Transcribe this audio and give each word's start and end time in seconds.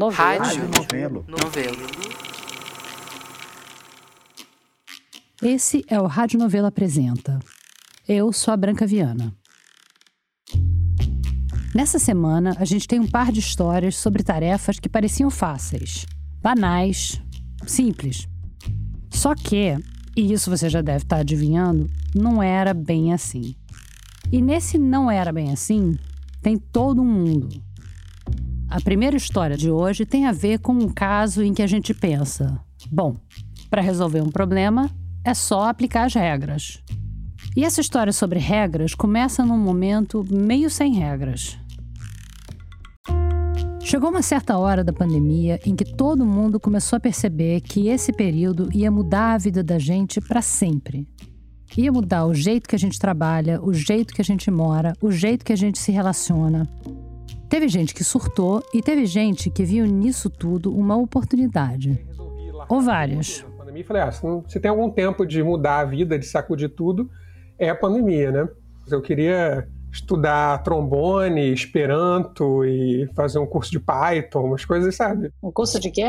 Novelo. 0.00 0.42
Rádio 0.42 0.68
Novelo. 0.70 1.24
Novelo. 1.28 1.76
Esse 5.42 5.84
é 5.88 6.00
o 6.00 6.06
Rádio 6.06 6.38
Novelo 6.38 6.68
Apresenta. 6.68 7.38
Eu 8.08 8.32
sou 8.32 8.54
a 8.54 8.56
Branca 8.56 8.86
Viana. 8.86 9.36
Nessa 11.74 11.98
semana, 11.98 12.56
a 12.58 12.64
gente 12.64 12.88
tem 12.88 12.98
um 12.98 13.06
par 13.06 13.30
de 13.30 13.40
histórias 13.40 13.94
sobre 13.94 14.22
tarefas 14.22 14.80
que 14.80 14.88
pareciam 14.88 15.28
fáceis, 15.28 16.06
banais, 16.40 17.20
simples. 17.66 18.26
Só 19.10 19.34
que, 19.34 19.76
e 20.16 20.32
isso 20.32 20.48
você 20.48 20.70
já 20.70 20.80
deve 20.80 21.04
estar 21.04 21.18
adivinhando, 21.18 21.90
não 22.14 22.42
era 22.42 22.72
bem 22.72 23.12
assim. 23.12 23.54
E 24.32 24.40
nesse 24.40 24.78
não 24.78 25.10
era 25.10 25.30
bem 25.30 25.52
assim, 25.52 25.94
tem 26.40 26.56
todo 26.56 27.02
um 27.02 27.04
mundo. 27.04 27.69
A 28.70 28.80
primeira 28.80 29.16
história 29.16 29.56
de 29.56 29.68
hoje 29.68 30.06
tem 30.06 30.26
a 30.26 30.32
ver 30.32 30.60
com 30.60 30.72
um 30.72 30.88
caso 30.88 31.42
em 31.42 31.52
que 31.52 31.60
a 31.60 31.66
gente 31.66 31.92
pensa: 31.92 32.56
bom, 32.88 33.16
para 33.68 33.82
resolver 33.82 34.20
um 34.20 34.30
problema 34.30 34.88
é 35.24 35.34
só 35.34 35.68
aplicar 35.68 36.04
as 36.04 36.14
regras. 36.14 36.80
E 37.56 37.64
essa 37.64 37.80
história 37.80 38.12
sobre 38.12 38.38
regras 38.38 38.94
começa 38.94 39.44
num 39.44 39.58
momento 39.58 40.24
meio 40.30 40.70
sem 40.70 40.94
regras. 40.94 41.58
Chegou 43.80 44.08
uma 44.08 44.22
certa 44.22 44.56
hora 44.56 44.84
da 44.84 44.92
pandemia 44.92 45.58
em 45.66 45.74
que 45.74 45.84
todo 45.84 46.24
mundo 46.24 46.60
começou 46.60 46.96
a 46.96 47.00
perceber 47.00 47.62
que 47.62 47.88
esse 47.88 48.12
período 48.12 48.68
ia 48.72 48.88
mudar 48.88 49.32
a 49.32 49.38
vida 49.38 49.64
da 49.64 49.80
gente 49.80 50.20
para 50.20 50.40
sempre. 50.40 51.08
Ia 51.76 51.90
mudar 51.90 52.24
o 52.24 52.32
jeito 52.32 52.68
que 52.68 52.76
a 52.76 52.78
gente 52.78 53.00
trabalha, 53.00 53.60
o 53.60 53.74
jeito 53.74 54.14
que 54.14 54.22
a 54.22 54.24
gente 54.24 54.48
mora, 54.48 54.92
o 55.02 55.10
jeito 55.10 55.44
que 55.44 55.52
a 55.52 55.56
gente 55.56 55.80
se 55.80 55.90
relaciona. 55.90 56.68
Teve 57.50 57.66
gente 57.66 57.92
que 57.92 58.04
surtou 58.04 58.62
e 58.72 58.80
teve 58.80 59.04
gente 59.06 59.50
que 59.50 59.64
viu 59.64 59.84
nisso 59.84 60.30
tudo 60.30 60.72
uma 60.72 60.96
oportunidade. 60.96 62.06
Ou 62.68 62.80
várias. 62.80 63.44
E 63.74 63.82
falei, 63.82 64.02
ah, 64.02 64.12
se 64.12 64.60
tem 64.60 64.70
algum 64.70 64.88
tempo 64.88 65.26
de 65.26 65.42
mudar 65.42 65.80
a 65.80 65.84
vida, 65.84 66.16
de 66.16 66.26
sacudir 66.26 66.68
tudo, 66.68 67.10
é 67.58 67.68
a 67.68 67.74
pandemia, 67.74 68.30
né? 68.30 68.48
Eu 68.88 69.02
queria 69.02 69.66
estudar 69.90 70.62
trombone, 70.62 71.52
esperanto 71.52 72.64
e 72.64 73.08
fazer 73.16 73.40
um 73.40 73.46
curso 73.46 73.72
de 73.72 73.80
Python, 73.80 74.44
umas 74.44 74.64
coisas, 74.64 74.94
sabe? 74.94 75.32
Um 75.42 75.50
curso 75.50 75.80
de 75.80 75.90
quê? 75.90 76.08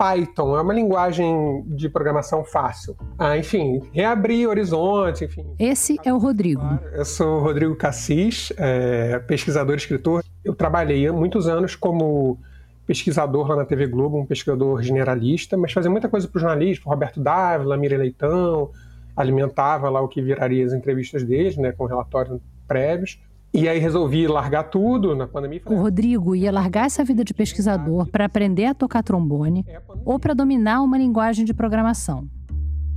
Python 0.00 0.56
é 0.56 0.62
uma 0.62 0.72
linguagem 0.72 1.62
de 1.66 1.86
programação 1.86 2.42
fácil. 2.42 2.96
Ah, 3.18 3.36
enfim, 3.36 3.82
reabrir 3.92 4.48
horizontes, 4.48 5.20
enfim. 5.20 5.44
Esse 5.58 6.00
é 6.02 6.10
o 6.10 6.16
Rodrigo. 6.16 6.62
Eu 6.94 7.04
sou 7.04 7.36
o 7.36 7.40
Rodrigo 7.42 7.76
Cassis, 7.76 8.50
é, 8.56 9.18
pesquisador 9.18 9.74
e 9.74 9.76
escritor. 9.76 10.24
Eu 10.42 10.54
trabalhei 10.54 11.06
há 11.06 11.12
muitos 11.12 11.46
anos 11.46 11.76
como 11.76 12.38
pesquisador 12.86 13.46
lá 13.46 13.56
na 13.56 13.66
TV 13.66 13.86
Globo, 13.88 14.18
um 14.18 14.24
pesquisador 14.24 14.80
generalista, 14.80 15.54
mas 15.58 15.70
fazia 15.70 15.90
muita 15.90 16.08
coisa 16.08 16.26
para 16.26 16.38
o 16.38 16.40
jornalismo, 16.40 16.90
Roberto 16.90 17.20
Dávila, 17.20 17.76
Mira 17.76 17.98
Leitão, 17.98 18.70
alimentava 19.14 19.90
lá 19.90 20.00
o 20.00 20.08
que 20.08 20.22
viraria 20.22 20.64
as 20.64 20.72
entrevistas 20.72 21.22
deles, 21.24 21.58
né, 21.58 21.72
com 21.72 21.84
relatórios 21.84 22.40
prévios. 22.66 23.20
E 23.52 23.68
aí 23.68 23.80
resolvi 23.80 24.28
largar 24.28 24.64
tudo 24.64 25.14
na 25.14 25.26
pandemia. 25.26 25.60
O 25.66 25.74
Rodrigo 25.74 26.36
ia 26.36 26.52
largar 26.52 26.86
essa 26.86 27.04
vida 27.04 27.24
de 27.24 27.34
pesquisador 27.34 28.06
para 28.06 28.24
aprender 28.24 28.66
a 28.66 28.74
tocar 28.74 29.02
trombone 29.02 29.66
ou 30.04 30.20
para 30.20 30.34
dominar 30.34 30.82
uma 30.82 30.96
linguagem 30.96 31.44
de 31.44 31.52
programação. 31.52 32.28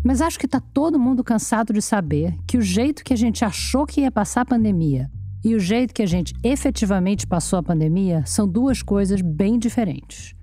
Mas 0.03 0.21
acho 0.21 0.37
que 0.37 0.45
está 0.45 0.59
todo 0.59 0.99
mundo 0.99 1.23
cansado 1.23 1.73
de 1.73 1.81
saber 1.81 2.35
que 2.45 2.57
o 2.57 2.61
jeito 2.61 3.03
que 3.03 3.13
a 3.13 3.17
gente 3.17 3.43
achou 3.43 3.85
que 3.85 4.01
ia 4.01 4.11
passar 4.11 4.41
a 4.41 4.45
pandemia 4.45 5.09
e 5.43 5.55
o 5.55 5.59
jeito 5.59 5.93
que 5.93 6.03
a 6.03 6.05
gente 6.05 6.33
efetivamente 6.43 7.25
passou 7.25 7.57
a 7.57 7.63
pandemia 7.63 8.23
são 8.25 8.47
duas 8.47 8.81
coisas 8.81 9.21
bem 9.21 9.57
diferentes. 9.57 10.35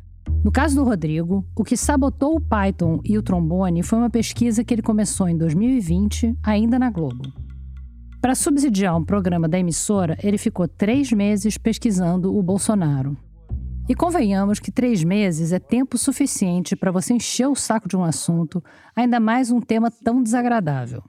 No 0.43 0.51
caso 0.51 0.77
do 0.77 0.85
Rodrigo, 0.85 1.45
o 1.55 1.63
que 1.63 1.77
sabotou 1.77 2.35
o 2.35 2.41
Python 2.41 3.01
e 3.05 3.17
o 3.17 3.23
trombone 3.23 3.83
foi 3.83 3.99
uma 3.99 4.11
pesquisa 4.11 4.65
que 4.65 4.75
ele 4.75 4.83
começou 4.83 5.29
em 5.29 5.37
2020, 5.37 6.37
ainda 6.43 6.79
na 6.79 6.91
Globo. 6.91 7.31
Para 8.21 8.35
subsidiar 8.35 8.95
um 8.95 9.03
programa 9.03 9.49
da 9.49 9.59
emissora, 9.59 10.19
ele 10.23 10.37
ficou 10.37 10.69
três 10.69 11.11
meses 11.11 11.57
pesquisando 11.57 12.37
o 12.37 12.43
Bolsonaro. 12.43 13.17
E 13.89 13.95
convenhamos 13.95 14.61
que 14.61 14.71
três 14.71 15.03
meses 15.03 15.53
é 15.53 15.59
tempo 15.59 15.97
suficiente 15.97 16.77
para 16.77 16.93
você 16.93 17.15
encher 17.15 17.49
o 17.49 17.55
saco 17.55 17.89
de 17.89 17.97
um 17.97 18.05
assunto, 18.05 18.63
ainda 18.95 19.19
mais 19.19 19.51
um 19.51 19.59
tema 19.59 19.91
tão 19.91 20.23
desagradável. 20.23 21.03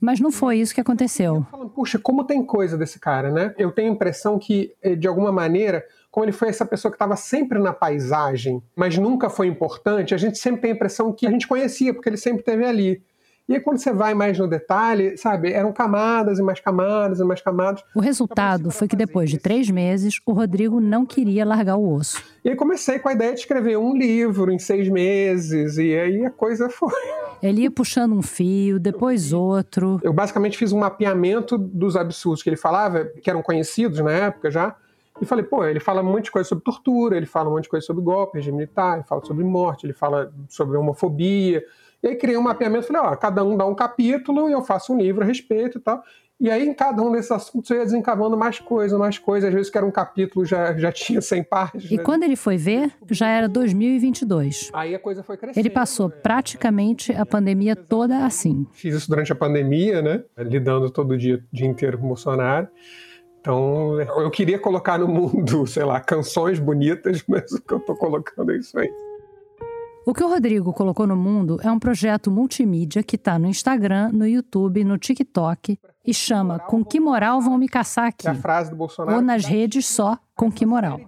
Mas 0.00 0.20
não 0.20 0.32
foi 0.32 0.58
isso 0.58 0.74
que 0.74 0.80
aconteceu. 0.80 1.46
Puxa, 1.74 1.98
como 1.98 2.24
tem 2.24 2.42
coisa 2.42 2.78
desse 2.78 2.98
cara, 2.98 3.30
né? 3.30 3.54
Eu 3.58 3.70
tenho 3.70 3.90
a 3.90 3.94
impressão 3.94 4.38
que, 4.38 4.74
eh, 4.82 4.96
de 4.96 5.06
alguma 5.06 5.30
maneira, 5.30 5.84
como 6.10 6.24
ele 6.24 6.32
foi 6.32 6.48
essa 6.48 6.64
pessoa 6.64 6.90
que 6.90 6.96
estava 6.96 7.14
sempre 7.14 7.58
na 7.58 7.74
paisagem, 7.74 8.62
mas 8.74 8.96
nunca 8.96 9.28
foi 9.28 9.48
importante, 9.48 10.14
a 10.14 10.18
gente 10.18 10.38
sempre 10.38 10.62
tem 10.62 10.70
a 10.70 10.74
impressão 10.74 11.12
que 11.12 11.26
a 11.26 11.30
gente 11.30 11.46
conhecia, 11.46 11.92
porque 11.92 12.08
ele 12.08 12.16
sempre 12.16 12.40
esteve 12.40 12.64
ali. 12.64 13.02
E 13.48 13.54
aí, 13.54 13.60
quando 13.60 13.78
você 13.78 13.90
vai 13.94 14.12
mais 14.12 14.38
no 14.38 14.46
detalhe, 14.46 15.16
sabe, 15.16 15.50
eram 15.50 15.72
camadas 15.72 16.38
e 16.38 16.42
mais 16.42 16.60
camadas 16.60 17.18
e 17.18 17.24
mais 17.24 17.40
camadas. 17.40 17.82
O 17.94 18.00
resultado 18.00 18.70
foi 18.70 18.86
que 18.86 18.94
depois 18.94 19.30
de 19.30 19.38
três 19.38 19.70
meses, 19.70 20.20
o 20.26 20.32
Rodrigo 20.32 20.82
não 20.82 21.06
queria 21.06 21.46
largar 21.46 21.78
o 21.78 21.94
osso. 21.94 22.22
E 22.44 22.50
aí 22.50 22.54
comecei 22.54 22.98
com 22.98 23.08
a 23.08 23.14
ideia 23.14 23.32
de 23.32 23.40
escrever 23.40 23.78
um 23.78 23.96
livro 23.96 24.52
em 24.52 24.58
seis 24.58 24.86
meses, 24.90 25.78
e 25.78 25.96
aí 25.96 26.26
a 26.26 26.30
coisa 26.30 26.68
foi. 26.68 26.92
Ele 27.42 27.62
ia 27.62 27.70
puxando 27.70 28.12
um 28.12 28.20
fio, 28.20 28.78
depois 28.78 29.32
outro. 29.32 29.98
Eu 30.02 30.12
basicamente 30.12 30.58
fiz 30.58 30.70
um 30.70 30.80
mapeamento 30.80 31.56
dos 31.56 31.96
absurdos 31.96 32.42
que 32.42 32.50
ele 32.50 32.56
falava, 32.56 33.06
que 33.06 33.30
eram 33.30 33.40
conhecidos 33.40 33.98
na 34.00 34.12
época 34.12 34.50
já. 34.50 34.76
E 35.22 35.24
falei, 35.24 35.44
pô, 35.44 35.64
ele 35.64 35.80
fala 35.80 36.02
um 36.02 36.04
monte 36.04 36.24
de 36.24 36.30
coisa 36.30 36.46
sobre 36.46 36.64
tortura, 36.64 37.16
ele 37.16 37.26
fala 37.26 37.48
um 37.48 37.52
monte 37.54 37.64
de 37.64 37.70
coisa 37.70 37.86
sobre 37.86 38.02
golpe, 38.02 38.36
regime 38.36 38.58
militar, 38.58 38.96
ele 38.96 39.06
fala 39.06 39.24
sobre 39.24 39.42
morte, 39.42 39.86
ele 39.86 39.94
fala 39.94 40.30
sobre 40.48 40.76
homofobia, 40.76 41.64
e 42.02 42.08
aí 42.08 42.16
criei 42.16 42.36
um 42.36 42.42
mapeamento, 42.42 42.86
falei, 42.86 43.02
ó, 43.02 43.16
cada 43.16 43.44
um 43.44 43.56
dá 43.56 43.66
um 43.66 43.74
capítulo 43.74 44.48
e 44.48 44.52
eu 44.52 44.62
faço 44.62 44.92
um 44.92 44.98
livro 44.98 45.22
a 45.22 45.26
respeito 45.26 45.78
e 45.78 45.80
tal. 45.80 46.02
E 46.40 46.48
aí, 46.48 46.68
em 46.68 46.72
cada 46.72 47.02
um 47.02 47.10
desses 47.10 47.32
assuntos, 47.32 47.68
eu 47.68 47.78
ia 47.78 47.84
desencavando 47.84 48.36
mais 48.36 48.60
coisa, 48.60 48.96
mais 48.96 49.18
coisa. 49.18 49.48
Às 49.48 49.54
vezes, 49.54 49.70
que 49.70 49.76
era 49.76 49.84
um 49.84 49.90
capítulo, 49.90 50.46
já, 50.46 50.72
já 50.76 50.92
tinha 50.92 51.20
100 51.20 51.42
páginas. 51.42 51.90
E 51.90 51.98
quando 51.98 52.22
ele 52.22 52.36
foi 52.36 52.56
ver, 52.56 52.92
já 53.10 53.26
era 53.26 53.48
2022. 53.48 54.70
Aí 54.72 54.94
a 54.94 55.00
coisa 55.00 55.24
foi 55.24 55.36
crescendo. 55.36 55.60
Ele 55.60 55.70
passou 55.70 56.08
praticamente 56.08 57.12
a 57.12 57.26
pandemia 57.26 57.74
toda 57.74 58.24
assim. 58.24 58.68
Fiz 58.70 58.94
isso 58.94 59.10
durante 59.10 59.32
a 59.32 59.34
pandemia, 59.34 60.00
né? 60.00 60.22
Lidando 60.38 60.88
todo 60.90 61.18
dia, 61.18 61.42
dia 61.52 61.66
inteiro 61.66 61.98
com 61.98 62.04
o 62.04 62.08
Bolsonaro. 62.08 62.68
Então, 63.40 64.00
eu 64.00 64.30
queria 64.30 64.60
colocar 64.60 64.96
no 64.96 65.08
mundo, 65.08 65.66
sei 65.66 65.84
lá, 65.84 66.00
canções 66.00 66.60
bonitas, 66.60 67.24
mas 67.26 67.50
o 67.50 67.60
que 67.60 67.74
eu 67.74 67.80
tô 67.80 67.96
colocando 67.96 68.52
é 68.52 68.58
isso 68.58 68.78
aí. 68.78 68.88
O 70.08 70.14
que 70.14 70.24
o 70.24 70.28
Rodrigo 70.28 70.72
colocou 70.72 71.06
no 71.06 71.14
mundo 71.14 71.60
é 71.62 71.70
um 71.70 71.78
projeto 71.78 72.30
multimídia 72.30 73.02
que 73.02 73.16
está 73.16 73.38
no 73.38 73.46
Instagram, 73.46 74.08
no 74.10 74.26
YouTube, 74.26 74.82
no 74.82 74.96
TikTok 74.96 75.78
e 76.02 76.14
chama 76.14 76.58
Com 76.58 76.82
que 76.82 76.98
moral 76.98 77.42
vão 77.42 77.58
me 77.58 77.68
caçar 77.68 78.06
aqui? 78.06 78.26
É 78.26 78.30
a 78.30 78.34
frase 78.34 78.70
do 78.70 78.76
Bolsonaro. 78.76 79.18
Ou 79.18 79.22
nas 79.22 79.44
redes 79.44 79.84
só 79.84 80.16
Com 80.34 80.50
que 80.50 80.64
moral. 80.64 80.98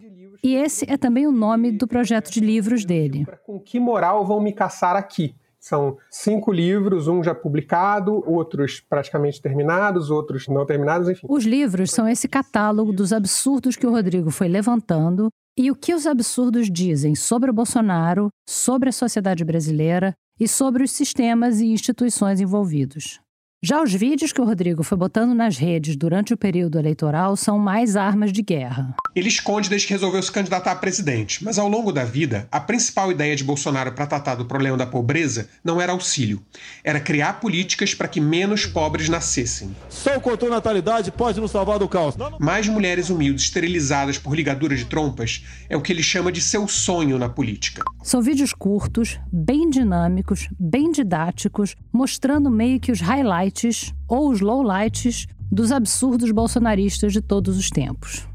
E 0.44 0.54
esse 0.54 0.84
é 0.86 0.98
também 0.98 1.26
o 1.26 1.32
nome 1.32 1.72
do 1.72 1.88
projeto 1.88 2.30
de 2.30 2.40
livros 2.40 2.84
dele. 2.84 3.26
Com 3.46 3.58
que 3.58 3.80
moral 3.80 4.26
vão 4.26 4.38
me 4.38 4.52
caçar 4.52 4.94
aqui? 4.96 5.34
São 5.58 5.96
cinco 6.10 6.52
livros, 6.52 7.08
um 7.08 7.24
já 7.24 7.34
publicado, 7.34 8.22
outros 8.30 8.80
praticamente 8.80 9.40
terminados, 9.40 10.10
outros 10.10 10.46
não 10.46 10.66
terminados, 10.66 11.08
enfim. 11.08 11.26
Os 11.26 11.44
livros 11.44 11.90
são 11.90 12.06
esse 12.06 12.28
catálogo 12.28 12.92
dos 12.92 13.14
absurdos 13.14 13.76
que 13.76 13.86
o 13.86 13.90
Rodrigo 13.90 14.30
foi 14.30 14.48
levantando 14.48 15.30
e 15.56 15.70
o 15.70 15.76
que 15.76 15.94
os 15.94 16.06
absurdos 16.06 16.70
dizem 16.70 17.14
sobre 17.14 17.50
o 17.50 17.54
Bolsonaro, 17.54 18.28
sobre 18.48 18.88
a 18.88 18.92
sociedade 18.92 19.44
brasileira 19.44 20.14
e 20.38 20.48
sobre 20.48 20.82
os 20.82 20.90
sistemas 20.90 21.60
e 21.60 21.66
instituições 21.66 22.40
envolvidos. 22.40 23.20
Já 23.62 23.82
os 23.82 23.92
vídeos 23.92 24.32
que 24.32 24.40
o 24.40 24.44
Rodrigo 24.46 24.82
foi 24.82 24.96
botando 24.96 25.34
nas 25.34 25.58
redes 25.58 25.94
durante 25.94 26.32
o 26.32 26.36
período 26.36 26.78
eleitoral 26.78 27.36
são 27.36 27.58
mais 27.58 27.94
armas 27.94 28.32
de 28.32 28.40
guerra. 28.40 28.96
Ele 29.14 29.28
esconde 29.28 29.68
desde 29.68 29.86
que 29.86 29.92
resolveu 29.92 30.22
se 30.22 30.32
candidatar 30.32 30.72
a 30.72 30.76
presidente, 30.76 31.44
mas 31.44 31.58
ao 31.58 31.68
longo 31.68 31.92
da 31.92 32.02
vida, 32.02 32.48
a 32.50 32.58
principal 32.58 33.12
ideia 33.12 33.36
de 33.36 33.44
Bolsonaro 33.44 33.92
para 33.92 34.06
tratar 34.06 34.36
do 34.36 34.46
problema 34.46 34.78
da 34.78 34.86
pobreza 34.86 35.46
não 35.62 35.78
era 35.78 35.92
auxílio, 35.92 36.42
era 36.82 36.98
criar 36.98 37.34
políticas 37.34 37.92
para 37.92 38.08
que 38.08 38.18
menos 38.18 38.64
pobres 38.64 39.10
nascessem. 39.10 39.76
Só 39.90 40.16
o 40.16 40.22
controle 40.22 40.54
natalidade 40.54 41.12
pode 41.12 41.38
nos 41.38 41.50
salvar 41.50 41.78
do 41.78 41.86
caos. 41.88 42.14
Mais 42.38 42.66
mulheres 42.66 43.10
humildes 43.10 43.44
esterilizadas 43.44 44.16
por 44.16 44.34
ligaduras 44.34 44.78
de 44.78 44.86
trompas 44.86 45.44
é 45.68 45.76
o 45.76 45.82
que 45.82 45.92
ele 45.92 46.02
chama 46.02 46.32
de 46.32 46.40
seu 46.40 46.66
sonho 46.66 47.18
na 47.18 47.28
política. 47.28 47.82
São 48.02 48.22
vídeos 48.22 48.54
curtos, 48.54 49.20
bem 49.30 49.68
dinâmicos, 49.68 50.48
bem 50.58 50.90
didáticos, 50.90 51.76
mostrando 51.92 52.50
meio 52.50 52.80
que 52.80 52.90
os 52.90 53.02
highlights 53.02 53.49
highlights 53.50 53.92
ou 54.08 54.30
os 54.30 54.40
lowlights 54.40 55.26
dos 55.50 55.72
absurdos 55.72 56.30
bolsonaristas 56.30 57.12
de 57.12 57.20
todos 57.20 57.58
os 57.58 57.68
tempos. 57.68 58.26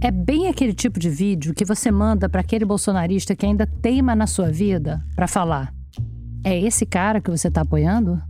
É 0.00 0.10
bem 0.10 0.48
aquele 0.48 0.74
tipo 0.74 0.98
de 0.98 1.08
vídeo 1.08 1.54
que 1.54 1.64
você 1.64 1.90
manda 1.90 2.28
para 2.28 2.40
aquele 2.40 2.64
bolsonarista 2.64 3.36
que 3.36 3.46
ainda 3.46 3.66
teima 3.66 4.14
na 4.16 4.26
sua 4.26 4.50
vida 4.50 5.04
para 5.14 5.28
falar: 5.28 5.72
é 6.44 6.58
esse 6.58 6.84
cara 6.84 7.20
que 7.20 7.30
você 7.30 7.48
está 7.48 7.60
apoiando? 7.60 8.20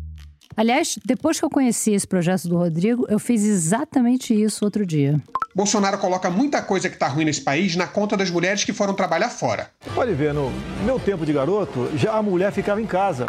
Aliás, 0.54 0.98
depois 1.06 1.38
que 1.38 1.46
eu 1.46 1.50
conheci 1.50 1.92
esse 1.92 2.06
projeto 2.06 2.46
do 2.46 2.58
Rodrigo, 2.58 3.06
eu 3.08 3.18
fiz 3.18 3.42
exatamente 3.42 4.34
isso 4.34 4.66
outro 4.66 4.84
dia. 4.84 5.18
Bolsonaro 5.54 5.96
coloca 5.96 6.30
muita 6.30 6.60
coisa 6.60 6.90
que 6.90 6.96
está 6.96 7.08
ruim 7.08 7.24
nesse 7.24 7.40
país 7.40 7.74
na 7.74 7.86
conta 7.86 8.18
das 8.18 8.30
mulheres 8.30 8.62
que 8.62 8.72
foram 8.72 8.92
trabalhar 8.92 9.30
fora. 9.30 9.70
Pode 9.94 10.12
ver, 10.12 10.34
no 10.34 10.50
meu 10.84 11.00
tempo 11.00 11.24
de 11.24 11.32
garoto, 11.32 11.90
já 11.96 12.14
a 12.14 12.22
mulher 12.22 12.52
ficava 12.52 12.82
em 12.82 12.86
casa. 12.86 13.26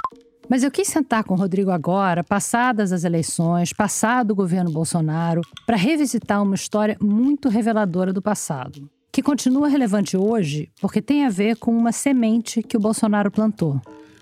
Mas 0.49 0.63
eu 0.63 0.69
quis 0.71 0.87
sentar 0.87 1.23
com 1.23 1.33
o 1.33 1.37
Rodrigo 1.37 1.71
agora, 1.71 2.23
passadas 2.23 2.91
as 2.91 3.03
eleições, 3.03 3.71
passado 3.71 4.31
o 4.31 4.35
governo 4.35 4.71
Bolsonaro, 4.71 5.41
para 5.65 5.77
revisitar 5.77 6.43
uma 6.43 6.55
história 6.55 6.97
muito 7.01 7.49
reveladora 7.49 8.11
do 8.11 8.21
passado, 8.21 8.89
que 9.11 9.21
continua 9.21 9.67
relevante 9.67 10.17
hoje 10.17 10.69
porque 10.81 11.01
tem 11.01 11.25
a 11.25 11.29
ver 11.29 11.55
com 11.55 11.75
uma 11.75 11.91
semente 11.91 12.61
que 12.61 12.77
o 12.77 12.79
Bolsonaro 12.79 13.31
plantou. 13.31 13.79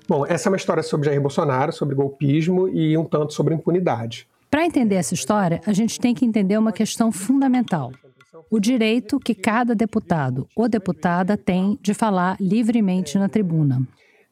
Bom, 0.07 0.25
essa 0.25 0.47
é 0.47 0.51
uma 0.51 0.57
história 0.57 0.83
sobre 0.83 1.07
Jair 1.07 1.21
Bolsonaro, 1.21 1.71
sobre 1.71 1.95
golpismo 1.95 2.67
e 2.67 2.97
um 2.97 3.05
tanto 3.05 3.33
sobre 3.33 3.55
impunidade. 3.55 4.27
Para 4.49 4.65
entender 4.65 4.95
essa 4.95 5.13
história, 5.13 5.61
a 5.65 5.71
gente 5.71 5.99
tem 5.99 6.13
que 6.13 6.25
entender 6.25 6.57
uma 6.57 6.73
questão 6.73 7.11
fundamental: 7.11 7.91
o 8.49 8.59
direito 8.59 9.19
que 9.19 9.33
cada 9.33 9.73
deputado 9.73 10.47
ou 10.53 10.67
deputada 10.67 11.37
tem 11.37 11.79
de 11.81 11.93
falar 11.93 12.35
livremente 12.39 13.17
na 13.17 13.29
tribuna. 13.29 13.81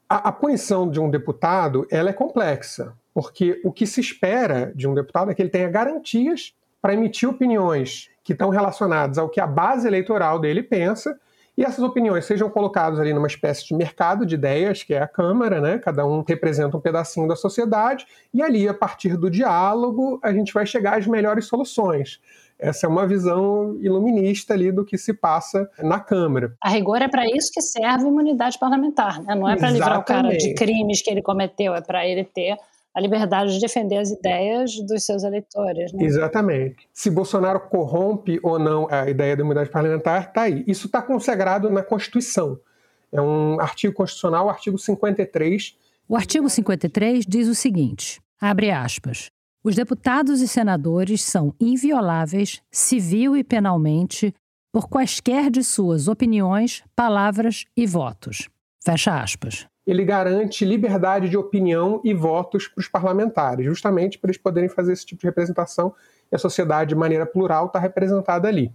A, 0.09 0.29
a 0.29 0.31
punição 0.31 0.89
de 0.89 0.99
um 0.99 1.07
deputado 1.07 1.85
ela 1.91 2.09
é 2.09 2.13
complexa, 2.13 2.93
porque 3.13 3.61
o 3.63 3.71
que 3.71 3.85
se 3.85 4.01
espera 4.01 4.73
de 4.75 4.87
um 4.87 4.95
deputado 4.95 5.29
é 5.29 5.35
que 5.35 5.41
ele 5.41 5.51
tenha 5.51 5.69
garantias 5.69 6.55
para 6.81 6.93
emitir 6.93 7.29
opiniões 7.29 8.09
que 8.23 8.33
estão 8.33 8.49
relacionadas 8.49 9.19
ao 9.19 9.29
que 9.29 9.39
a 9.39 9.45
base 9.45 9.87
eleitoral 9.87 10.39
dele 10.39 10.63
pensa 10.63 11.19
e 11.59 11.63
essas 11.63 11.83
opiniões 11.83 12.25
sejam 12.25 12.49
colocadas 12.49 12.99
ali 13.01 13.13
numa 13.13 13.27
espécie 13.27 13.67
de 13.67 13.75
mercado 13.75 14.25
de 14.25 14.35
ideias, 14.35 14.81
que 14.81 14.93
é 14.93 15.01
a 15.01 15.07
Câmara, 15.07 15.59
né? 15.59 15.77
Cada 15.77 16.05
um 16.05 16.23
representa 16.25 16.77
um 16.77 16.79
pedacinho 16.79 17.27
da 17.27 17.35
sociedade, 17.35 18.07
e 18.33 18.41
ali, 18.41 18.65
a 18.65 18.73
partir 18.73 19.17
do 19.17 19.29
diálogo, 19.29 20.21
a 20.23 20.31
gente 20.31 20.53
vai 20.53 20.65
chegar 20.65 20.97
às 20.97 21.05
melhores 21.05 21.47
soluções. 21.47 22.21
Essa 22.59 22.85
é 22.85 22.89
uma 22.89 23.07
visão 23.07 23.77
iluminista 23.79 24.53
ali 24.53 24.71
do 24.71 24.83
que 24.83 24.97
se 24.97 25.13
passa 25.13 25.69
na 25.81 25.99
Câmara. 25.99 26.53
A 26.61 26.69
rigor 26.69 27.01
é 27.01 27.07
para 27.07 27.25
isso 27.25 27.49
que 27.53 27.61
serve 27.61 28.05
a 28.05 28.07
imunidade 28.07 28.59
parlamentar, 28.59 29.23
né? 29.23 29.33
Não 29.33 29.47
é 29.47 29.55
para 29.55 29.71
livrar 29.71 29.99
o 29.99 30.03
cara 30.03 30.35
de 30.35 30.53
crimes 30.55 31.01
que 31.01 31.09
ele 31.09 31.21
cometeu, 31.21 31.73
é 31.73 31.81
para 31.81 32.05
ele 32.05 32.25
ter 32.25 32.57
a 32.93 32.99
liberdade 32.99 33.53
de 33.53 33.61
defender 33.61 33.97
as 33.97 34.11
ideias 34.11 34.75
dos 34.81 35.03
seus 35.03 35.23
eleitores. 35.23 35.93
Né? 35.93 36.03
Exatamente. 36.03 36.87
Se 36.93 37.09
Bolsonaro 37.09 37.61
corrompe 37.61 38.39
ou 38.43 38.59
não 38.59 38.87
a 38.91 39.09
ideia 39.09 39.37
da 39.37 39.41
imunidade 39.41 39.69
parlamentar, 39.69 40.27
está 40.27 40.41
aí. 40.41 40.63
Isso 40.67 40.87
está 40.87 41.01
consagrado 41.01 41.69
na 41.69 41.81
Constituição. 41.81 42.59
É 43.11 43.21
um 43.21 43.59
artigo 43.59 43.93
constitucional, 43.93 44.47
o 44.47 44.49
artigo 44.49 44.77
53. 44.77 45.77
O 46.07 46.15
artigo 46.15 46.49
53 46.49 47.25
diz 47.25 47.47
o 47.47 47.55
seguinte: 47.55 48.21
abre 48.39 48.69
aspas. 48.69 49.31
Os 49.63 49.75
deputados 49.75 50.41
e 50.41 50.47
senadores 50.47 51.21
são 51.21 51.53
invioláveis, 51.59 52.61
civil 52.71 53.35
e 53.35 53.43
penalmente, 53.43 54.33
por 54.71 54.87
quaisquer 54.87 55.49
de 55.49 55.63
suas 55.63 56.07
opiniões, 56.07 56.83
palavras 56.95 57.65
e 57.75 57.85
votos. 57.85 58.49
Fecha 58.83 59.21
aspas 59.21 59.67
ele 59.89 60.05
garante 60.05 60.63
liberdade 60.63 61.29
de 61.29 61.35
opinião 61.35 61.99
e 62.03 62.13
votos 62.13 62.67
para 62.67 62.79
os 62.79 62.87
parlamentares, 62.87 63.65
justamente 63.65 64.19
para 64.19 64.29
eles 64.29 64.37
poderem 64.37 64.69
fazer 64.69 64.93
esse 64.93 65.03
tipo 65.03 65.21
de 65.21 65.25
representação 65.25 65.95
e 66.31 66.35
a 66.35 66.37
sociedade, 66.37 66.89
de 66.89 66.95
maneira 66.95 67.25
plural, 67.25 67.65
está 67.65 67.79
representada 67.79 68.47
ali. 68.47 68.71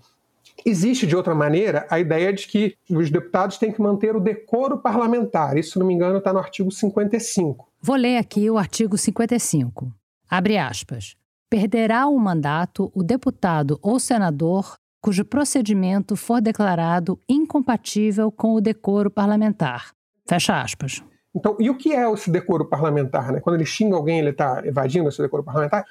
Existe, 0.66 1.06
de 1.06 1.14
outra 1.14 1.32
maneira, 1.32 1.86
a 1.88 2.00
ideia 2.00 2.32
de 2.32 2.48
que 2.48 2.76
os 2.90 3.10
deputados 3.10 3.58
têm 3.58 3.70
que 3.70 3.80
manter 3.80 4.16
o 4.16 4.20
decoro 4.20 4.78
parlamentar. 4.78 5.56
Isso, 5.56 5.72
se 5.72 5.78
não 5.78 5.86
me 5.86 5.94
engano, 5.94 6.18
está 6.18 6.32
no 6.32 6.40
artigo 6.40 6.70
55. 6.70 7.68
Vou 7.80 7.94
ler 7.94 8.16
aqui 8.16 8.50
o 8.50 8.58
artigo 8.58 8.98
55. 8.98 9.92
Abre 10.36 10.58
aspas. 10.58 11.14
Perderá 11.48 12.08
o 12.08 12.18
mandato 12.18 12.90
o 12.92 13.04
deputado 13.04 13.78
ou 13.80 14.00
senador 14.00 14.74
cujo 15.00 15.24
procedimento 15.24 16.16
for 16.16 16.40
declarado 16.40 17.20
incompatível 17.28 18.32
com 18.32 18.52
o 18.54 18.60
decoro 18.60 19.08
parlamentar, 19.08 19.92
Fecha 20.28 20.60
aspas. 20.60 21.04
Então, 21.32 21.56
e 21.60 21.70
o 21.70 21.76
que 21.76 21.94
é 21.94 22.10
esse 22.12 22.32
decoro 22.32 22.68
parlamentar? 22.68 23.30
Né? 23.30 23.38
Quando 23.38 23.54
ele 23.54 23.64
xinga 23.64 23.94
alguém, 23.94 24.18
ele 24.18 24.30
está 24.30 24.60
evadindo 24.64 25.08
esse 25.08 25.22
decoro 25.22 25.44
parlamentar? 25.44 25.84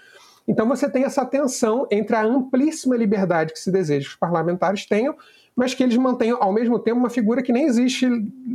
Então 0.46 0.68
você 0.68 0.90
tem 0.90 1.06
essa 1.06 1.26
tensão 1.26 1.88
entre 1.90 2.14
a 2.14 2.26
amplíssima 2.26 2.98
liberdade 2.98 3.54
que 3.54 3.60
se 3.60 3.72
deseja 3.72 4.08
que 4.08 4.12
os 4.12 4.20
parlamentares 4.20 4.86
tenham, 4.86 5.16
mas 5.56 5.74
que 5.74 5.84
eles 5.84 5.98
mantenham 5.98 6.38
ao 6.42 6.52
mesmo 6.52 6.80
tempo 6.80 7.00
uma 7.00 7.10
figura 7.10 7.42
que 7.42 7.54
nem 7.54 7.66
existe 7.66 8.08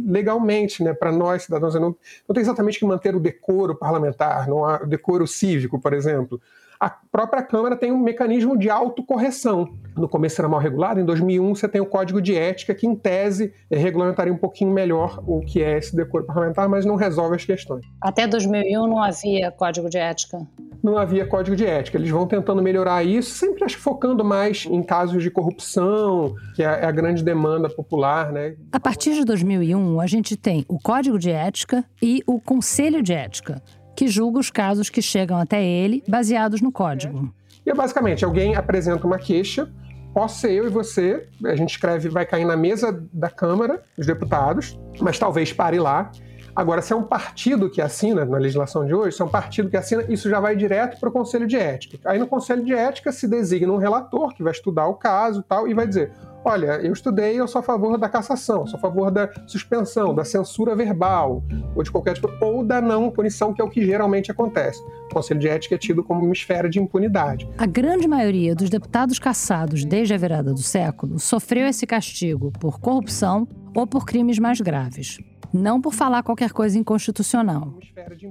legalmente, 0.06 0.82
né, 0.82 0.92
para 0.92 1.12
nós 1.12 1.44
cidadãos. 1.44 1.74
Não, 1.74 1.96
não 2.26 2.34
tem 2.34 2.40
exatamente 2.40 2.78
que 2.78 2.84
manter 2.84 3.14
o 3.14 3.20
decoro 3.20 3.74
parlamentar, 3.74 4.48
não 4.48 4.64
há 4.64 4.82
o 4.82 4.86
decoro 4.86 5.26
cívico, 5.26 5.80
por 5.80 5.92
exemplo 5.92 6.40
a 6.80 6.88
própria 6.88 7.42
Câmara 7.42 7.76
tem 7.76 7.90
um 7.90 7.98
mecanismo 7.98 8.56
de 8.56 8.70
autocorreção. 8.70 9.69
No 9.96 10.08
começo 10.08 10.40
era 10.40 10.48
mal 10.48 10.60
regulado, 10.60 11.00
em 11.00 11.04
2001 11.04 11.54
você 11.54 11.69
tem 11.69 11.80
o 11.80 11.86
Código 11.86 12.22
de 12.22 12.36
Ética, 12.36 12.72
que 12.75 12.86
em 12.86 12.94
tese 12.94 13.52
regulamentaria 13.70 14.32
um 14.32 14.36
pouquinho 14.36 14.70
melhor 14.70 15.20
o 15.26 15.40
que 15.40 15.60
é 15.60 15.76
esse 15.76 15.96
decoro 15.96 16.25
parlamentar, 16.25 16.69
mas 16.69 16.84
não 16.84 16.94
resolve 16.94 17.34
as 17.34 17.44
questões. 17.44 17.84
Até 18.00 18.26
2001 18.26 18.86
não 18.86 19.02
havia 19.02 19.50
Código 19.50 19.90
de 19.90 19.98
Ética? 19.98 20.46
Não 20.80 20.96
havia 20.96 21.26
Código 21.26 21.56
de 21.56 21.66
Ética. 21.66 21.98
Eles 21.98 22.10
vão 22.10 22.26
tentando 22.26 22.62
melhorar 22.62 23.02
isso, 23.02 23.30
sempre 23.32 23.64
acho 23.64 23.78
focando 23.78 24.25
mais 24.25 24.64
em 24.66 24.80
casos 24.80 25.20
de 25.20 25.30
corrupção, 25.30 26.36
que 26.54 26.62
é 26.62 26.84
a 26.84 26.92
grande 26.92 27.25
demanda 27.25 27.69
popular. 27.69 28.30
Né? 28.32 28.54
A 28.70 28.78
partir 28.78 29.14
de 29.14 29.25
2001, 29.25 30.00
a 30.00 30.06
gente 30.06 30.36
tem 30.36 30.64
o 30.69 30.78
Código 30.78 31.19
de 31.19 31.30
Ética 31.30 31.84
e 32.00 32.22
o 32.25 32.40
Conselho 32.40 33.02
de 33.02 33.12
Ética 33.12 33.60
que 33.98 34.06
julga 34.06 34.38
os 34.38 34.48
casos 34.48 34.88
que 34.88 35.02
chegam 35.02 35.36
até 35.36 35.60
ele 35.60 36.04
baseados 36.06 36.60
no 36.60 36.70
código. 36.70 37.34
E 37.66 37.70
é 37.70 37.74
basicamente, 37.74 38.24
alguém 38.24 38.54
apresenta 38.54 39.04
uma 39.04 39.18
queixa, 39.18 39.68
posso 40.14 40.38
ser 40.38 40.52
eu 40.52 40.66
e 40.66 40.70
você, 40.70 41.26
a 41.44 41.56
gente 41.56 41.70
escreve, 41.70 42.08
vai 42.08 42.24
cair 42.24 42.44
na 42.44 42.56
mesa 42.56 43.04
da 43.12 43.28
Câmara, 43.28 43.82
dos 43.96 44.06
deputados, 44.06 44.78
mas 45.00 45.18
talvez 45.18 45.52
pare 45.52 45.80
lá. 45.80 46.12
Agora, 46.58 46.82
se 46.82 46.93
é 46.93 46.96
um 46.96 47.05
partido 47.05 47.70
que 47.70 47.81
assina, 47.81 48.25
na 48.25 48.37
legislação 48.37 48.84
de 48.84 48.93
hoje, 48.93 49.14
se 49.14 49.22
é 49.22 49.25
um 49.25 49.28
partido 49.28 49.70
que 49.70 49.76
assina, 49.76 50.05
isso 50.08 50.28
já 50.28 50.40
vai 50.40 50.56
direto 50.56 50.99
para 50.99 51.08
o 51.08 51.12
Conselho 51.12 51.46
de 51.46 51.56
Ética. 51.56 52.00
Aí 52.05 52.19
no 52.19 52.26
Conselho 52.26 52.64
de 52.64 52.75
Ética 52.75 53.12
se 53.12 53.28
designa 53.28 53.72
um 53.72 53.76
relator 53.76 54.34
que 54.34 54.43
vai 54.43 54.50
estudar 54.50 54.88
o 54.88 54.94
caso 54.94 55.40
tal, 55.40 55.69
e 55.69 55.72
vai 55.72 55.87
dizer: 55.87 56.10
olha, 56.44 56.81
eu 56.82 56.93
estudei, 56.93 57.38
eu 57.38 57.46
sou 57.46 57.60
a 57.60 57.62
favor 57.62 57.96
da 57.96 58.08
cassação, 58.08 58.66
sou 58.66 58.76
a 58.76 58.81
favor 58.81 59.08
da 59.08 59.31
suspensão, 59.46 60.12
da 60.12 60.25
censura 60.25 60.75
verbal, 60.75 61.44
ou 61.76 61.82
de 61.84 61.93
qualquer 61.93 62.14
tipo, 62.14 62.28
ou 62.40 62.64
da 62.64 62.81
não 62.81 63.08
punição, 63.08 63.54
que 63.54 63.62
é 63.62 63.64
o 63.64 63.70
que 63.70 63.87
geralmente 63.87 64.32
acontece. 64.32 64.82
O 64.82 65.14
Conselho 65.14 65.38
de 65.38 65.46
Ética 65.46 65.76
é 65.76 65.78
tido 65.78 66.02
como 66.02 66.25
uma 66.25 66.32
esfera 66.32 66.69
de 66.69 66.81
impunidade. 66.81 67.49
A 67.56 67.66
grande 67.66 68.08
maioria 68.08 68.56
dos 68.56 68.69
deputados 68.69 69.20
cassados 69.20 69.84
desde 69.84 70.12
a 70.12 70.19
virada 70.19 70.52
do 70.52 70.62
século 70.62 71.20
sofreu 71.20 71.69
esse 71.69 71.87
castigo 71.87 72.50
por 72.58 72.81
corrupção 72.81 73.46
ou 73.76 73.87
por 73.87 74.04
crimes 74.04 74.40
mais 74.40 74.61
graves 74.61 75.19
não 75.52 75.80
por 75.80 75.94
falar 75.94 76.22
qualquer 76.22 76.52
coisa 76.52 76.78
inconstitucional. 76.78 77.75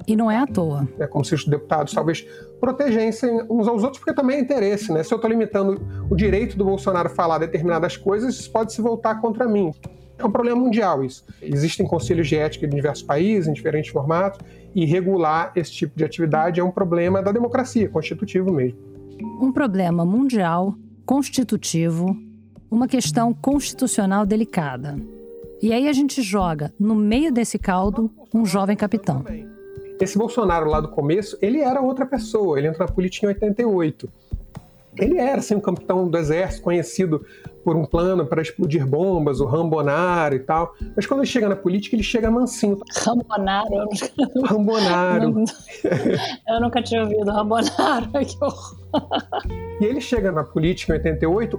E 0.08 0.16
não 0.16 0.30
é 0.30 0.38
à 0.38 0.46
toa. 0.46 0.88
É 1.00 1.08
como 1.08 1.26
se 1.26 1.36
os 1.36 1.46
deputados 1.46 1.94
talvez 1.94 2.26
protegessem 2.60 3.42
uns 3.50 3.68
aos 3.68 3.84
outros, 3.84 4.00
porque 4.00 4.14
também 4.14 4.38
é 4.38 4.40
interesse, 4.42 4.92
né? 4.92 5.04
Se 5.04 5.14
eu 5.14 5.18
estou 5.18 5.30
limitando 5.30 5.82
o 6.10 6.16
direito 6.16 6.58
do 6.58 6.66
Bolsonaro 6.66 7.10
falar 7.10 7.40
determinadas 7.40 7.98
coisas, 7.98 8.40
isso 8.40 8.52
pode 8.52 8.74
se 8.74 8.82
voltar 8.82 9.22
contra 9.22 9.48
mim. 9.48 9.72
É 10.18 10.26
um 10.26 10.32
problema 10.32 10.60
mundial 10.60 11.04
isso. 11.04 11.24
Existem 11.42 11.86
conselhos 11.86 12.28
de 12.28 12.36
ética 12.36 12.66
em 12.66 12.70
diversos 12.70 13.04
países, 13.04 13.48
em 13.48 13.54
diferentes 13.54 13.92
formatos, 13.92 14.40
e 14.74 14.86
regular 14.86 15.52
esse 15.56 15.72
tipo 15.72 15.96
de 15.96 16.04
atividade 16.04 16.60
é 16.60 16.64
um 16.64 16.72
problema 16.72 17.22
da 17.22 17.32
democracia, 17.32 17.90
constitutivo 17.90 18.52
mesmo. 18.52 18.80
Um 19.42 19.52
problema 19.52 20.06
mundial, 20.06 20.76
constitutivo, 21.06 22.18
uma 22.70 22.88
questão 22.88 23.34
constitucional 23.34 24.26
delicada. 24.26 24.98
E 25.62 25.74
aí 25.74 25.88
a 25.88 25.94
gente 25.94 26.22
joga 26.22 26.72
no 26.80 26.94
meio 26.94 27.32
desse 27.32 27.58
caldo 27.58 28.12
um 28.34 28.46
jovem 28.46 28.76
capitão. 28.76 29.24
Esse 30.00 30.18
Bolsonaro 30.18 30.70
lá 30.70 30.80
do 30.80 30.90
começo, 30.90 31.38
ele 31.42 31.60
era 31.60 31.82
outra 31.82 32.06
pessoa, 32.06 32.60
ele 32.60 32.68
entra 32.68 32.86
na 32.86 32.92
política 32.92 33.26
em 33.26 33.30
88. 33.30 34.08
Ele 35.00 35.18
era 35.18 35.40
assim, 35.40 35.56
um 35.56 35.60
capitão 35.60 36.08
do 36.08 36.18
exército 36.18 36.64
conhecido 36.64 37.26
por 37.64 37.76
um 37.76 37.86
plano 37.86 38.26
para 38.26 38.42
explodir 38.42 38.86
bombas, 38.86 39.40
o 39.40 39.46
Rambonaro 39.46 40.36
e 40.36 40.40
tal. 40.40 40.74
Mas 40.96 41.06
quando 41.06 41.20
ele 41.22 41.28
chega 41.28 41.50
na 41.50 41.56
política, 41.56 41.96
ele 41.96 42.04
chega 42.04 42.32
mansinho. 42.32 42.80
Rambonaro? 42.96 43.74
Eu 43.74 43.86
nunca... 43.86 44.48
Rambonaro. 44.54 45.30
Não, 45.32 45.46
eu 46.56 46.62
nunca 46.62 46.82
tinha 46.82 47.04
ouvido 47.04 47.32
Rambonaro. 47.32 48.10
Que 48.26 48.44
horror. 48.44 48.78
E 49.80 49.86
ele 49.86 50.02
chega 50.02 50.32
na 50.32 50.44
política 50.44 50.94
em 50.94 50.98
88, 50.98 51.58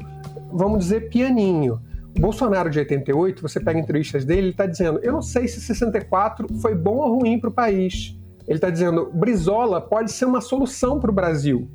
vamos 0.52 0.80
dizer, 0.80 1.08
pianinho. 1.08 1.80
Bolsonaro 2.18 2.70
de 2.70 2.78
88, 2.78 3.42
você 3.42 3.60
pega 3.60 3.78
entrevistas 3.78 4.24
dele, 4.24 4.40
ele 4.40 4.50
está 4.50 4.66
dizendo: 4.66 5.00
eu 5.02 5.12
não 5.12 5.22
sei 5.22 5.48
se 5.48 5.60
64 5.60 6.46
foi 6.60 6.74
bom 6.74 6.96
ou 6.96 7.18
ruim 7.18 7.38
para 7.38 7.50
o 7.50 7.52
país. 7.52 8.16
Ele 8.46 8.56
está 8.56 8.70
dizendo: 8.70 9.10
Brizola 9.12 9.80
pode 9.80 10.12
ser 10.12 10.24
uma 10.24 10.40
solução 10.40 10.98
para 10.98 11.10
o 11.10 11.14
Brasil. 11.14 11.68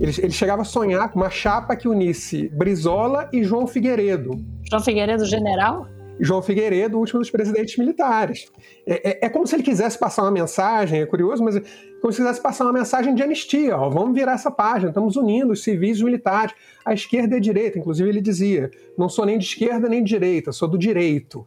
Ele, 0.00 0.12
ele, 0.18 0.32
chegava 0.32 0.62
a 0.62 0.64
sonhar 0.64 1.08
com 1.10 1.20
uma 1.20 1.30
chapa 1.30 1.76
que 1.76 1.86
unisse 1.86 2.48
Brizola 2.48 3.28
e 3.32 3.44
João 3.44 3.66
Figueiredo. 3.66 4.32
João 4.68 4.82
Figueiredo, 4.82 5.24
general? 5.24 5.86
João 6.20 6.42
Figueiredo, 6.42 6.96
o 6.96 7.00
último 7.00 7.20
dos 7.20 7.30
presidentes 7.30 7.76
militares. 7.76 8.46
É, 8.86 9.10
é, 9.10 9.26
é, 9.26 9.28
como 9.28 9.46
se 9.46 9.56
ele 9.56 9.62
quisesse 9.62 9.98
passar 9.98 10.22
uma 10.22 10.30
mensagem, 10.30 11.00
é 11.00 11.06
curioso, 11.06 11.42
mas 11.42 11.56
é 11.56 11.62
como 12.00 12.12
se 12.12 12.22
quisesse 12.22 12.40
passar 12.40 12.64
uma 12.64 12.72
mensagem 12.72 13.14
de 13.14 13.22
anistia. 13.22 13.76
Ó, 13.76 13.90
vamos 13.90 14.14
virar 14.14 14.32
essa 14.32 14.50
página, 14.50 14.90
estamos 14.90 15.16
unindo 15.16 15.52
os 15.52 15.62
civis 15.62 15.96
e 15.96 16.00
os 16.00 16.02
militares, 16.02 16.54
a 16.84 16.94
esquerda 16.94 17.34
e 17.34 17.38
a 17.38 17.40
direita. 17.40 17.78
Inclusive, 17.78 18.08
ele 18.08 18.20
dizia: 18.20 18.70
não 18.96 19.08
sou 19.08 19.26
nem 19.26 19.38
de 19.38 19.44
esquerda 19.44 19.88
nem 19.88 20.02
de 20.02 20.10
direita, 20.10 20.52
sou 20.52 20.68
do 20.68 20.78
direito. 20.78 21.46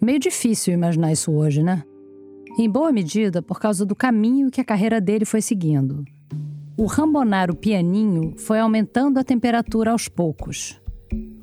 Meio 0.00 0.18
difícil 0.18 0.74
imaginar 0.74 1.12
isso 1.12 1.32
hoje, 1.32 1.62
né? 1.62 1.84
Em 2.58 2.68
boa 2.68 2.92
medida 2.92 3.40
por 3.40 3.58
causa 3.58 3.86
do 3.86 3.96
caminho 3.96 4.50
que 4.50 4.60
a 4.60 4.64
carreira 4.64 5.00
dele 5.00 5.24
foi 5.24 5.40
seguindo. 5.40 6.04
O 6.76 6.86
Rambonaro 6.86 7.54
pianinho 7.54 8.34
foi 8.36 8.58
aumentando 8.58 9.18
a 9.18 9.24
temperatura 9.24 9.92
aos 9.92 10.08
poucos 10.08 10.82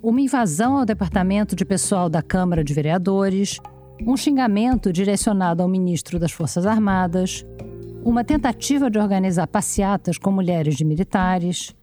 uma 0.01 0.21
invasão 0.21 0.77
ao 0.77 0.85
departamento 0.85 1.55
de 1.55 1.65
pessoal 1.65 2.09
da 2.09 2.21
Câmara 2.21 2.63
de 2.63 2.73
Vereadores, 2.73 3.59
um 4.05 4.15
xingamento 4.15 4.93
direcionado 4.93 5.61
ao 5.61 5.67
ministro 5.67 6.17
das 6.17 6.31
Forças 6.31 6.65
Armadas, 6.65 7.45
uma 8.03 8.23
tentativa 8.23 8.89
de 8.89 8.97
organizar 8.97 9.47
passeatas 9.47 10.17
com 10.17 10.31
mulheres 10.31 10.75
de 10.75 10.85
militares. 10.85 11.75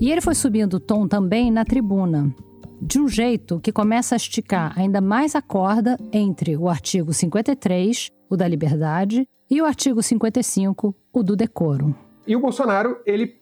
E 0.00 0.10
ele 0.12 0.20
foi 0.20 0.34
subindo 0.34 0.74
o 0.74 0.80
tom 0.80 1.08
também 1.08 1.50
na 1.50 1.64
tribuna, 1.64 2.32
de 2.80 3.00
um 3.00 3.08
jeito 3.08 3.58
que 3.58 3.72
começa 3.72 4.14
a 4.14 4.16
esticar 4.16 4.72
ainda 4.78 5.00
mais 5.00 5.34
a 5.34 5.42
corda 5.42 5.98
entre 6.12 6.56
o 6.56 6.68
artigo 6.68 7.12
53, 7.12 8.10
o 8.30 8.36
da 8.36 8.46
liberdade, 8.46 9.26
e 9.50 9.60
o 9.60 9.64
artigo 9.64 10.00
55, 10.00 10.94
o 11.12 11.22
do 11.24 11.34
decoro. 11.34 11.94
E 12.24 12.36
o 12.36 12.40
Bolsonaro, 12.40 13.00
ele 13.04 13.40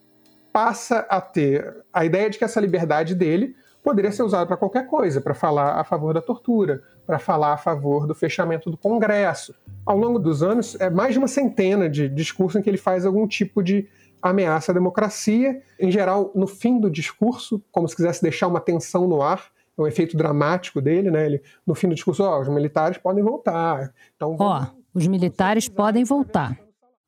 passa 0.52 1.00
a 1.11 1.20
ter 1.20 1.85
a 1.92 2.04
ideia 2.04 2.30
de 2.30 2.38
que 2.38 2.44
essa 2.44 2.61
liberdade 2.61 3.14
dele 3.14 3.54
poderia 3.87 4.11
ser 4.11 4.25
usado 4.25 4.49
para 4.49 4.57
qualquer 4.57 4.88
coisa, 4.88 5.21
para 5.21 5.33
falar 5.33 5.78
a 5.78 5.85
favor 5.85 6.12
da 6.12 6.21
tortura, 6.21 6.83
para 7.07 7.21
falar 7.21 7.52
a 7.52 7.57
favor 7.57 8.05
do 8.05 8.16
fechamento 8.16 8.69
do 8.69 8.76
Congresso. 8.76 9.55
Ao 9.87 9.97
longo 9.97 10.19
dos 10.19 10.43
anos, 10.43 10.76
é 10.81 10.90
mais 10.90 11.12
de 11.12 11.21
uma 11.21 11.28
centena 11.28 11.88
de 11.88 12.09
discursos 12.09 12.59
em 12.59 12.62
que 12.64 12.69
ele 12.69 12.78
faz 12.78 13.07
algum 13.07 13.28
tipo 13.28 13.62
de 13.62 13.87
ameaça 14.21 14.73
à 14.73 14.75
democracia. 14.75 15.62
Em 15.78 15.88
geral, 15.88 16.33
no 16.35 16.49
fim 16.49 16.81
do 16.81 16.90
discurso, 16.90 17.62
como 17.71 17.87
se 17.87 17.95
quisesse 17.95 18.21
deixar 18.21 18.49
uma 18.49 18.59
tensão 18.59 19.07
no 19.07 19.23
ar, 19.23 19.45
é 19.78 19.81
um 19.81 19.87
efeito 19.87 20.16
dramático 20.16 20.81
dele, 20.81 21.09
né? 21.09 21.25
Ele, 21.25 21.43
no 21.64 21.76
fim 21.76 21.88
do 21.88 21.95
discurso, 21.95 22.25
ó, 22.25 22.38
oh, 22.38 22.40
os 22.40 22.49
militares 22.49 22.99
podem 22.99 23.23
voltar. 23.23 23.95
Então, 24.16 24.35
ó, 24.37 24.64
oh, 24.64 24.99
os 24.99 25.07
militares 25.07 25.69
podem 25.69 26.02
voltar. 26.02 26.59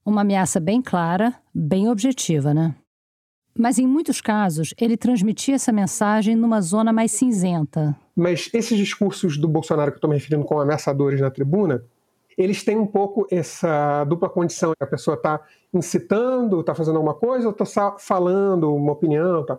Uma 0.07 0.21
ameaça 0.21 0.61
bem 0.61 0.81
clara, 0.81 1.35
bem 1.53 1.89
objetiva, 1.89 2.55
né? 2.55 2.73
Mas 3.59 3.77
em 3.77 3.89
muitos 3.89 4.21
casos, 4.21 4.73
ele 4.81 4.97
transmitia 4.97 5.57
essa 5.57 5.73
mensagem 5.73 6.37
numa 6.37 6.61
zona 6.61 6.93
mais 6.93 7.11
cinzenta. 7.11 7.97
Mas 8.15 8.49
esses 8.55 8.79
discursos 8.79 9.37
do 9.37 9.49
Bolsonaro 9.49 9.91
que 9.91 9.97
eu 9.97 9.99
estou 9.99 10.09
me 10.09 10.17
referindo 10.17 10.47
como 10.47 10.61
ameaçadores 10.61 11.21
na 11.21 11.29
tribuna, 11.29 11.85
eles 12.37 12.63
têm 12.63 12.77
um 12.77 12.87
pouco 12.87 13.27
essa 13.33 14.05
dupla 14.05 14.29
condição. 14.29 14.73
A 14.79 14.87
pessoa 14.87 15.17
está 15.17 15.41
incitando, 15.75 16.61
está 16.61 16.73
fazendo 16.73 16.97
alguma 16.97 17.15
coisa, 17.15 17.49
ou 17.49 17.53
está 17.53 17.97
falando 17.99 18.73
uma 18.73 18.93
opinião. 18.93 19.45
Tá. 19.45 19.59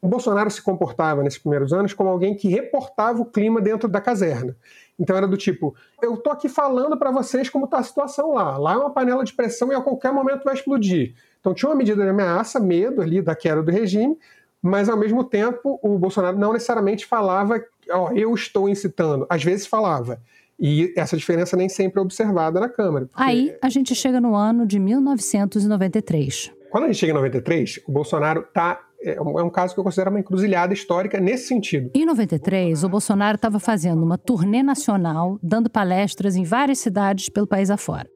O 0.00 0.06
Bolsonaro 0.06 0.48
se 0.48 0.62
comportava 0.62 1.20
nesses 1.24 1.40
primeiros 1.40 1.72
anos 1.72 1.92
como 1.92 2.08
alguém 2.08 2.36
que 2.36 2.48
reportava 2.48 3.20
o 3.20 3.24
clima 3.24 3.60
dentro 3.60 3.88
da 3.88 4.00
caserna. 4.00 4.56
Então 4.96 5.16
era 5.16 5.26
do 5.26 5.36
tipo, 5.36 5.74
eu 6.00 6.16
tô 6.16 6.30
aqui 6.30 6.48
falando 6.48 6.96
para 6.96 7.10
vocês 7.10 7.50
como 7.50 7.64
está 7.64 7.78
a 7.78 7.82
situação 7.82 8.32
lá. 8.32 8.56
Lá 8.56 8.74
é 8.74 8.76
uma 8.76 8.90
panela 8.90 9.24
de 9.24 9.32
pressão 9.32 9.72
e 9.72 9.74
a 9.74 9.80
qualquer 9.80 10.12
momento 10.12 10.44
vai 10.44 10.54
explodir. 10.54 11.16
Então 11.40 11.54
tinha 11.54 11.68
uma 11.68 11.76
medida 11.76 12.02
de 12.02 12.08
ameaça, 12.08 12.60
medo 12.60 13.00
ali 13.00 13.20
da 13.20 13.34
queda 13.34 13.62
do 13.62 13.70
regime, 13.70 14.16
mas 14.62 14.88
ao 14.88 14.96
mesmo 14.96 15.24
tempo 15.24 15.78
o 15.82 15.98
Bolsonaro 15.98 16.38
não 16.38 16.52
necessariamente 16.52 17.06
falava, 17.06 17.62
ó, 17.90 18.12
eu 18.12 18.34
estou 18.34 18.68
incitando. 18.68 19.26
Às 19.28 19.42
vezes 19.42 19.66
falava. 19.66 20.20
E 20.58 20.92
essa 20.94 21.16
diferença 21.16 21.56
nem 21.56 21.70
sempre 21.70 21.98
é 21.98 22.02
observada 22.02 22.60
na 22.60 22.68
Câmara. 22.68 23.06
Porque... 23.06 23.22
Aí 23.22 23.56
a 23.62 23.70
gente 23.70 23.94
chega 23.94 24.20
no 24.20 24.34
ano 24.34 24.66
de 24.66 24.78
1993. 24.78 26.52
Quando 26.70 26.84
a 26.84 26.86
gente 26.88 26.98
chega 26.98 27.12
em 27.12 27.16
93, 27.16 27.80
o 27.88 27.92
Bolsonaro 27.92 28.40
está 28.42 28.80
é, 29.02 29.14
é 29.14 29.22
um 29.22 29.50
caso 29.50 29.72
que 29.72 29.80
eu 29.80 29.84
considero 29.84 30.10
uma 30.10 30.20
encruzilhada 30.20 30.74
histórica 30.74 31.18
nesse 31.18 31.48
sentido. 31.48 31.90
Em 31.94 32.04
93, 32.04 32.84
o 32.84 32.88
Bolsonaro 32.88 33.36
estava 33.36 33.58
fazendo 33.58 34.04
uma 34.04 34.18
turnê 34.18 34.62
nacional, 34.62 35.38
dando 35.42 35.70
palestras 35.70 36.36
em 36.36 36.44
várias 36.44 36.78
cidades 36.78 37.30
pelo 37.30 37.46
país 37.46 37.70
afora. 37.70 38.08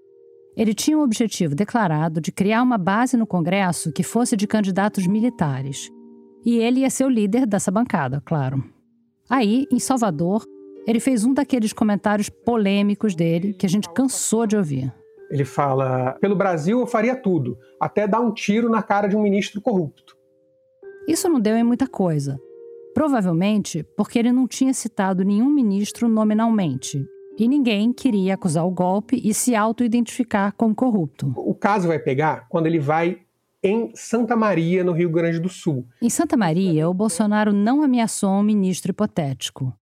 Ele 0.56 0.73
tinha 0.73 0.96
o 0.96 1.00
um 1.00 1.04
objetivo 1.04 1.54
declarado 1.54 2.20
de 2.20 2.30
criar 2.30 2.62
uma 2.62 2.78
base 2.78 3.16
no 3.16 3.26
Congresso 3.26 3.92
que 3.92 4.02
fosse 4.02 4.37
de 4.37 4.46
candidatos 4.46 5.06
militares. 5.06 5.90
E 6.44 6.58
ele 6.58 6.80
ia 6.80 6.90
ser 6.90 7.04
o 7.04 7.08
líder 7.08 7.46
dessa 7.46 7.70
bancada, 7.70 8.23
claro. 8.25 8.62
Aí, 9.28 9.66
em 9.70 9.78
Salvador, 9.78 10.44
ele 10.87 11.00
fez 11.00 11.25
um 11.25 11.32
daqueles 11.32 11.73
comentários 11.73 12.28
polêmicos 12.28 13.14
dele 13.14 13.54
que 13.54 13.66
a 13.66 13.68
gente 13.68 13.88
cansou 13.92 14.46
de 14.46 14.56
ouvir. 14.56 14.92
Ele 15.30 15.44
fala: 15.44 16.12
pelo 16.20 16.37
Brasil 16.37 16.80
eu 16.80 16.87
faria 16.87 17.16
tudo, 17.16 17.58
até 17.80 18.06
dar 18.06 18.20
um 18.20 18.32
tiro 18.32 18.68
na 18.68 18.82
cara 18.82 19.08
de 19.08 19.16
um 19.16 19.23
ministro 19.23 19.61
corrupto. 19.61 20.14
Isso 21.08 21.28
não 21.28 21.40
deu 21.40 21.56
em 21.56 21.64
muita 21.64 21.87
coisa. 21.87 22.38
Provavelmente 22.94 23.82
porque 23.96 24.18
ele 24.18 24.30
não 24.30 24.46
tinha 24.46 24.73
citado 24.73 25.25
nenhum 25.25 25.50
ministro 25.50 26.08
nominalmente, 26.08 27.04
e 27.38 27.48
ninguém 27.48 27.92
queria 27.92 28.34
acusar 28.34 28.66
o 28.66 28.70
golpe 28.70 29.20
e 29.24 29.34
se 29.34 29.54
auto-identificar 29.54 30.52
como 30.52 30.74
corrupto. 30.74 31.32
O 31.36 31.54
caso 31.54 31.88
vai 31.88 31.98
pegar 31.98 32.46
quando 32.48 32.66
ele 32.66 32.78
vai 32.78 33.18
em 33.62 33.90
Santa 33.94 34.36
Maria, 34.36 34.84
no 34.84 34.92
Rio 34.92 35.08
Grande 35.08 35.38
do 35.38 35.48
Sul. 35.48 35.86
Em 36.02 36.10
Santa 36.10 36.36
Maria, 36.36 36.88
o 36.88 36.94
Bolsonaro 36.94 37.52
não 37.52 37.82
ameaçou 37.82 38.30
um 38.30 38.42
ministro 38.42 38.90
hipotético. 38.90 39.72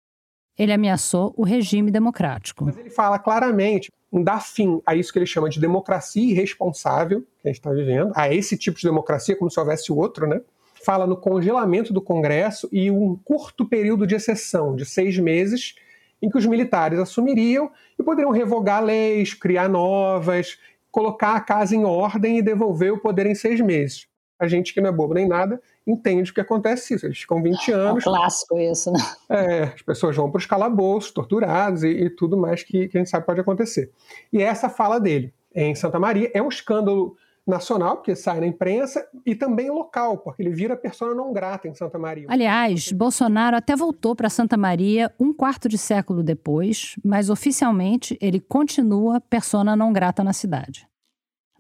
Ele 0.56 0.72
ameaçou 0.72 1.34
o 1.36 1.42
regime 1.42 1.90
democrático. 1.90 2.64
Mas 2.64 2.78
ele 2.78 2.90
fala 2.90 3.18
claramente 3.18 3.90
em 4.12 4.22
dar 4.22 4.40
fim 4.40 4.80
a 4.86 4.94
isso 4.94 5.12
que 5.12 5.18
ele 5.18 5.26
chama 5.26 5.48
de 5.48 5.58
democracia 5.58 6.30
irresponsável, 6.30 7.22
que 7.40 7.48
a 7.48 7.48
gente 7.48 7.58
está 7.58 7.72
vivendo, 7.72 8.12
a 8.14 8.32
esse 8.32 8.56
tipo 8.56 8.78
de 8.78 8.86
democracia, 8.86 9.34
como 9.34 9.50
se 9.50 9.58
houvesse 9.58 9.90
outro, 9.90 10.26
né? 10.26 10.40
Fala 10.84 11.06
no 11.06 11.16
congelamento 11.16 11.92
do 11.92 12.00
Congresso 12.00 12.68
e 12.70 12.90
um 12.90 13.16
curto 13.24 13.64
período 13.64 14.06
de 14.06 14.14
exceção, 14.14 14.76
de 14.76 14.84
seis 14.84 15.18
meses, 15.18 15.74
em 16.22 16.30
que 16.30 16.38
os 16.38 16.46
militares 16.46 16.98
assumiriam 16.98 17.70
e 17.98 18.02
poderiam 18.02 18.30
revogar 18.30 18.82
leis, 18.82 19.34
criar 19.34 19.68
novas, 19.68 20.58
colocar 20.90 21.34
a 21.34 21.40
casa 21.40 21.74
em 21.74 21.84
ordem 21.84 22.38
e 22.38 22.42
devolver 22.42 22.92
o 22.92 22.98
poder 22.98 23.26
em 23.26 23.34
seis 23.34 23.60
meses. 23.60 24.06
A 24.38 24.46
gente 24.46 24.72
que 24.72 24.80
não 24.80 24.90
é 24.90 24.92
bobo 24.92 25.14
nem 25.14 25.26
nada 25.26 25.60
entende 25.86 26.30
o 26.30 26.34
que 26.34 26.40
acontece 26.40 26.94
isso. 26.94 27.06
Eles 27.06 27.18
ficam 27.18 27.42
20 27.42 27.72
anos. 27.72 28.06
É 28.06 28.10
um 28.10 28.12
clássico 28.12 28.58
isso, 28.58 28.92
né? 28.92 28.98
É, 29.28 29.62
as 29.64 29.82
pessoas 29.82 30.16
vão 30.16 30.30
para 30.30 30.38
os 30.38 30.46
calabouços, 30.46 31.10
torturados 31.10 31.82
e, 31.82 31.88
e 31.88 32.10
tudo 32.10 32.36
mais 32.36 32.62
que, 32.62 32.88
que 32.88 32.96
a 32.96 33.00
gente 33.00 33.10
sabe 33.10 33.26
pode 33.26 33.40
acontecer. 33.40 33.90
E 34.32 34.42
essa 34.42 34.68
fala 34.68 35.00
dele 35.00 35.32
em 35.54 35.74
Santa 35.74 35.98
Maria 35.98 36.30
é 36.34 36.42
um 36.42 36.48
escândalo 36.48 37.16
nacional, 37.46 37.96
porque 37.96 38.14
sai 38.14 38.40
na 38.40 38.46
imprensa, 38.46 39.04
e 39.26 39.34
também 39.34 39.70
local, 39.70 40.18
porque 40.18 40.42
ele 40.42 40.50
vira 40.50 40.76
persona 40.76 41.14
não 41.14 41.32
grata 41.32 41.68
em 41.68 41.74
Santa 41.74 41.98
Maria. 41.98 42.26
Aliás, 42.28 42.92
Bolsonaro 42.92 43.56
até 43.56 43.74
voltou 43.74 44.14
para 44.14 44.28
Santa 44.28 44.56
Maria 44.56 45.12
um 45.18 45.32
quarto 45.32 45.68
de 45.68 45.76
século 45.76 46.22
depois, 46.22 46.96
mas 47.04 47.28
oficialmente 47.28 48.16
ele 48.20 48.40
continua 48.40 49.20
persona 49.20 49.74
não 49.74 49.92
grata 49.92 50.22
na 50.22 50.32
cidade. 50.32 50.86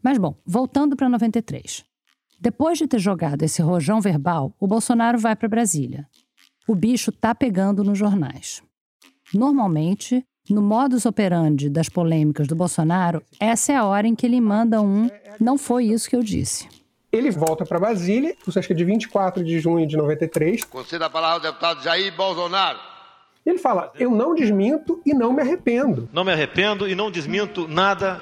Mas 0.02 0.18
bom, 0.18 0.36
voltando 0.44 0.96
para 0.96 1.08
93. 1.08 1.84
Depois 2.40 2.78
de 2.78 2.88
ter 2.88 2.98
jogado 2.98 3.42
esse 3.42 3.62
rojão 3.62 4.00
verbal, 4.00 4.54
o 4.58 4.66
Bolsonaro 4.66 5.18
vai 5.18 5.36
para 5.36 5.48
Brasília. 5.48 6.08
O 6.66 6.74
bicho 6.74 7.12
tá 7.12 7.34
pegando 7.34 7.84
nos 7.84 7.98
jornais. 7.98 8.62
Normalmente, 9.32 10.26
no 10.48 10.60
modus 10.60 11.06
operandi 11.06 11.68
das 11.68 11.88
polêmicas 11.88 12.46
do 12.46 12.56
Bolsonaro, 12.56 13.22
essa 13.38 13.72
é 13.72 13.76
a 13.76 13.84
hora 13.84 14.06
em 14.06 14.14
que 14.14 14.26
ele 14.26 14.40
manda 14.40 14.80
um 14.80 15.08
não 15.40 15.56
foi 15.56 15.86
isso 15.86 16.08
que 16.08 16.16
eu 16.16 16.22
disse. 16.22 16.68
Ele 17.10 17.30
volta 17.30 17.64
para 17.64 17.78
Brasília, 17.78 18.34
que 18.34 18.72
é 18.72 18.74
de 18.74 18.84
24 18.84 19.44
de 19.44 19.58
junho 19.60 19.86
de 19.86 19.96
93. 19.96 20.64
Conceda 20.64 21.06
a 21.06 21.10
palavra 21.10 21.36
ao 21.36 21.52
deputado 21.52 21.82
Jair 21.82 22.14
Bolsonaro. 22.16 22.78
Ele 23.44 23.58
fala: 23.58 23.92
Eu 23.98 24.10
não 24.10 24.34
desminto 24.34 25.00
e 25.04 25.12
não 25.12 25.32
me 25.32 25.42
arrependo. 25.42 26.08
Não 26.12 26.24
me 26.24 26.32
arrependo 26.32 26.88
e 26.88 26.94
não 26.94 27.10
desminto 27.10 27.68
nada 27.68 28.20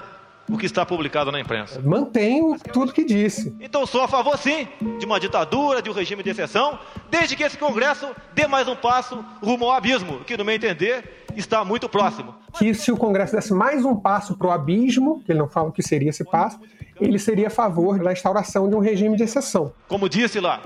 o 0.51 0.59
que 0.59 0.67
está 0.67 0.85
publicado 0.85 1.31
na 1.31 1.41
imprensa. 1.41 1.81
Mantenho 1.81 2.59
tudo 2.73 2.93
que 2.93 3.05
disse. 3.05 3.55
Então 3.61 3.87
sou 3.87 4.03
a 4.03 4.09
favor, 4.09 4.37
sim, 4.37 4.67
de 4.99 5.07
uma 5.07 5.21
ditadura, 5.21 5.81
de 5.81 5.89
um 5.89 5.93
regime 5.93 6.23
de 6.23 6.31
exceção, 6.31 6.79
desde 7.11 7.37
que 7.37 7.43
esse 7.43 7.57
Congresso 7.57 8.09
dê 8.35 8.47
mais 8.47 8.67
um 8.67 8.77
passo 8.77 9.25
rumo 9.43 9.67
ao 9.67 9.73
abismo, 9.73 10.21
que, 10.21 10.37
no 10.37 10.45
meu 10.45 10.55
entender, 10.55 11.25
está 11.37 11.65
muito 11.65 11.89
próximo. 11.89 12.35
Que 12.59 12.75
se 12.75 12.91
o 12.91 12.97
Congresso 12.97 13.35
desse 13.35 13.55
mais 13.55 13.85
um 13.85 13.95
passo 13.95 14.37
para 14.37 14.49
o 14.49 14.51
abismo, 14.51 15.23
que 15.25 15.33
ele 15.33 15.39
não 15.39 15.49
fala 15.49 15.69
o 15.69 15.73
que 15.73 15.83
seria 15.83 16.11
esse 16.11 16.25
passo, 16.25 16.59
ele 17.01 17.19
seria 17.19 17.47
a 17.47 17.51
favor 17.51 17.99
da 17.99 18.13
instauração 18.13 18.69
de 18.69 18.75
um 18.75 18.81
regime 18.81 19.17
de 19.17 19.23
exceção. 19.23 19.73
Como 19.89 20.09
disse 20.09 20.41
lá, 20.41 20.61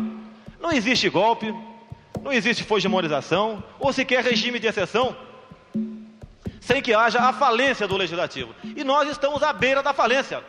não 0.60 0.72
existe 0.72 1.08
golpe, 1.08 1.54
não 2.22 2.32
existe 2.32 2.66
hegemonização, 2.72 3.62
ou 3.78 3.92
sequer 3.92 4.24
regime 4.24 4.58
de 4.58 4.66
exceção 4.66 5.14
sem 6.66 6.80
que 6.80 6.94
haja 6.94 7.20
a 7.20 7.32
falência 7.32 7.86
do 7.86 7.96
legislativo. 7.96 8.54
E 8.64 8.82
nós 8.82 9.08
estamos 9.08 9.42
à 9.42 9.52
beira 9.52 9.82
da 9.82 9.92
falência. 9.92 10.42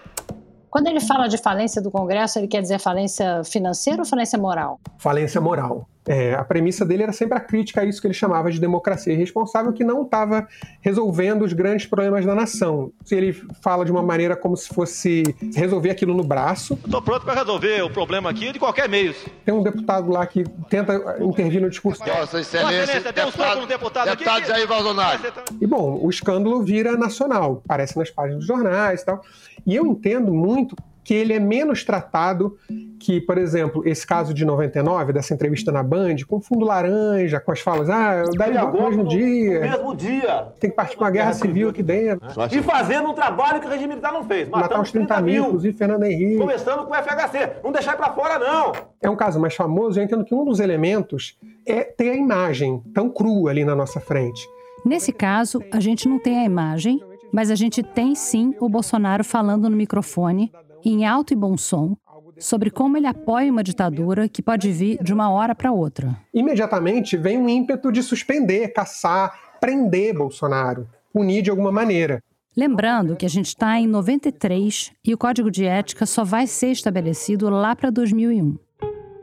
Quando 0.69 0.88
ele 0.88 1.00
fala 1.00 1.27
de 1.27 1.38
falência 1.38 1.81
do 1.81 1.91
Congresso, 1.91 2.39
ele 2.39 2.48
quer 2.48 2.62
dizer 2.62 2.79
falência 2.79 3.43
financeira 3.43 4.01
ou 4.01 4.05
falência 4.05 4.38
moral? 4.39 4.79
Falência 4.98 5.39
moral. 5.39 5.88
É, 6.07 6.35
a 6.35 6.43
premissa 6.43 6.85
dele 6.85 7.03
era 7.03 7.12
sempre 7.12 7.38
a 7.38 7.41
crítica 7.41 7.81
a 7.81 7.85
isso 7.85 8.00
que 8.00 8.07
ele 8.07 8.13
chamava 8.13 8.51
de 8.51 8.59
democracia 8.59 9.13
irresponsável, 9.13 9.74
que 9.74 9.83
não 9.83 10.03
estava 10.03 10.47
resolvendo 10.81 11.43
os 11.43 11.53
grandes 11.53 11.88
problemas 11.88 12.25
da 12.25 12.35
nação. 12.35 12.91
Ele 13.09 13.33
fala 13.62 13.83
de 13.83 13.91
uma 13.91 14.03
maneira 14.03 14.35
como 14.35 14.55
se 14.55 14.67
fosse 14.67 15.24
resolver 15.55 15.89
aquilo 15.89 16.13
no 16.13 16.24
braço. 16.24 16.77
Estou 16.85 17.01
pronto 17.01 17.25
para 17.25 17.33
resolver 17.33 17.81
o 17.83 17.89
problema 17.89 18.29
aqui 18.29 18.51
de 18.51 18.59
qualquer 18.59 18.88
meio. 18.88 19.15
Tem 19.43 19.53
um 19.53 19.63
deputado 19.63 20.12
lá 20.12 20.25
que 20.27 20.43
tenta 20.69 21.17
intervir 21.21 21.62
no 21.62 21.69
discurso. 21.69 22.05
Nossa 22.05 22.39
Excelência, 22.39 22.83
Excelência 22.83 23.13
tem 23.13 23.25
um 23.25 23.31
soco 23.31 23.62
no 23.62 23.67
deputado 23.67 24.07
aqui. 24.09 24.24
deputado 24.24 24.45
Jair 24.45 24.67
Bolsonaro. 24.67 25.21
E 25.59 25.65
bom, 25.65 26.00
o 26.01 26.09
escândalo 26.09 26.62
vira 26.62 26.95
nacional, 26.95 27.62
aparece 27.65 27.97
nas 27.97 28.12
páginas 28.12 28.39
dos 28.39 28.47
jornais 28.47 29.01
e 29.01 29.05
tal. 29.05 29.24
E 29.65 29.75
eu 29.75 29.85
entendo 29.88 30.31
muito 30.31 30.75
que 31.05 31.13
ele 31.13 31.33
é 31.33 31.39
menos 31.39 31.83
tratado 31.83 32.57
que, 33.00 33.21
por 33.21 33.38
exemplo, 33.38 33.88
esse 33.88 34.05
caso 34.05 34.33
de 34.33 34.43
99, 34.43 35.13
dessa 35.13 35.35
entrevista 35.35 35.71
na 35.71 35.83
Band, 35.83 36.15
com 36.27 36.41
fundo 36.41 36.65
laranja, 36.65 37.39
com 37.39 37.51
as 37.51 37.59
falas, 37.59 37.88
ah, 37.89 38.24
eu 38.25 38.31
daria 38.35 38.63
no 38.63 38.74
mesmo 38.74 39.07
dia. 39.07 39.59
No 39.59 39.69
mesmo 39.69 39.95
dia. 39.95 40.47
Tem 40.59 40.71
que 40.71 40.75
partir 40.75 40.97
com 40.97 41.05
a 41.05 41.12
guerra 41.12 41.33
civil 41.33 41.69
aqui 41.69 41.83
dentro. 41.83 42.27
E 42.51 42.62
fazendo 42.63 43.09
um 43.09 43.13
trabalho 43.13 43.62
que 43.62 43.67
o 43.67 43.69
regime 43.69 43.89
militar 43.89 44.12
não 44.12 44.24
fez. 44.24 44.50
Matar 44.50 44.81
uns 44.81 44.91
30 44.91 45.21
mil, 45.21 45.45
inclusive 45.45 45.77
Fernando 45.77 46.03
Henrique. 46.03 46.39
Começando 46.39 46.85
com 46.85 46.91
o 46.91 46.95
FHC. 46.95 47.62
Não 47.63 47.71
deixar 47.71 47.95
para 47.95 48.12
fora, 48.12 48.39
não. 48.39 48.71
É 49.00 49.09
um 49.09 49.15
caso 49.15 49.39
mais 49.39 49.53
famoso, 49.53 50.00
eu 50.00 50.03
entendo 50.03 50.25
que 50.25 50.33
um 50.33 50.43
dos 50.43 50.59
elementos 50.59 51.38
é 51.67 51.83
ter 51.83 52.09
a 52.09 52.15
imagem 52.15 52.81
tão 52.95 53.09
crua 53.09 53.51
ali 53.51 53.63
na 53.63 53.75
nossa 53.75 54.00
frente. 54.00 54.41
Nesse 54.83 55.12
caso, 55.12 55.62
a 55.71 55.79
gente 55.79 56.07
não 56.07 56.17
tem 56.17 56.39
a 56.39 56.43
imagem, 56.43 57.00
mas 57.31 57.51
a 57.51 57.55
gente 57.55 57.83
tem 57.83 58.15
sim 58.15 58.55
o 58.59 58.67
Bolsonaro 58.67 59.24
falando 59.24 59.69
no 59.69 59.75
microfone 59.75 60.51
em 60.86 61.06
alto 61.06 61.34
e 61.34 61.36
bom 61.36 61.58
som, 61.58 61.98
sobre 62.38 62.70
como 62.70 62.98
ele 62.98 63.08
apoia 63.08 63.51
uma 63.51 63.63
ditadura 63.63 64.27
que 64.27 64.42
pode 64.42 64.72
vir 64.72 65.01
de 65.04 65.13
uma 65.13 65.30
hora 65.30 65.56
para 65.56 65.72
outra. 65.72 66.18
Imediatamente 66.34 67.18
vem 67.18 67.38
um 67.38 67.50
ímpeto 67.50 67.92
de 67.92 68.04
suspender, 68.04 68.70
caçar, 68.70 69.58
prender 69.60 70.13
Bolsonaro, 70.15 70.88
punir 71.13 71.42
de 71.42 71.50
alguma 71.50 71.72
maneira. 71.72 72.22
Lembrando 72.56 73.15
que 73.15 73.25
a 73.25 73.30
gente 73.30 73.48
está 73.48 73.80
em 73.80 73.88
93 73.88 74.92
e 75.04 75.13
o 75.13 75.18
código 75.18 75.51
de 75.51 75.65
ética 75.65 76.06
só 76.06 76.24
vai 76.24 76.48
ser 76.48 76.72
estabelecido 76.72 77.50
lá 77.50 77.75
para 77.75 77.89
2001. 77.89 78.56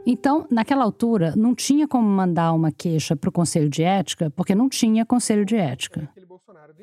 Então, 0.05 0.47
naquela 0.51 0.83
altura, 0.83 1.33
não 1.37 1.55
tinha 1.55 1.87
como 1.87 2.07
mandar 2.07 2.53
uma 2.53 2.73
queixa 2.73 3.15
para 3.15 3.29
o 3.29 3.33
Conselho 3.33 3.69
de 3.69 3.85
Ética, 3.85 4.33
porque 4.35 4.53
não 4.53 4.69
tinha 4.69 5.07
Conselho 5.07 5.45
de 5.45 5.55
Ética. 5.55 6.09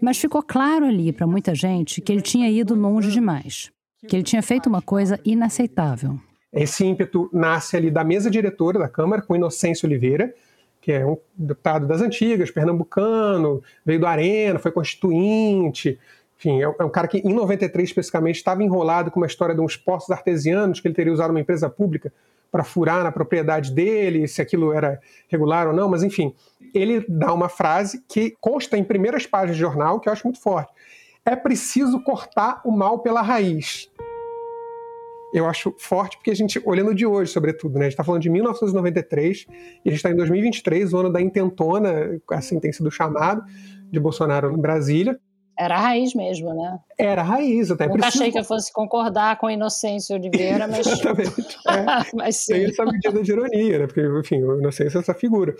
Mas 0.02 0.18
ficou 0.18 0.42
claro 0.42 0.86
ali 0.86 1.12
para 1.12 1.28
muita 1.28 1.54
gente 1.54 2.00
que 2.00 2.14
ele 2.14 2.22
tinha 2.22 2.50
ido 2.50 2.74
longe 2.74 3.12
demais 3.12 3.70
que 4.08 4.16
ele 4.16 4.24
tinha 4.24 4.42
feito 4.42 4.68
uma 4.68 4.82
coisa 4.82 5.20
inaceitável. 5.26 6.20
Esse 6.52 6.86
ímpeto 6.86 7.30
nasce 7.32 7.76
ali 7.76 7.92
da 7.92 8.04
mesa 8.04 8.30
diretora 8.30 8.80
da 8.80 8.88
Câmara, 8.88 9.22
com 9.22 9.36
Inocêncio 9.36 9.88
Oliveira, 9.88 10.34
que 10.82 10.92
é 10.92 11.06
um 11.06 11.18
deputado 11.36 11.86
das 11.86 12.02
antigas, 12.02 12.50
pernambucano, 12.50 13.62
veio 13.86 14.00
do 14.00 14.08
Arena, 14.08 14.58
foi 14.58 14.72
constituinte. 14.72 16.00
Enfim, 16.38 16.62
é 16.62 16.68
um 16.68 16.74
é 16.80 16.90
cara 16.90 17.08
que 17.08 17.18
em 17.18 17.34
93 17.34 17.90
especificamente 17.90 18.38
estava 18.38 18.64
enrolado 18.64 19.12
com 19.12 19.20
uma 19.20 19.28
história 19.28 19.54
de 19.54 19.62
uns 19.62 19.76
poços 19.76 20.10
artesianos 20.10 20.80
que 20.80 20.88
ele 20.88 20.96
teria 20.96 21.12
usado 21.12 21.32
uma 21.32 21.42
empresa 21.42 21.70
pública 21.70 22.12
para 22.50 22.64
furar 22.64 23.04
na 23.04 23.12
propriedade 23.12 23.72
dele, 23.72 24.28
se 24.28 24.42
aquilo 24.42 24.74
era 24.74 25.00
regular 25.28 25.68
ou 25.68 25.74
não, 25.74 25.88
mas 25.88 26.02
enfim, 26.02 26.34
ele 26.74 27.06
dá 27.08 27.32
uma 27.32 27.48
frase 27.48 28.04
que 28.08 28.36
consta 28.40 28.76
em 28.76 28.84
primeiras 28.84 29.28
páginas 29.28 29.58
de 29.58 29.62
jornal, 29.62 30.00
que 30.00 30.10
eu 30.10 30.14
acho 30.14 30.26
muito 30.26 30.42
forte 30.42 30.72
é 31.26 31.36
preciso 31.36 32.02
cortar 32.02 32.62
o 32.64 32.72
mal 32.72 33.00
pela 33.00 33.22
raiz. 33.22 33.89
Eu 35.34 35.46
acho 35.48 35.74
forte 35.78 36.18
porque 36.18 36.32
a 36.32 36.36
gente, 36.36 36.60
olhando 36.66 36.94
de 36.94 37.06
hoje, 37.06 37.32
sobretudo, 37.32 37.76
né? 37.76 37.82
A 37.82 37.84
gente 37.84 37.94
está 37.94 38.04
falando 38.04 38.22
de 38.22 38.30
1993 38.30 39.46
e 39.50 39.90
a 39.90 39.92
gente 39.92 39.98
está 39.98 40.10
em 40.10 40.16
2023, 40.16 40.94
o 40.94 40.98
ano 40.98 41.12
da 41.12 41.22
intentona, 41.22 42.20
assim 42.32 42.60
tem 42.60 42.72
sido 42.72 42.90
chamado, 42.90 43.44
de 43.92 44.00
Bolsonaro 44.00 44.52
em 44.52 44.60
Brasília. 44.60 45.20
Era 45.58 45.76
a 45.76 45.80
raiz 45.80 46.14
mesmo, 46.16 46.54
né? 46.54 46.80
Era 46.98 47.22
a 47.22 47.24
raiz, 47.24 47.70
até. 47.70 47.86
Nunca 47.86 48.00
preciso... 48.00 48.24
achei 48.24 48.32
que 48.32 48.40
eu 48.40 48.46
fosse 48.46 48.72
concordar 48.72 49.38
com 49.38 49.50
Inocêncio 49.50 50.16
Oliveira, 50.16 50.68
mas. 50.70 50.88
Exatamente. 50.88 51.58
É. 51.68 52.16
mas 52.16 52.38
sim. 52.38 52.54
Tem 52.54 52.66
essa 52.66 52.86
medida 52.86 53.22
de 53.22 53.32
ironia, 53.32 53.80
né? 53.80 53.88
Porque, 53.88 54.02
enfim, 54.02 54.42
o 54.42 54.58
Inocêncio 54.58 54.98
é 54.98 55.02
essa 55.02 55.14
figura. 55.14 55.54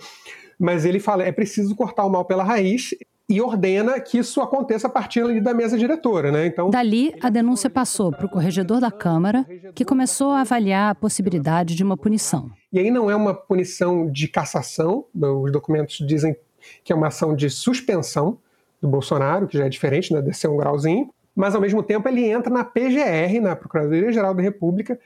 Mas 0.58 0.86
ele 0.86 0.98
fala: 0.98 1.22
é 1.22 1.30
preciso 1.30 1.76
cortar 1.76 2.06
o 2.06 2.10
mal 2.10 2.24
pela 2.24 2.42
raiz 2.42 2.94
e 3.30 3.40
ordena 3.40 4.00
que 4.00 4.18
isso 4.18 4.40
aconteça 4.40 4.88
a 4.88 4.90
partir 4.90 5.22
ali 5.22 5.40
da 5.40 5.54
mesa 5.54 5.78
diretora, 5.78 6.32
né? 6.32 6.46
Então, 6.46 6.68
dali 6.68 7.14
a 7.22 7.30
denúncia 7.30 7.70
passou 7.70 8.10
para 8.10 8.26
o 8.26 8.28
corregedor 8.28 8.80
da 8.80 8.90
Câmara, 8.90 9.46
que 9.72 9.84
começou 9.84 10.32
a 10.32 10.40
avaliar 10.40 10.90
a 10.90 10.94
possibilidade 10.96 11.76
de 11.76 11.84
uma 11.84 11.96
punição. 11.96 12.50
E 12.72 12.80
aí 12.80 12.90
não 12.90 13.08
é 13.08 13.14
uma 13.14 13.32
punição 13.32 14.10
de 14.10 14.26
cassação, 14.26 15.04
os 15.14 15.52
documentos 15.52 16.04
dizem 16.06 16.36
que 16.82 16.92
é 16.92 16.96
uma 16.96 17.06
ação 17.06 17.34
de 17.34 17.48
suspensão 17.48 18.36
do 18.82 18.88
Bolsonaro, 18.88 19.46
que 19.46 19.56
já 19.56 19.66
é 19.66 19.68
diferente, 19.68 20.12
né, 20.12 20.20
descer 20.20 20.50
um 20.50 20.56
grauzinho, 20.56 21.08
mas 21.34 21.54
ao 21.54 21.60
mesmo 21.60 21.82
tempo 21.84 22.08
ele 22.08 22.24
entra 22.24 22.52
na 22.52 22.64
PGR, 22.64 23.40
na 23.40 23.54
Procuradoria 23.54 24.12
Geral 24.12 24.34
da 24.34 24.42
República, 24.42 24.98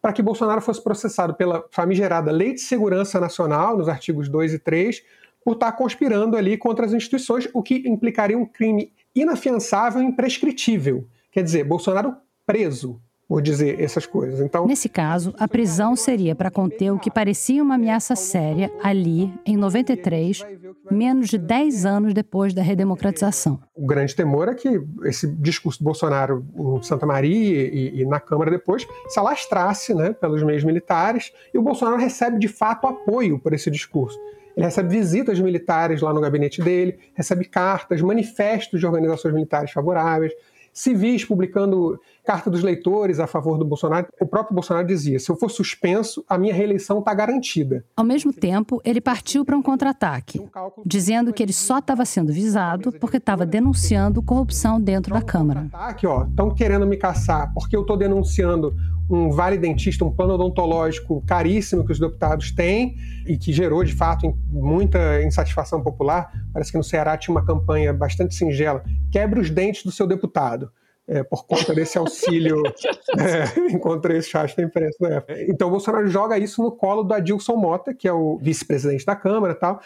para 0.00 0.12
que 0.12 0.22
Bolsonaro 0.22 0.60
fosse 0.60 0.82
processado 0.82 1.34
pela 1.34 1.64
famigerada 1.70 2.30
Lei 2.30 2.54
de 2.54 2.60
Segurança 2.60 3.18
Nacional, 3.18 3.76
nos 3.76 3.88
artigos 3.88 4.28
2 4.28 4.54
e 4.54 4.58
3, 4.58 5.02
por 5.44 5.54
estar 5.54 5.72
conspirando 5.72 6.36
ali 6.36 6.56
contra 6.56 6.86
as 6.86 6.92
instituições, 6.92 7.48
o 7.52 7.62
que 7.62 7.88
implicaria 7.88 8.38
um 8.38 8.46
crime 8.46 8.92
inafiançável 9.14 10.02
e 10.02 10.04
imprescritível. 10.04 11.06
Quer 11.30 11.42
dizer, 11.42 11.64
Bolsonaro 11.64 12.14
preso 12.46 13.00
por 13.32 13.40
dizer 13.40 13.80
essas 13.80 14.04
coisas. 14.04 14.40
Então, 14.40 14.66
nesse 14.66 14.90
caso, 14.90 15.34
a 15.38 15.48
prisão 15.48 15.96
seria 15.96 16.34
para 16.34 16.50
conter 16.50 16.90
o 16.90 16.98
que 16.98 17.10
parecia 17.10 17.62
uma 17.62 17.76
ameaça 17.76 18.14
séria 18.14 18.70
ali 18.82 19.32
em 19.46 19.56
93, 19.56 20.44
menos 20.90 21.30
de 21.30 21.38
10 21.38 21.86
anos 21.86 22.12
depois 22.12 22.52
da 22.52 22.60
redemocratização. 22.60 23.58
O 23.74 23.86
grande 23.86 24.14
temor 24.14 24.50
é 24.50 24.54
que 24.54 24.68
esse 25.04 25.26
discurso 25.26 25.78
do 25.78 25.84
Bolsonaro 25.84 26.44
em 26.54 26.82
Santa 26.82 27.06
Maria 27.06 27.72
e, 27.72 28.02
e 28.02 28.04
na 28.04 28.20
Câmara 28.20 28.50
depois 28.50 28.86
se 29.08 29.18
alastrasse, 29.18 29.94
né, 29.94 30.12
pelos 30.12 30.42
meios 30.42 30.62
militares, 30.62 31.32
e 31.54 31.58
o 31.58 31.62
Bolsonaro 31.62 31.96
recebe 31.96 32.38
de 32.38 32.48
fato 32.48 32.86
apoio 32.86 33.38
por 33.38 33.54
esse 33.54 33.70
discurso. 33.70 34.18
Ele 34.56 34.66
recebe 34.66 34.88
visitas 34.88 35.40
militares 35.40 36.00
lá 36.00 36.12
no 36.12 36.20
gabinete 36.20 36.62
dele, 36.62 36.98
recebe 37.14 37.44
cartas, 37.44 38.02
manifestos 38.02 38.78
de 38.78 38.86
organizações 38.86 39.34
militares 39.34 39.70
favoráveis, 39.70 40.32
civis 40.72 41.24
publicando 41.24 42.00
carta 42.24 42.50
dos 42.50 42.62
leitores 42.62 43.20
a 43.20 43.26
favor 43.26 43.58
do 43.58 43.64
Bolsonaro. 43.64 44.06
O 44.20 44.26
próprio 44.26 44.54
Bolsonaro 44.54 44.86
dizia: 44.86 45.18
se 45.18 45.30
eu 45.30 45.36
for 45.36 45.50
suspenso, 45.50 46.24
a 46.28 46.38
minha 46.38 46.54
reeleição 46.54 47.00
está 47.00 47.12
garantida. 47.12 47.84
Ao 47.96 48.04
mesmo 48.04 48.32
tempo, 48.32 48.80
ele 48.84 49.00
partiu 49.00 49.44
para 49.44 49.56
um 49.56 49.62
contra-ataque, 49.62 50.40
dizendo 50.84 51.32
que 51.32 51.42
ele 51.42 51.52
só 51.52 51.78
estava 51.78 52.04
sendo 52.04 52.32
visado 52.32 52.92
porque 52.92 53.18
estava 53.18 53.44
denunciando 53.44 54.22
corrupção 54.22 54.80
dentro 54.80 55.12
da 55.12 55.22
Câmara. 55.22 55.68
Aqui, 55.72 56.06
ó, 56.06 56.24
estão 56.24 56.54
querendo 56.54 56.86
me 56.86 56.96
caçar 56.96 57.52
porque 57.52 57.76
eu 57.76 57.82
estou 57.82 57.96
denunciando 57.96 58.74
um 59.12 59.30
vale 59.30 59.58
dentista, 59.58 60.04
um 60.04 60.10
plano 60.10 60.34
odontológico 60.34 61.22
caríssimo 61.26 61.84
que 61.84 61.92
os 61.92 61.98
deputados 61.98 62.50
têm 62.50 62.96
e 63.26 63.36
que 63.36 63.52
gerou, 63.52 63.84
de 63.84 63.92
fato, 63.92 64.34
muita 64.48 65.22
insatisfação 65.22 65.82
popular. 65.82 66.32
Parece 66.50 66.72
que 66.72 66.78
no 66.78 66.84
Ceará 66.84 67.16
tinha 67.18 67.34
uma 67.34 67.44
campanha 67.44 67.92
bastante 67.92 68.34
singela: 68.34 68.82
quebre 69.10 69.38
os 69.38 69.50
dentes 69.50 69.84
do 69.84 69.92
seu 69.92 70.06
deputado. 70.06 70.70
É, 71.04 71.22
por 71.24 71.44
conta 71.44 71.74
desse 71.74 71.98
auxílio. 71.98 72.62
é, 73.18 73.72
encontrei 73.72 74.18
esse 74.18 74.30
chat 74.30 74.56
da 74.56 74.62
imprensa 74.62 74.96
na 75.00 75.16
época. 75.16 75.34
Então, 75.48 75.66
o 75.68 75.70
Bolsonaro 75.72 76.06
joga 76.06 76.38
isso 76.38 76.62
no 76.62 76.70
colo 76.70 77.02
do 77.02 77.12
Adilson 77.12 77.56
Mota, 77.56 77.92
que 77.92 78.06
é 78.06 78.12
o 78.12 78.38
vice-presidente 78.40 79.04
da 79.04 79.16
Câmara 79.16 79.52
e 79.52 79.56
tal. 79.56 79.80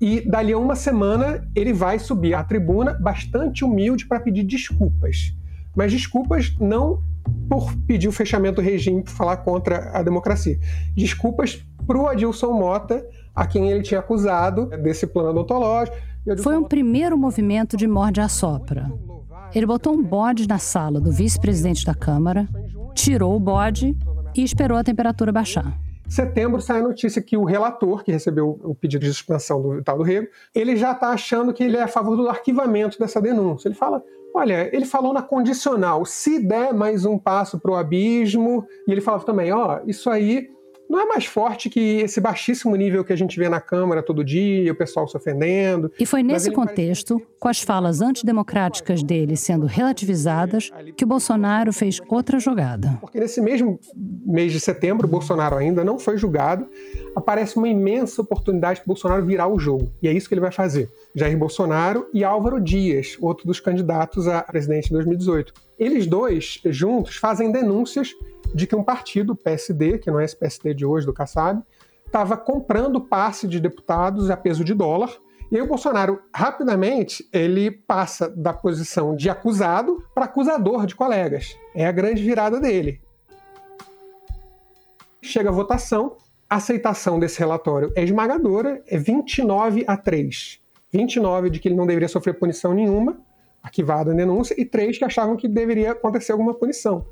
E 0.00 0.20
dali 0.20 0.52
a 0.52 0.58
uma 0.58 0.76
semana 0.76 1.46
ele 1.54 1.72
vai 1.72 1.98
subir 1.98 2.34
à 2.34 2.44
tribuna 2.44 2.94
bastante 2.94 3.64
humilde 3.64 4.06
para 4.06 4.20
pedir 4.20 4.44
desculpas. 4.44 5.34
Mas 5.74 5.92
desculpas 5.92 6.56
não 6.58 7.02
por 7.48 7.74
pedir 7.86 8.08
o 8.08 8.12
fechamento 8.12 8.56
do 8.56 8.62
regime, 8.62 9.02
por 9.02 9.10
falar 9.10 9.38
contra 9.38 9.90
a 9.96 10.02
democracia. 10.02 10.58
Desculpas 10.94 11.64
para 11.86 11.98
o 11.98 12.06
Adilson 12.06 12.52
Mota, 12.52 13.04
a 13.34 13.46
quem 13.46 13.70
ele 13.70 13.82
tinha 13.82 14.00
acusado 14.00 14.66
desse 14.66 15.06
plano 15.06 15.30
odontológico. 15.30 15.96
Foi 16.42 16.56
um 16.56 16.64
primeiro 16.64 17.16
movimento 17.16 17.76
de 17.76 17.88
morde 17.88 18.20
a 18.20 18.28
sopra. 18.28 18.90
Ele 19.54 19.66
botou 19.66 19.92
um 19.92 20.02
bode 20.02 20.46
na 20.46 20.58
sala 20.58 21.00
do 21.00 21.10
vice-presidente 21.10 21.84
da 21.84 21.94
Câmara, 21.94 22.48
tirou 22.94 23.34
o 23.34 23.40
bode 23.40 23.96
e 24.36 24.44
esperou 24.44 24.78
a 24.78 24.84
temperatura 24.84 25.32
baixar. 25.32 25.76
Em 26.06 26.10
setembro 26.10 26.60
sai 26.60 26.80
a 26.80 26.82
notícia 26.82 27.22
que 27.22 27.36
o 27.36 27.44
relator, 27.44 28.04
que 28.04 28.12
recebeu 28.12 28.60
o 28.64 28.74
pedido 28.74 29.04
de 29.04 29.12
suspensão 29.12 29.62
do 29.62 29.82
tal 29.82 29.96
do 29.96 30.02
Rego, 30.02 30.28
ele 30.54 30.76
já 30.76 30.92
está 30.92 31.10
achando 31.10 31.52
que 31.52 31.62
ele 31.62 31.76
é 31.76 31.82
a 31.82 31.88
favor 31.88 32.16
do 32.16 32.28
arquivamento 32.28 32.98
dessa 32.98 33.20
denúncia. 33.20 33.68
Ele 33.68 33.74
fala: 33.74 34.02
Olha, 34.34 34.70
ele 34.74 34.84
falou 34.84 35.12
na 35.12 35.22
condicional, 35.22 36.04
se 36.06 36.38
der 36.38 36.72
mais 36.72 37.04
um 37.04 37.18
passo 37.18 37.58
para 37.58 37.72
o 37.72 37.76
abismo, 37.76 38.64
e 38.86 38.92
ele 38.92 39.00
falava 39.00 39.24
também, 39.24 39.52
ó, 39.52 39.80
isso 39.86 40.08
aí 40.08 40.48
não 40.90 41.00
é 41.00 41.06
mais 41.06 41.24
forte 41.24 41.70
que 41.70 42.00
esse 42.00 42.20
baixíssimo 42.20 42.74
nível 42.74 43.04
que 43.04 43.12
a 43.12 43.16
gente 43.16 43.38
vê 43.38 43.48
na 43.48 43.60
Câmara 43.60 44.02
todo 44.02 44.24
dia, 44.24 44.72
o 44.72 44.74
pessoal 44.74 45.06
se 45.06 45.16
ofendendo. 45.16 45.92
E 46.00 46.04
foi 46.04 46.20
nesse 46.20 46.50
contexto, 46.50 47.22
com 47.38 47.46
as 47.46 47.60
falas 47.60 48.00
antidemocráticas 48.00 49.00
dele 49.00 49.36
sendo 49.36 49.66
relativizadas, 49.66 50.72
que 50.96 51.04
o 51.04 51.06
Bolsonaro 51.06 51.72
fez 51.72 52.00
outra 52.08 52.40
jogada. 52.40 52.98
Porque 53.00 53.20
nesse 53.20 53.40
mesmo 53.40 53.78
mês 54.26 54.50
de 54.50 54.58
setembro, 54.58 55.06
o 55.06 55.10
Bolsonaro 55.10 55.56
ainda 55.56 55.84
não 55.84 55.96
foi 55.96 56.18
julgado, 56.18 56.66
aparece 57.14 57.56
uma 57.56 57.68
imensa 57.68 58.20
oportunidade 58.20 58.80
para 58.80 58.86
o 58.86 58.88
Bolsonaro 58.88 59.24
virar 59.24 59.46
o 59.46 59.60
jogo. 59.60 59.92
E 60.02 60.08
é 60.08 60.12
isso 60.12 60.28
que 60.28 60.34
ele 60.34 60.40
vai 60.40 60.50
fazer. 60.50 60.90
Jair 61.14 61.38
Bolsonaro 61.38 62.08
e 62.12 62.24
Álvaro 62.24 62.60
Dias, 62.60 63.16
outro 63.20 63.46
dos 63.46 63.60
candidatos 63.60 64.26
a 64.26 64.42
presidente 64.42 64.90
em 64.90 64.94
2018. 64.94 65.54
Eles 65.78 66.04
dois, 66.04 66.60
juntos, 66.66 67.16
fazem 67.16 67.52
denúncias 67.52 68.12
de 68.54 68.66
que 68.66 68.76
um 68.76 68.82
partido, 68.82 69.32
o 69.32 69.36
PSD, 69.36 69.98
que 69.98 70.10
não 70.10 70.20
é 70.20 70.24
esse 70.24 70.36
PSD 70.36 70.74
de 70.74 70.84
hoje 70.84 71.06
do 71.06 71.12
Kassab, 71.12 71.62
estava 72.04 72.36
comprando 72.36 73.00
passe 73.00 73.46
de 73.46 73.60
deputados 73.60 74.30
a 74.30 74.36
peso 74.36 74.64
de 74.64 74.74
dólar. 74.74 75.12
E 75.50 75.56
aí 75.56 75.62
o 75.62 75.66
Bolsonaro, 75.66 76.20
rapidamente, 76.34 77.28
ele 77.32 77.70
passa 77.70 78.28
da 78.28 78.52
posição 78.52 79.16
de 79.16 79.28
acusado 79.30 80.04
para 80.14 80.24
acusador 80.24 80.86
de 80.86 80.94
colegas. 80.94 81.56
É 81.74 81.86
a 81.86 81.92
grande 81.92 82.22
virada 82.22 82.60
dele. 82.60 83.00
Chega 85.22 85.50
a 85.50 85.52
votação, 85.52 86.16
a 86.48 86.56
aceitação 86.56 87.18
desse 87.18 87.38
relatório 87.38 87.92
é 87.94 88.02
esmagadora, 88.02 88.82
é 88.86 88.96
29 88.96 89.84
a 89.86 89.96
3. 89.96 90.60
29 90.92 91.50
de 91.50 91.60
que 91.60 91.68
ele 91.68 91.76
não 91.76 91.86
deveria 91.86 92.08
sofrer 92.08 92.34
punição 92.34 92.74
nenhuma, 92.74 93.20
arquivada 93.62 94.12
a 94.12 94.14
denúncia, 94.14 94.54
e 94.58 94.64
3 94.64 94.98
que 94.98 95.04
achavam 95.04 95.36
que 95.36 95.46
deveria 95.46 95.92
acontecer 95.92 96.32
alguma 96.32 96.54
punição 96.54 97.06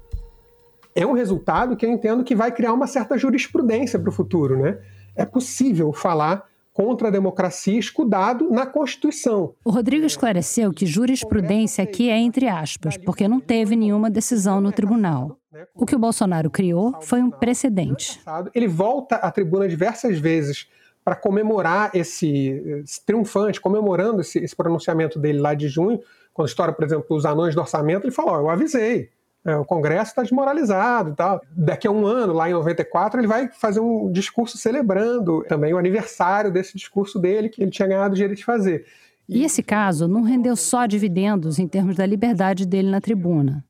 é 0.99 1.07
um 1.07 1.13
resultado 1.13 1.77
que 1.77 1.87
eu 1.87 1.91
entendo 1.91 2.25
que 2.25 2.35
vai 2.35 2.51
criar 2.51 2.73
uma 2.73 2.89
certa 2.89 3.17
jurisprudência 3.17 3.99
para 4.01 4.09
o 4.09 4.13
futuro. 4.13 4.59
Né? 4.59 4.79
É 5.15 5.25
possível 5.25 5.93
falar 5.93 6.45
contra 6.73 7.07
a 7.09 7.11
democracia 7.11 7.79
escudado 7.79 8.51
na 8.51 8.67
Constituição. 8.67 9.55
O 9.65 9.71
Rodrigo 9.71 10.05
esclareceu 10.05 10.73
que 10.73 10.87
jurisprudência 10.87 11.85
aqui 11.85 12.11
é 12.11 12.19
entre 12.19 12.49
aspas, 12.49 12.97
porque 12.97 13.29
não 13.29 13.41
teve 13.41 13.77
nenhuma 13.77 14.11
decisão 14.11 14.61
no 14.61 14.73
tribunal. 14.73 15.39
O 15.75 15.87
que 15.87 15.95
o 15.95 15.99
Bolsonaro 15.99 16.51
criou 16.51 16.95
foi 17.01 17.23
um 17.23 17.31
precedente. 17.31 18.21
Ele 18.55 18.69
volta 18.69 19.17
à 19.17 19.31
tribuna 19.31 19.69
diversas 19.69 20.19
vezes 20.19 20.69
para 21.05 21.15
comemorar 21.17 21.91
esse, 21.95 22.63
esse, 22.85 23.05
triunfante, 23.05 23.61
comemorando 23.61 24.21
esse, 24.21 24.39
esse, 24.39 24.55
pronunciamento 24.55 25.19
dele 25.19 25.39
lá 25.39 25.55
de 25.55 25.67
junho, 25.67 26.01
quando 26.35 26.49
estoura, 26.49 26.73
por 26.73 26.85
exemplo, 26.85 27.17
os 27.17 27.25
anões 27.25 27.55
do 27.55 27.61
orçamento, 27.61 28.05
ele 28.05 28.13
falou: 28.13 28.35
oh, 28.35 28.41
eu 28.41 28.51
avisei, 28.51 29.09
é, 29.49 29.57
o 29.57 29.65
Congresso 29.65 30.11
está 30.11 30.23
desmoralizado 30.23 31.11
e 31.11 31.15
tal. 31.15 31.41
Daqui 31.51 31.87
a 31.87 31.91
um 31.91 32.07
ano, 32.07 32.33
lá 32.33 32.49
em 32.49 32.53
94, 32.53 33.21
ele 33.21 33.27
vai 33.27 33.49
fazer 33.49 33.81
um 33.81 34.11
discurso 34.13 34.59
celebrando 34.59 35.43
também 35.49 35.73
o 35.73 35.79
aniversário 35.79 36.53
desse 36.53 36.77
discurso 36.77 37.19
dele, 37.19 37.49
que 37.49 37.63
ele 37.63 37.71
tinha 37.71 37.89
ganhado 37.89 38.13
o 38.13 38.17
direito 38.17 38.39
de 38.39 38.45
fazer. 38.45 38.87
E 39.29 39.45
esse 39.45 39.63
caso 39.63 40.09
não 40.09 40.23
rendeu 40.23 40.57
só 40.57 40.87
dividendos 40.87 41.59
em 41.59 41.69
termos 41.69 41.97
da 41.97 42.07
liberdade 42.07 42.67
dele 42.67 42.91
na 42.91 43.01
tribuna. 43.01 43.65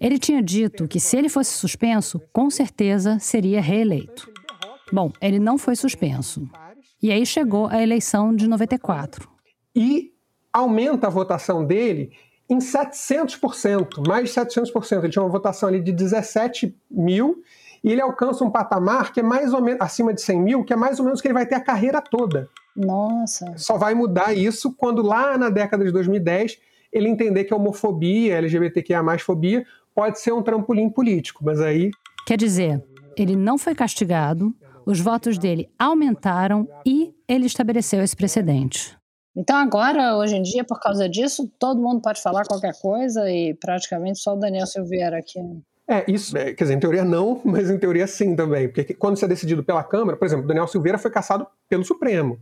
Ele 0.00 0.18
tinha 0.18 0.42
dito 0.42 0.88
que 0.88 1.00
se 1.00 1.16
ele 1.16 1.28
fosse 1.28 1.52
suspenso, 1.52 2.20
com 2.32 2.50
certeza 2.50 3.18
seria 3.18 3.60
reeleito. 3.60 4.30
Bom, 4.92 5.12
ele 5.20 5.38
não 5.38 5.56
foi 5.56 5.76
suspenso. 5.76 6.48
E 7.02 7.12
aí 7.12 7.24
chegou 7.24 7.66
a 7.66 7.82
eleição 7.82 8.34
de 8.34 8.48
94. 8.48 9.28
E 9.74 10.12
aumenta 10.52 11.06
a 11.06 11.10
votação 11.10 11.64
dele 11.64 12.10
em 12.48 12.58
700%, 12.58 14.06
mais 14.06 14.32
de 14.32 14.40
700%. 14.40 14.98
Ele 14.98 15.08
tinha 15.10 15.22
uma 15.22 15.30
votação 15.30 15.68
ali 15.68 15.80
de 15.80 15.92
17 15.92 16.74
mil 16.90 17.42
e 17.82 17.92
ele 17.92 18.00
alcança 18.00 18.44
um 18.44 18.50
patamar 18.50 19.12
que 19.12 19.20
é 19.20 19.22
mais 19.22 19.52
ou 19.52 19.62
menos 19.62 19.80
acima 19.80 20.12
de 20.12 20.20
100 20.22 20.40
mil, 20.40 20.64
que 20.64 20.72
é 20.72 20.76
mais 20.76 20.98
ou 20.98 21.04
menos 21.04 21.20
que 21.20 21.28
ele 21.28 21.34
vai 21.34 21.46
ter 21.46 21.54
a 21.54 21.60
carreira 21.60 22.00
toda. 22.00 22.48
Nossa. 22.74 23.54
Só 23.56 23.76
vai 23.76 23.94
mudar 23.94 24.32
isso 24.32 24.72
quando 24.72 25.02
lá 25.02 25.36
na 25.36 25.50
década 25.50 25.84
de 25.84 25.92
2010 25.92 26.58
ele 26.92 27.08
entender 27.08 27.44
que 27.44 27.52
a 27.52 27.56
homofobia, 27.56 28.34
a 28.34 28.38
LGBTQIA+, 28.38 29.02
fobia, 29.18 29.64
pode 29.94 30.20
ser 30.20 30.32
um 30.32 30.42
trampolim 30.42 30.88
político, 30.88 31.44
mas 31.44 31.60
aí... 31.60 31.90
Quer 32.26 32.38
dizer, 32.38 32.82
ele 33.16 33.36
não 33.36 33.58
foi 33.58 33.74
castigado, 33.74 34.54
os 34.86 35.00
votos 35.00 35.36
dele 35.38 35.68
aumentaram 35.78 36.66
e 36.86 37.14
ele 37.28 37.46
estabeleceu 37.46 38.02
esse 38.02 38.16
precedente. 38.16 38.96
Então 39.36 39.56
agora, 39.56 40.16
hoje 40.16 40.36
em 40.36 40.42
dia, 40.42 40.64
por 40.64 40.80
causa 40.80 41.08
disso, 41.08 41.50
todo 41.58 41.80
mundo 41.80 42.00
pode 42.00 42.20
falar 42.20 42.44
qualquer 42.44 42.74
coisa 42.80 43.30
e 43.30 43.54
praticamente 43.54 44.18
só 44.18 44.34
o 44.34 44.38
Daniel 44.38 44.66
Silveira 44.66 45.18
aqui. 45.18 45.38
É, 45.86 46.04
isso, 46.06 46.36
é, 46.36 46.52
quer 46.52 46.64
dizer, 46.64 46.74
em 46.74 46.80
teoria 46.80 47.04
não, 47.04 47.40
mas 47.46 47.70
em 47.70 47.78
teoria 47.78 48.06
sim 48.06 48.36
também. 48.36 48.68
Porque 48.68 48.92
quando 48.94 49.16
isso 49.16 49.24
é 49.24 49.28
decidido 49.28 49.64
pela 49.64 49.82
Câmara, 49.82 50.16
por 50.16 50.26
exemplo, 50.26 50.46
Daniel 50.46 50.66
Silveira 50.66 50.98
foi 50.98 51.10
caçado 51.10 51.46
pelo 51.68 51.84
Supremo. 51.84 52.38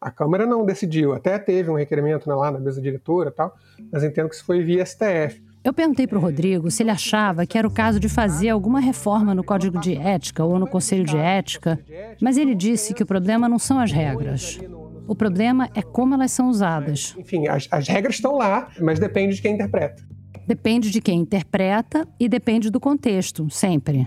A 0.00 0.10
Câmara 0.10 0.46
não 0.46 0.64
decidiu, 0.64 1.12
até 1.12 1.38
teve 1.38 1.70
um 1.70 1.76
requerimento 1.76 2.26
né, 2.26 2.34
lá 2.34 2.50
na 2.50 2.58
mesa 2.58 2.80
diretora 2.80 3.28
e 3.28 3.32
tal, 3.32 3.54
mas 3.92 4.02
entendo 4.02 4.30
que 4.30 4.34
isso 4.34 4.44
foi 4.46 4.64
via 4.64 4.84
STF. 4.84 5.42
Eu 5.62 5.74
perguntei 5.74 6.06
para 6.06 6.16
o 6.16 6.20
Rodrigo 6.20 6.70
se 6.70 6.82
ele 6.82 6.90
achava 6.90 7.44
que 7.44 7.58
era 7.58 7.68
o 7.68 7.70
caso 7.70 8.00
de 8.00 8.08
fazer 8.08 8.48
alguma 8.48 8.80
reforma 8.80 9.34
no 9.34 9.44
Código 9.44 9.78
de 9.78 9.94
Ética 9.94 10.42
ou 10.42 10.58
no 10.58 10.66
Conselho 10.66 11.04
de 11.04 11.18
Ética, 11.18 11.78
mas 12.18 12.38
ele 12.38 12.54
disse 12.54 12.94
que 12.94 13.02
o 13.02 13.06
problema 13.06 13.46
não 13.46 13.58
são 13.58 13.78
as 13.78 13.92
regras. 13.92 14.58
O 15.06 15.14
problema 15.14 15.68
é 15.74 15.82
como 15.82 16.14
elas 16.14 16.32
são 16.32 16.48
usadas. 16.48 17.14
Enfim, 17.18 17.48
as, 17.48 17.66
as 17.70 17.88
regras 17.88 18.16
estão 18.16 18.36
lá, 18.36 18.68
mas 18.80 18.98
depende 18.98 19.36
de 19.36 19.42
quem 19.42 19.54
interpreta. 19.54 20.02
Depende 20.46 20.90
de 20.90 21.00
quem 21.00 21.20
interpreta 21.20 22.06
e 22.18 22.28
depende 22.28 22.70
do 22.70 22.80
contexto, 22.80 23.48
sempre. 23.50 24.06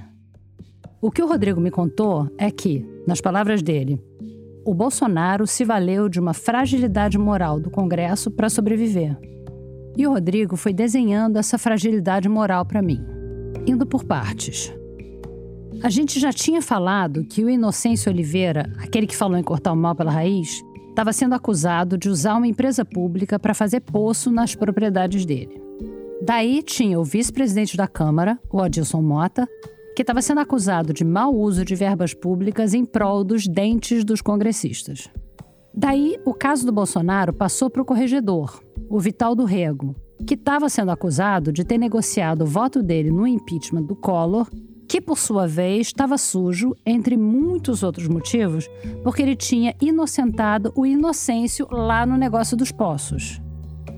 O 1.02 1.12
que 1.12 1.22
o 1.22 1.28
Rodrigo 1.28 1.60
me 1.60 1.72
contou 1.72 2.30
é 2.38 2.50
que, 2.50 2.86
nas 3.06 3.20
palavras 3.20 3.62
dele, 3.62 4.02
o 4.66 4.74
Bolsonaro 4.74 5.46
se 5.46 5.66
valeu 5.66 6.08
de 6.08 6.20
uma 6.20 6.34
fragilidade 6.34 7.18
moral 7.18 7.60
do 7.60 7.70
Congresso 7.70 8.32
para 8.32 8.50
sobreviver. 8.50 9.18
E 9.98 10.08
o 10.08 10.12
Rodrigo 10.12 10.56
foi 10.56 10.74
desenhando 10.74 11.38
essa 11.38 11.58
fragilidade 11.58 12.28
moral 12.30 12.66
para 12.66 12.82
mim, 12.82 13.06
indo 13.68 13.86
por 13.86 14.06
partes. 14.06 14.74
A 15.84 15.90
gente 15.90 16.20
já 16.20 16.32
tinha 16.32 16.62
falado 16.62 17.26
que 17.26 17.44
o 17.44 17.50
Inocêncio 17.50 18.12
Oliveira, 18.12 18.72
aquele 18.80 19.06
que 19.06 19.16
falou 19.16 19.38
em 19.38 19.44
cortar 19.44 19.74
o 19.74 19.76
mal 19.76 19.94
pela 19.94 20.12
raiz, 20.12 20.62
estava 20.94 21.12
sendo 21.12 21.34
acusado 21.34 21.98
de 21.98 22.08
usar 22.08 22.36
uma 22.36 22.48
empresa 22.48 22.86
pública 22.86 23.40
para 23.40 23.56
fazer 23.56 23.80
poço 23.80 24.32
nas 24.32 24.54
propriedades 24.54 25.26
dele. 25.26 25.60
Daí 26.22 26.62
tinha 26.62 27.00
o 27.00 27.04
vice-presidente 27.04 27.76
da 27.76 27.88
Câmara, 27.88 28.40
o 28.52 28.62
Adilson 28.62 29.02
Mota, 29.02 29.50
que 29.96 30.04
estava 30.04 30.22
sendo 30.22 30.40
acusado 30.42 30.94
de 30.94 31.04
mau 31.04 31.36
uso 31.36 31.66
de 31.66 31.74
verbas 31.74 32.14
públicas 32.14 32.76
em 32.76 32.86
prol 32.86 33.24
dos 33.24 33.48
dentes 33.48 34.04
dos 34.04 34.22
congressistas. 34.22 35.10
Daí, 35.74 36.20
o 36.24 36.34
caso 36.34 36.64
do 36.64 36.72
Bolsonaro 36.72 37.34
passou 37.34 37.72
para 37.72 37.82
o 37.82 37.86
corregedor, 37.86 38.62
o 38.88 39.00
Vital 39.00 39.34
do 39.34 39.46
Rego, 39.46 39.96
que 40.28 40.36
estava 40.36 40.70
sendo 40.70 40.92
acusado 40.92 41.52
de 41.52 41.64
ter 41.64 41.80
negociado 41.80 42.44
o 42.44 42.48
voto 42.48 42.84
dele 42.84 43.10
no 43.10 43.26
impeachment 43.26 43.84
do 43.84 43.96
Collor 43.96 44.48
que 44.88 45.02
por 45.02 45.18
sua 45.18 45.48
vez 45.48 45.88
estava 45.88 46.18
sujo, 46.18 46.76
entre 46.86 47.18
muitos 47.18 47.84
outros 47.84 48.08
motivos, 48.08 48.70
porque 49.04 49.22
ele 49.22 49.36
tinha 49.36 49.76
inocentado 49.82 50.72
o 50.76 50.86
Inocêncio 50.86 51.68
lá 51.72 52.06
no 52.06 52.18
negócio 52.18 52.56
dos 52.56 52.72
poços. 52.72 53.42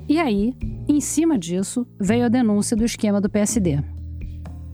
E 0.08 0.20
aí, 0.20 0.54
em 0.88 1.02
cima 1.02 1.38
disso, 1.38 1.86
veio 2.00 2.26
a 2.26 2.30
denúncia 2.30 2.78
do 2.78 2.86
esquema 2.86 3.20
do 3.20 3.30
PSD. 3.30 3.80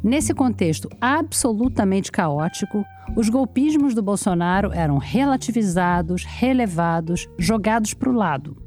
Nesse 0.04 0.34
contexto 0.34 0.89
absolutamente 1.00 2.12
caótico, 2.12 2.84
os 3.15 3.30
golpismos 3.30 3.93
do 3.93 4.02
Bolsonaro 4.02 4.71
eram 4.74 4.97
relativizados, 4.97 6.26
relevados, 6.26 7.30
jogados 7.38 7.93
para 7.93 8.10
o 8.10 8.13
lado. 8.13 8.58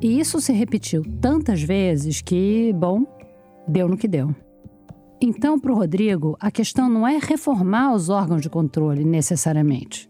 E 0.00 0.20
isso 0.20 0.40
se 0.40 0.52
repetiu 0.52 1.02
tantas 1.20 1.60
vezes 1.62 2.22
que, 2.22 2.72
bom, 2.72 3.04
deu 3.66 3.88
no 3.88 3.96
que 3.96 4.06
deu. 4.06 4.34
Então, 5.20 5.58
para 5.58 5.72
o 5.72 5.74
Rodrigo, 5.74 6.36
a 6.38 6.50
questão 6.50 6.88
não 6.88 7.06
é 7.06 7.18
reformar 7.20 7.92
os 7.92 8.08
órgãos 8.08 8.40
de 8.40 8.48
controle 8.48 9.04
necessariamente. 9.04 10.08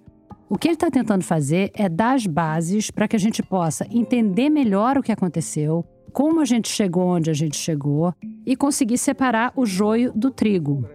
O 0.51 0.59
que 0.59 0.69
ele 0.69 0.75
está 0.75 0.91
tentando 0.91 1.25
fazer 1.25 1.71
é 1.75 1.89
dar 1.89 2.15
as 2.15 2.27
bases 2.27 2.91
para 2.91 3.09
que 3.09 3.17
a 3.17 3.19
gente 3.19 3.43
possa 3.43 3.87
entender 3.91 4.51
melhor 4.51 4.99
o 4.99 5.03
que 5.03 5.13
aconteceu, 5.13 5.85
como 6.13 6.41
a 6.41 6.45
gente 6.45 6.69
chegou 6.69 7.07
onde 7.07 7.31
a 7.31 7.35
gente 7.35 7.57
chegou 7.57 8.13
e 8.45 8.55
conseguir 8.55 8.99
separar 8.99 9.53
o 9.57 9.65
joio 9.65 10.13
do 10.15 10.31
trigo. 10.31 10.87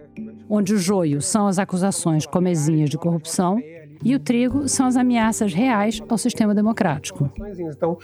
Onde 0.48 0.74
o 0.74 0.78
joio 0.78 1.20
são 1.20 1.46
as 1.46 1.58
acusações 1.58 2.26
comezinhas 2.26 2.90
de 2.90 2.98
corrupção 2.98 3.58
e 4.04 4.14
o 4.14 4.18
trigo 4.18 4.68
são 4.68 4.86
as 4.86 4.96
ameaças 4.96 5.52
reais 5.52 6.02
ao 6.08 6.18
sistema 6.18 6.54
democrático. 6.54 7.30
Então, 7.58 7.98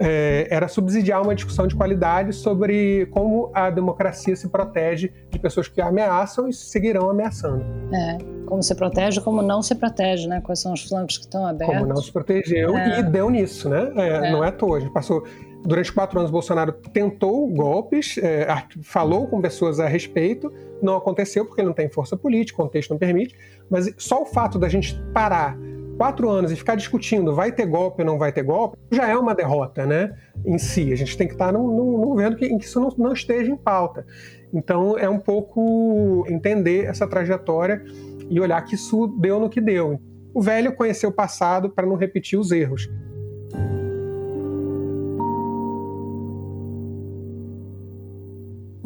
é, 0.00 0.48
era 0.50 0.66
subsidiar 0.66 1.22
uma 1.22 1.34
discussão 1.34 1.66
de 1.66 1.76
qualidade 1.76 2.32
sobre 2.32 3.06
como 3.10 3.50
a 3.54 3.70
democracia 3.70 4.34
se 4.34 4.48
protege 4.48 5.12
de 5.30 5.38
pessoas 5.38 5.68
que 5.68 5.80
ameaçam 5.80 6.48
e 6.48 6.52
seguirão 6.52 7.10
ameaçando. 7.10 7.64
É, 7.94 8.18
como 8.46 8.62
se 8.62 8.74
protege, 8.74 9.20
como 9.20 9.42
não 9.42 9.62
se 9.62 9.74
protege, 9.74 10.26
né? 10.26 10.40
Quais 10.40 10.60
são 10.60 10.72
os 10.72 10.82
flancos 10.88 11.18
que 11.18 11.24
estão 11.24 11.46
abertos. 11.46 11.76
Como 11.76 11.88
não 11.88 12.02
se 12.02 12.10
protegeu 12.10 12.76
é. 12.76 13.00
e 13.00 13.02
deu 13.02 13.30
nisso, 13.30 13.68
né? 13.68 13.92
É, 13.96 14.08
é. 14.28 14.32
Não 14.32 14.42
é 14.42 14.48
à 14.48 14.52
toa. 14.52 14.78
A 14.78 14.80
gente 14.80 14.92
passou 14.92 15.22
Durante 15.64 15.92
quatro 15.92 16.18
anos, 16.18 16.30
Bolsonaro 16.30 16.72
tentou 16.72 17.46
golpes, 17.48 18.18
é, 18.18 18.46
falou 18.82 19.28
com 19.28 19.40
pessoas 19.40 19.78
a 19.78 19.86
respeito, 19.86 20.52
não 20.82 20.96
aconteceu 20.96 21.44
porque 21.44 21.60
ele 21.60 21.68
não 21.68 21.74
tem 21.74 21.88
força 21.88 22.16
política, 22.16 22.60
o 22.60 22.64
contexto 22.64 22.90
não 22.90 22.98
permite, 22.98 23.36
mas 23.70 23.94
só 23.96 24.22
o 24.22 24.26
fato 24.26 24.58
da 24.58 24.68
gente 24.68 25.00
parar 25.14 25.56
quatro 25.96 26.28
anos 26.28 26.50
e 26.50 26.56
ficar 26.56 26.74
discutindo 26.74 27.32
vai 27.32 27.52
ter 27.52 27.64
golpe 27.64 28.02
ou 28.02 28.06
não 28.06 28.18
vai 28.18 28.32
ter 28.32 28.42
golpe, 28.42 28.76
já 28.90 29.08
é 29.08 29.16
uma 29.16 29.34
derrota, 29.34 29.86
né? 29.86 30.16
Em 30.44 30.58
si. 30.58 30.92
A 30.92 30.96
gente 30.96 31.16
tem 31.16 31.28
que 31.28 31.34
estar 31.34 31.52
num, 31.52 31.68
num, 31.68 31.98
num 31.98 32.08
governo 32.08 32.36
que, 32.36 32.46
em 32.46 32.58
que 32.58 32.64
isso 32.64 32.80
não, 32.80 32.92
não 32.98 33.12
esteja 33.12 33.50
em 33.50 33.56
pauta. 33.56 34.04
Então, 34.52 34.98
é 34.98 35.08
um 35.08 35.18
pouco 35.18 36.26
entender 36.28 36.86
essa 36.86 37.06
trajetória 37.06 37.84
e 38.28 38.40
olhar 38.40 38.60
que 38.62 38.74
isso 38.74 39.06
deu 39.18 39.38
no 39.38 39.48
que 39.48 39.60
deu. 39.60 40.00
O 40.34 40.42
velho 40.42 40.74
conheceu 40.74 41.10
o 41.10 41.12
passado 41.12 41.70
para 41.70 41.86
não 41.86 41.94
repetir 41.94 42.38
os 42.38 42.50
erros. 42.50 42.90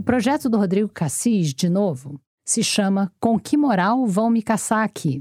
Projeto 0.07 0.49
do 0.49 0.57
Rodrigo 0.57 0.89
Cassis, 0.89 1.53
de 1.53 1.69
novo, 1.69 2.21
se 2.45 2.63
chama 2.63 3.13
Com 3.19 3.41
que 3.41 3.57
moral 3.57 4.07
vão 4.07 4.31
me 4.31 4.41
caçar 4.41 4.85
aqui? 4.85 5.21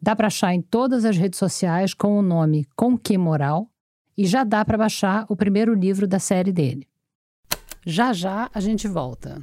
Dá 0.00 0.14
para 0.14 0.28
achar 0.28 0.54
em 0.54 0.62
todas 0.62 1.04
as 1.04 1.16
redes 1.16 1.36
sociais 1.36 1.92
com 1.94 2.16
o 2.16 2.22
nome 2.22 2.64
Com 2.76 2.96
que 2.96 3.18
moral 3.18 3.68
e 4.16 4.24
já 4.24 4.44
dá 4.44 4.64
para 4.64 4.78
baixar 4.78 5.26
o 5.28 5.34
primeiro 5.34 5.74
livro 5.74 6.06
da 6.06 6.20
série 6.20 6.52
dele. 6.52 6.86
Já 7.84 8.12
já 8.12 8.48
a 8.54 8.60
gente 8.60 8.86
volta. 8.86 9.42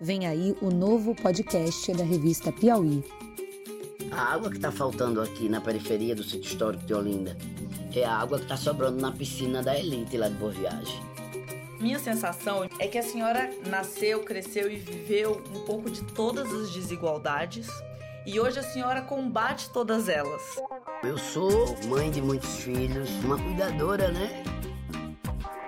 Vem 0.00 0.26
aí 0.26 0.56
o 0.60 0.70
novo 0.70 1.14
podcast 1.14 1.92
da 1.92 2.02
revista 2.02 2.50
Piauí. 2.50 3.04
A 4.10 4.34
água 4.34 4.50
que 4.50 4.56
está 4.56 4.72
faltando 4.72 5.20
aqui 5.20 5.48
na 5.48 5.60
periferia 5.60 6.16
do 6.16 6.24
sítio 6.24 6.48
histórico 6.50 6.84
de 6.84 6.92
Olinda 6.92 7.36
é 7.94 8.04
a 8.04 8.18
água 8.18 8.38
que 8.38 8.44
está 8.44 8.56
sobrando 8.56 9.00
na 9.00 9.12
piscina 9.12 9.62
da 9.62 9.78
elite 9.78 10.16
lá 10.16 10.28
de 10.28 10.34
Boa 10.34 10.50
Viagem. 10.50 11.00
Minha 11.78 12.00
sensação 12.00 12.68
é 12.80 12.88
que 12.88 12.98
a 12.98 13.02
senhora 13.02 13.48
nasceu, 13.68 14.24
cresceu 14.24 14.70
e 14.70 14.76
viveu 14.76 15.40
um 15.54 15.60
pouco 15.60 15.88
de 15.88 16.02
todas 16.02 16.52
as 16.52 16.72
desigualdades 16.72 17.68
e 18.26 18.40
hoje 18.40 18.58
a 18.58 18.64
senhora 18.64 19.00
combate 19.00 19.70
todas 19.70 20.08
elas. 20.08 20.42
Eu 21.04 21.16
sou 21.16 21.76
mãe 21.86 22.10
de 22.10 22.20
muitos 22.20 22.56
filhos, 22.56 23.08
uma 23.24 23.40
cuidadora, 23.40 24.10
né? 24.10 24.42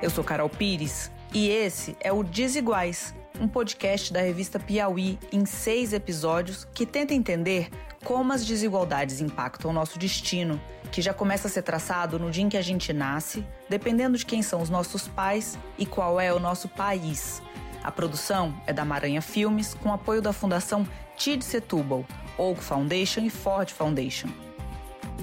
Eu 0.03 0.11
sou 0.11 0.25
Carol 0.25 0.49
Pires 0.49 1.12
e 1.33 1.49
esse 1.49 1.97
é 2.01 2.12
o 2.12 2.25
Desiguais 2.25 3.15
um 3.40 3.49
podcast 3.49 4.12
da 4.12 4.20
revista 4.20 4.59
Piauí 4.59 5.18
em 5.33 5.44
seis 5.44 5.92
episódios 5.92 6.66
que 6.75 6.87
tenta 6.87 7.14
entender 7.14 7.68
como 8.05 8.33
as 8.33 8.44
desigualdades 8.44 9.20
impactam 9.20 9.70
o 9.70 9.75
nosso 9.75 9.99
destino, 9.99 10.61
que 10.92 11.03
já 11.03 11.12
começa 11.12 11.49
a 11.49 11.51
ser 11.51 11.62
traçado 11.62 12.18
no 12.18 12.31
dia 12.31 12.44
em 12.44 12.49
que 12.49 12.57
a 12.57 12.62
gente 12.62 12.92
nasce, 12.92 13.44
dependendo 13.68 14.16
de 14.16 14.25
quem 14.25 14.42
são 14.42 14.62
os 14.62 14.70
nossos 14.70 15.09
pais 15.09 15.59
e 15.77 15.85
qual 15.85 16.20
é 16.20 16.33
o 16.33 16.38
nosso 16.38 16.68
país. 16.68 17.42
A 17.83 17.90
produção 17.90 18.55
é 18.66 18.72
da 18.72 18.85
Maranha 18.85 19.22
Filmes, 19.22 19.75
com 19.75 19.92
apoio 19.92 20.22
da 20.22 20.33
Fundação 20.33 20.87
Tid 21.16 21.44
Setúbal, 21.44 22.05
Oak 22.38 22.62
Foundation 22.62 23.20
e 23.20 23.31
Ford 23.31 23.70
Foundation. 23.70 24.29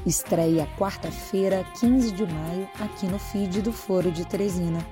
Estreia 0.05 0.67
quarta-feira, 0.77 1.65
15 1.79 2.11
de 2.11 2.25
maio, 2.25 2.69
aqui 2.79 3.05
no 3.05 3.19
feed 3.19 3.61
do 3.61 3.71
Foro 3.71 4.11
de 4.11 4.25
Teresina. 4.25 4.85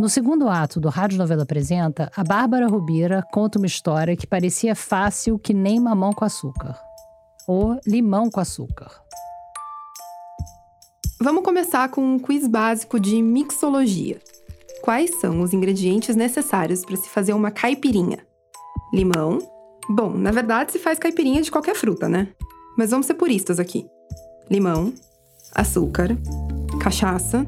No 0.00 0.08
segundo 0.08 0.48
ato 0.48 0.80
do 0.80 0.88
Rádio 0.88 1.18
Novela 1.18 1.42
Apresenta, 1.42 2.10
a 2.16 2.24
Bárbara 2.24 2.66
Rubira 2.66 3.22
conta 3.30 3.58
uma 3.58 3.66
história 3.66 4.16
que 4.16 4.26
parecia 4.26 4.74
fácil 4.74 5.38
que 5.38 5.52
nem 5.52 5.78
mamão 5.78 6.14
com 6.14 6.24
açúcar. 6.24 6.80
Ou 7.46 7.78
limão 7.86 8.30
com 8.30 8.40
açúcar. 8.40 8.90
Vamos 11.20 11.44
começar 11.44 11.90
com 11.90 12.00
um 12.00 12.18
quiz 12.18 12.48
básico 12.48 12.98
de 12.98 13.20
mixologia. 13.20 14.18
Quais 14.80 15.20
são 15.20 15.42
os 15.42 15.52
ingredientes 15.52 16.16
necessários 16.16 16.82
para 16.82 16.96
se 16.96 17.10
fazer 17.10 17.34
uma 17.34 17.50
caipirinha? 17.50 18.26
Limão. 18.94 19.38
Bom, 19.86 20.14
na 20.14 20.30
verdade 20.30 20.72
se 20.72 20.78
faz 20.78 20.98
caipirinha 20.98 21.42
de 21.42 21.50
qualquer 21.50 21.76
fruta, 21.76 22.08
né? 22.08 22.28
Mas 22.74 22.90
vamos 22.90 23.04
ser 23.04 23.14
puristas 23.14 23.60
aqui. 23.60 23.86
Limão, 24.50 24.94
açúcar, 25.54 26.16
cachaça, 26.80 27.46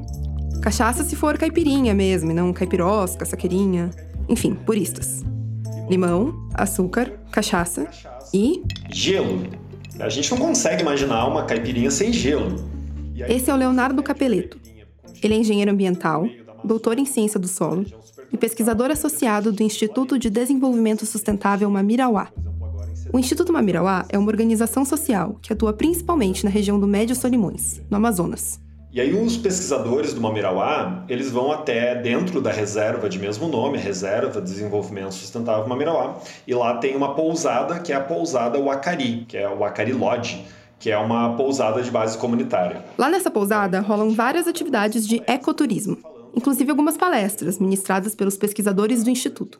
Cachaça 0.63 1.03
se 1.03 1.13
for 1.17 1.37
caipirinha 1.37 1.93
mesmo, 1.93 2.31
e 2.31 2.33
não 2.33 2.53
caipirosca, 2.53 3.25
saqueirinha. 3.25 3.89
Enfim, 4.29 4.55
puristas. 4.55 5.21
Limão, 5.89 6.47
açúcar, 6.53 7.11
cachaça 7.29 7.85
e. 8.33 8.63
Gelo. 8.89 9.43
A 9.99 10.07
gente 10.07 10.31
não 10.31 10.37
consegue 10.37 10.81
imaginar 10.81 11.27
uma 11.27 11.43
caipirinha 11.43 11.91
sem 11.91 12.13
gelo. 12.13 12.55
Esse 13.27 13.51
é 13.51 13.53
o 13.53 13.57
Leonardo 13.57 14.01
Capeleto. 14.01 14.57
Ele 15.21 15.33
é 15.33 15.37
engenheiro 15.37 15.69
ambiental, 15.69 16.25
doutor 16.63 16.97
em 16.97 17.05
ciência 17.05 17.37
do 17.37 17.47
solo 17.49 17.85
e 18.31 18.37
pesquisador 18.37 18.89
associado 18.89 19.51
do 19.51 19.63
Instituto 19.63 20.17
de 20.17 20.29
Desenvolvimento 20.29 21.05
Sustentável 21.05 21.69
Mamirauá. 21.69 22.29
O 23.11 23.19
Instituto 23.19 23.51
Mamirauá 23.51 24.05
é 24.07 24.17
uma 24.17 24.29
organização 24.29 24.85
social 24.85 25.37
que 25.41 25.51
atua 25.51 25.73
principalmente 25.73 26.45
na 26.45 26.49
região 26.49 26.79
do 26.79 26.87
Médio 26.87 27.17
Solimões, 27.17 27.81
no 27.91 27.97
Amazonas. 27.97 28.63
E 28.93 29.01
aí 29.01 29.11
os 29.11 29.35
pesquisadores 29.35 30.13
do 30.13 30.21
Mamirauá, 30.21 31.03
eles 31.09 31.31
vão 31.31 31.51
até 31.51 31.95
dentro 31.95 32.39
da 32.39 32.51
reserva 32.51 33.09
de 33.09 33.17
mesmo 33.17 33.47
nome, 33.47 33.75
Reserva 33.79 34.39
de 34.39 34.45
Desenvolvimento 34.51 35.15
Sustentável 35.15 35.67
Mamirauá, 35.67 36.19
e 36.45 36.53
lá 36.53 36.77
tem 36.77 36.95
uma 36.95 37.15
pousada, 37.15 37.79
que 37.79 37.91
é 37.91 37.95
a 37.95 37.99
pousada 37.99 38.61
Wakari, 38.61 39.25
que 39.27 39.35
é 39.35 39.49
o 39.49 39.57
Wakari 39.57 39.93
Lodge, 39.93 40.45
que 40.77 40.91
é 40.91 40.97
uma 40.99 41.35
pousada 41.35 41.81
de 41.81 41.89
base 41.89 42.15
comunitária. 42.19 42.85
Lá 42.95 43.09
nessa 43.09 43.31
pousada 43.31 43.79
rolam 43.79 44.11
várias 44.11 44.47
atividades 44.47 45.07
de 45.07 45.23
ecoturismo, 45.25 45.97
inclusive 46.35 46.69
algumas 46.69 46.95
palestras 46.95 47.57
ministradas 47.57 48.13
pelos 48.13 48.37
pesquisadores 48.37 49.03
do 49.03 49.09
instituto. 49.09 49.59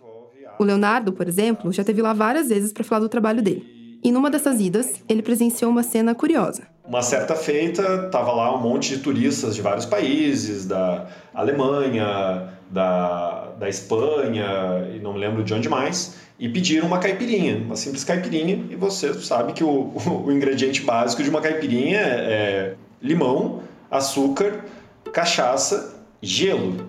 O 0.60 0.64
Leonardo, 0.64 1.12
por 1.12 1.28
exemplo, 1.28 1.72
já 1.72 1.84
teve 1.84 2.04
lá 2.04 2.14
várias 2.14 2.50
vezes 2.50 2.72
para 2.72 2.84
falar 2.84 3.00
do 3.00 3.10
trabalho 3.10 3.42
dele. 3.42 3.98
E 4.04 4.12
numa 4.12 4.30
dessas 4.30 4.62
idas, 4.62 5.02
ele 5.10 5.24
presenciou 5.24 5.72
uma 5.72 5.82
cena 5.82 6.14
curiosa. 6.14 6.73
Uma 6.86 7.02
certa 7.02 7.36
feita, 7.36 8.06
estava 8.06 8.32
lá 8.34 8.54
um 8.56 8.60
monte 8.60 8.96
de 8.96 9.00
turistas 9.02 9.56
de 9.56 9.62
vários 9.62 9.86
países, 9.86 10.66
da 10.66 11.08
Alemanha, 11.34 12.50
da, 12.70 13.52
da 13.58 13.70
Espanha, 13.70 14.90
e 14.94 15.00
não 15.00 15.14
me 15.14 15.20
lembro 15.20 15.44
de 15.44 15.54
onde 15.54 15.70
mais, 15.70 16.18
e 16.38 16.50
pediram 16.50 16.88
uma 16.88 17.00
caipirinha, 17.00 17.58
uma 17.58 17.76
simples 17.76 18.04
caipirinha, 18.04 18.66
e 18.70 18.76
você 18.76 19.14
sabe 19.14 19.54
que 19.54 19.64
o, 19.64 19.94
o 20.26 20.32
ingrediente 20.32 20.82
básico 20.82 21.24
de 21.24 21.30
uma 21.30 21.40
caipirinha 21.40 22.00
é 22.00 22.76
limão, 23.02 23.62
açúcar, 23.90 24.66
cachaça, 25.14 26.02
gelo. 26.22 26.88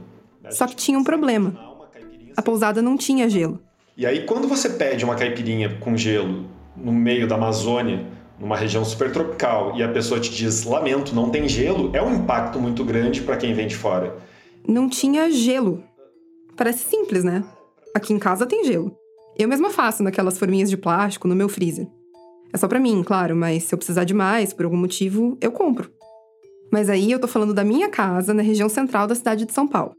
Só 0.51 0.67
que 0.67 0.75
tinha 0.75 0.99
um 0.99 1.05
problema. 1.05 1.55
A 2.37 2.43
pousada 2.43 2.83
não 2.83 2.97
tinha 2.97 3.29
gelo. 3.29 3.61
E 3.97 4.05
aí, 4.07 4.25
quando 4.25 4.49
você 4.49 4.71
pede 4.71 5.05
uma 5.05 5.15
caipirinha 5.15 5.77
com 5.81 5.97
gelo 5.97 6.47
no 6.77 6.93
meio 6.93 7.29
da 7.29 7.37
Amazônia, 7.37 8.05
numa 8.39 8.57
região 8.57 8.85
super 8.85 9.13
tropical, 9.13 9.77
e 9.77 9.83
a 9.83 9.89
pessoa 9.89 10.21
te 10.21 10.31
diz 10.31 10.65
lamento, 10.65 11.15
não 11.15 11.31
tem 11.31 11.49
gelo, 11.49 11.91
é 11.95 12.03
um 12.03 12.15
impacto 12.15 12.59
muito 12.59 12.85
grande 12.85 13.23
para 13.23 13.37
quem 13.37 13.55
vem 13.55 13.67
de 13.67 13.77
fora. 13.77 14.17
Não 14.67 14.89
tinha 14.89 15.31
gelo. 15.31 15.83
Parece 16.57 16.85
simples, 16.89 17.25
né? 17.25 17.45
Aqui 17.95 18.13
em 18.13 18.19
casa 18.19 18.47
tem 18.47 18.65
gelo. 18.65 18.97
Eu 19.37 19.49
mesma 19.49 19.71
faço 19.71 20.03
naquelas 20.03 20.39
forminhas 20.39 20.71
de 20.71 20.77
plástico 20.77 21.27
no 21.27 21.35
meu 21.35 21.49
freezer. 21.49 21.87
É 22.53 22.57
só 22.57 22.69
para 22.69 22.79
mim, 22.79 23.03
claro, 23.03 23.35
mas 23.35 23.65
se 23.65 23.75
eu 23.75 23.79
precisar 23.79 24.05
de 24.05 24.15
mais, 24.15 24.53
por 24.53 24.65
algum 24.65 24.77
motivo, 24.77 25.37
eu 25.41 25.51
compro. 25.51 25.91
Mas 26.73 26.89
aí 26.89 27.11
eu 27.11 27.21
tô 27.21 27.27
falando 27.27 27.53
da 27.53 27.65
minha 27.65 27.89
casa 27.89 28.33
na 28.33 28.43
região 28.43 28.69
central 28.69 29.07
da 29.07 29.15
cidade 29.15 29.45
de 29.45 29.53
São 29.53 29.67
Paulo. 29.67 29.93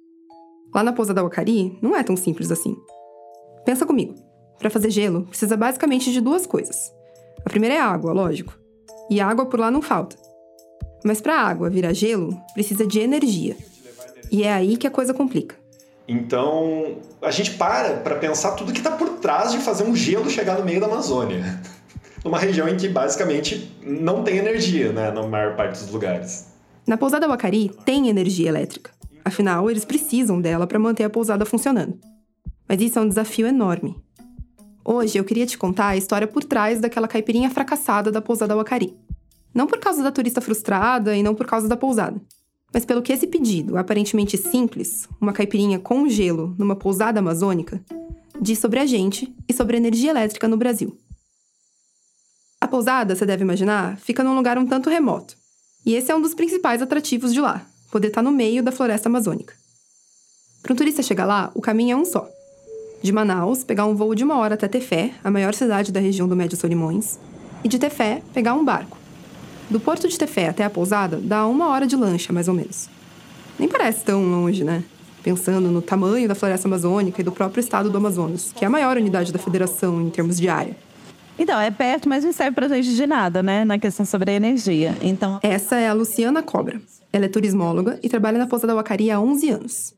Lá 0.73 0.83
na 0.83 0.93
Pousa 0.93 1.13
da 1.13 1.23
Wacari, 1.23 1.77
não 1.81 1.95
é 1.95 2.03
tão 2.03 2.15
simples 2.15 2.51
assim. 2.51 2.75
Pensa 3.65 3.85
comigo. 3.85 4.15
Para 4.57 4.69
fazer 4.69 4.89
gelo, 4.89 5.25
precisa 5.27 5.57
basicamente 5.57 6.11
de 6.11 6.21
duas 6.21 6.45
coisas. 6.45 6.91
A 7.43 7.49
primeira 7.49 7.75
é 7.75 7.79
água, 7.79 8.13
lógico. 8.13 8.57
E 9.09 9.19
água 9.19 9.45
por 9.45 9.59
lá 9.59 9.71
não 9.71 9.81
falta. 9.81 10.15
Mas 11.03 11.21
para 11.21 11.39
a 11.39 11.47
água 11.47 11.69
virar 11.69 11.93
gelo, 11.93 12.39
precisa 12.53 12.85
de 12.85 12.99
energia. 12.99 13.57
E 14.31 14.43
é 14.43 14.53
aí 14.53 14.77
que 14.77 14.87
a 14.87 14.91
coisa 14.91 15.13
complica. 15.13 15.55
Então, 16.07 16.97
a 17.21 17.31
gente 17.31 17.51
para 17.51 17.97
para 17.97 18.15
pensar 18.15 18.51
tudo 18.51 18.71
que 18.71 18.79
está 18.79 18.91
por 18.91 19.09
trás 19.17 19.51
de 19.51 19.57
fazer 19.59 19.83
um 19.83 19.95
gelo 19.95 20.29
chegar 20.29 20.57
no 20.59 20.65
meio 20.65 20.79
da 20.79 20.87
Amazônia. 20.87 21.61
numa 22.25 22.39
região 22.39 22.67
em 22.67 22.75
que 22.75 22.89
basicamente 22.89 23.71
não 23.83 24.23
tem 24.23 24.37
energia, 24.37 24.91
né, 24.91 25.11
na 25.11 25.21
maior 25.27 25.55
parte 25.55 25.79
dos 25.79 25.91
lugares. 25.91 26.47
Na 26.87 26.97
pousada 26.97 27.27
Wacari 27.27 27.69
tem 27.85 28.09
energia 28.09 28.49
elétrica. 28.49 28.91
Afinal, 29.23 29.69
eles 29.69 29.85
precisam 29.85 30.41
dela 30.41 30.65
para 30.65 30.79
manter 30.79 31.03
a 31.03 31.09
pousada 31.09 31.45
funcionando. 31.45 31.99
Mas 32.67 32.81
isso 32.81 32.97
é 32.97 33.01
um 33.01 33.07
desafio 33.07 33.45
enorme. 33.47 33.95
Hoje 34.87 35.17
eu 35.17 35.23
queria 35.23 35.47
te 35.47 35.57
contar 35.57 35.87
a 35.87 35.97
história 35.97 36.27
por 36.27 36.43
trás 36.43 36.79
daquela 36.79 37.07
caipirinha 37.07 37.49
fracassada 37.49 38.11
da 38.11 38.21
pousada 38.21 38.55
Wacari. 38.55 38.95
Não 39.51 39.65
por 39.65 39.79
causa 39.79 40.03
da 40.03 40.11
turista 40.11 40.41
frustrada 40.41 41.17
e 41.17 41.23
não 41.23 41.33
por 41.33 41.47
causa 41.47 41.67
da 41.67 41.75
pousada, 41.75 42.21
mas 42.71 42.85
pelo 42.85 43.01
que 43.01 43.11
esse 43.11 43.25
pedido, 43.25 43.77
aparentemente 43.77 44.37
simples, 44.37 45.09
uma 45.19 45.33
caipirinha 45.33 45.79
com 45.79 46.07
gelo 46.07 46.53
numa 46.59 46.75
pousada 46.75 47.19
amazônica, 47.19 47.83
diz 48.39 48.59
sobre 48.59 48.79
a 48.79 48.85
gente 48.85 49.33
e 49.49 49.53
sobre 49.53 49.75
a 49.75 49.79
energia 49.79 50.11
elétrica 50.11 50.47
no 50.47 50.55
Brasil. 50.55 50.95
A 52.61 52.67
pousada, 52.67 53.15
você 53.15 53.25
deve 53.25 53.43
imaginar, 53.43 53.97
fica 53.97 54.23
num 54.23 54.35
lugar 54.35 54.55
um 54.55 54.67
tanto 54.67 54.91
remoto. 54.91 55.35
E 55.83 55.95
esse 55.95 56.11
é 56.11 56.15
um 56.15 56.21
dos 56.21 56.35
principais 56.35 56.83
atrativos 56.83 57.33
de 57.33 57.41
lá, 57.41 57.65
poder 57.91 58.09
estar 58.09 58.21
no 58.21 58.31
meio 58.31 58.61
da 58.61 58.71
floresta 58.71 59.09
amazônica. 59.09 59.55
Para 60.61 60.73
um 60.73 60.75
turista 60.75 61.01
chegar 61.01 61.25
lá, 61.25 61.51
o 61.55 61.61
caminho 61.61 61.93
é 61.93 61.99
um 61.99 62.05
só. 62.05 62.34
De 63.05 63.11
Manaus, 63.11 63.63
pegar 63.63 63.85
um 63.85 63.93
voo 63.93 64.15
de 64.15 64.23
uma 64.23 64.35
hora 64.39 64.55
até 64.55 64.67
Tefé, 64.67 65.11
a 65.23 65.29
maior 65.29 65.53
cidade 65.53 65.91
da 65.91 65.99
região 65.99 66.27
do 66.27 66.35
Médio 66.35 66.57
Solimões, 66.57 67.19
e 67.63 67.67
de 67.67 67.77
Tefé, 67.77 68.23
pegar 68.33 68.55
um 68.55 68.65
barco. 68.65 68.97
Do 69.69 69.79
porto 69.79 70.07
de 70.07 70.17
Tefé 70.17 70.49
até 70.49 70.63
a 70.63 70.71
pousada, 70.71 71.19
dá 71.21 71.45
uma 71.45 71.67
hora 71.69 71.85
de 71.85 71.95
lancha, 71.95 72.33
mais 72.33 72.47
ou 72.47 72.55
menos. 72.55 72.89
Nem 73.59 73.69
parece 73.69 74.03
tão 74.03 74.25
longe, 74.27 74.63
né? 74.63 74.83
Pensando 75.21 75.69
no 75.69 75.83
tamanho 75.83 76.27
da 76.27 76.33
floresta 76.33 76.67
amazônica 76.67 77.21
e 77.21 77.23
do 77.23 77.31
próprio 77.31 77.59
estado 77.59 77.91
do 77.91 77.97
Amazonas, 77.99 78.51
que 78.51 78.65
é 78.65 78.67
a 78.67 78.71
maior 78.71 78.97
unidade 78.97 79.31
da 79.31 79.37
federação 79.37 80.01
em 80.01 80.09
termos 80.09 80.37
de 80.37 80.49
área. 80.49 80.75
Então, 81.37 81.59
é 81.59 81.69
perto, 81.69 82.09
mas 82.09 82.23
não 82.23 82.33
serve 82.33 82.55
pra 82.55 82.67
gente 82.67 82.95
de 82.95 83.05
nada, 83.05 83.43
né? 83.43 83.63
Na 83.63 83.77
questão 83.77 84.03
sobre 84.03 84.31
a 84.31 84.33
energia. 84.33 84.97
Então. 84.99 85.39
Essa 85.43 85.75
é 85.75 85.87
a 85.87 85.93
Luciana 85.93 86.41
Cobra. 86.41 86.81
Ela 87.13 87.25
é 87.25 87.29
turismóloga 87.29 87.99
e 88.01 88.09
trabalha 88.09 88.39
na 88.39 88.47
pousada 88.47 88.73
Wacari 88.73 89.11
há 89.11 89.21
11 89.21 89.49
anos. 89.51 89.93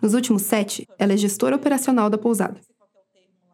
Nos 0.00 0.14
últimos 0.14 0.42
sete, 0.42 0.88
ela 0.98 1.12
é 1.12 1.16
gestora 1.16 1.56
operacional 1.56 2.08
da 2.08 2.16
pousada. 2.16 2.56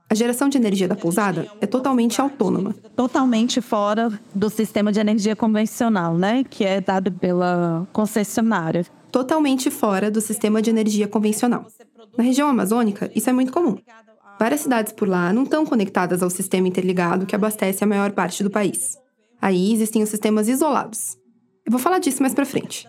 A 0.08 0.14
geração 0.14 0.48
de 0.48 0.56
energia 0.56 0.86
da 0.86 0.94
pousada 0.94 1.48
é 1.60 1.66
totalmente 1.66 2.20
autônoma. 2.20 2.72
Totalmente 2.94 3.60
fora 3.60 4.08
do 4.32 4.48
sistema 4.48 4.92
de 4.92 5.00
energia 5.00 5.34
convencional, 5.34 6.16
né? 6.16 6.44
Que 6.48 6.64
é 6.64 6.80
dado 6.80 7.10
pela 7.10 7.88
concessionária. 7.92 8.86
Totalmente 9.10 9.68
fora 9.68 10.08
do 10.08 10.20
sistema 10.20 10.62
de 10.62 10.70
energia 10.70 11.08
convencional. 11.08 11.66
Na 12.16 12.22
região 12.22 12.48
amazônica, 12.48 13.10
isso 13.16 13.28
é 13.28 13.32
muito 13.32 13.52
comum. 13.52 13.78
Várias 14.38 14.60
cidades 14.60 14.92
por 14.92 15.08
lá 15.08 15.32
não 15.32 15.42
estão 15.42 15.66
conectadas 15.66 16.22
ao 16.22 16.30
sistema 16.30 16.68
interligado 16.68 17.26
que 17.26 17.34
abastece 17.34 17.82
a 17.82 17.86
maior 17.86 18.12
parte 18.12 18.44
do 18.44 18.50
país. 18.50 18.96
Aí 19.42 19.72
existem 19.72 20.04
os 20.04 20.08
sistemas 20.08 20.46
isolados. 20.46 21.16
Eu 21.64 21.72
vou 21.72 21.80
falar 21.80 21.98
disso 21.98 22.22
mais 22.22 22.32
para 22.32 22.46
frente. 22.46 22.88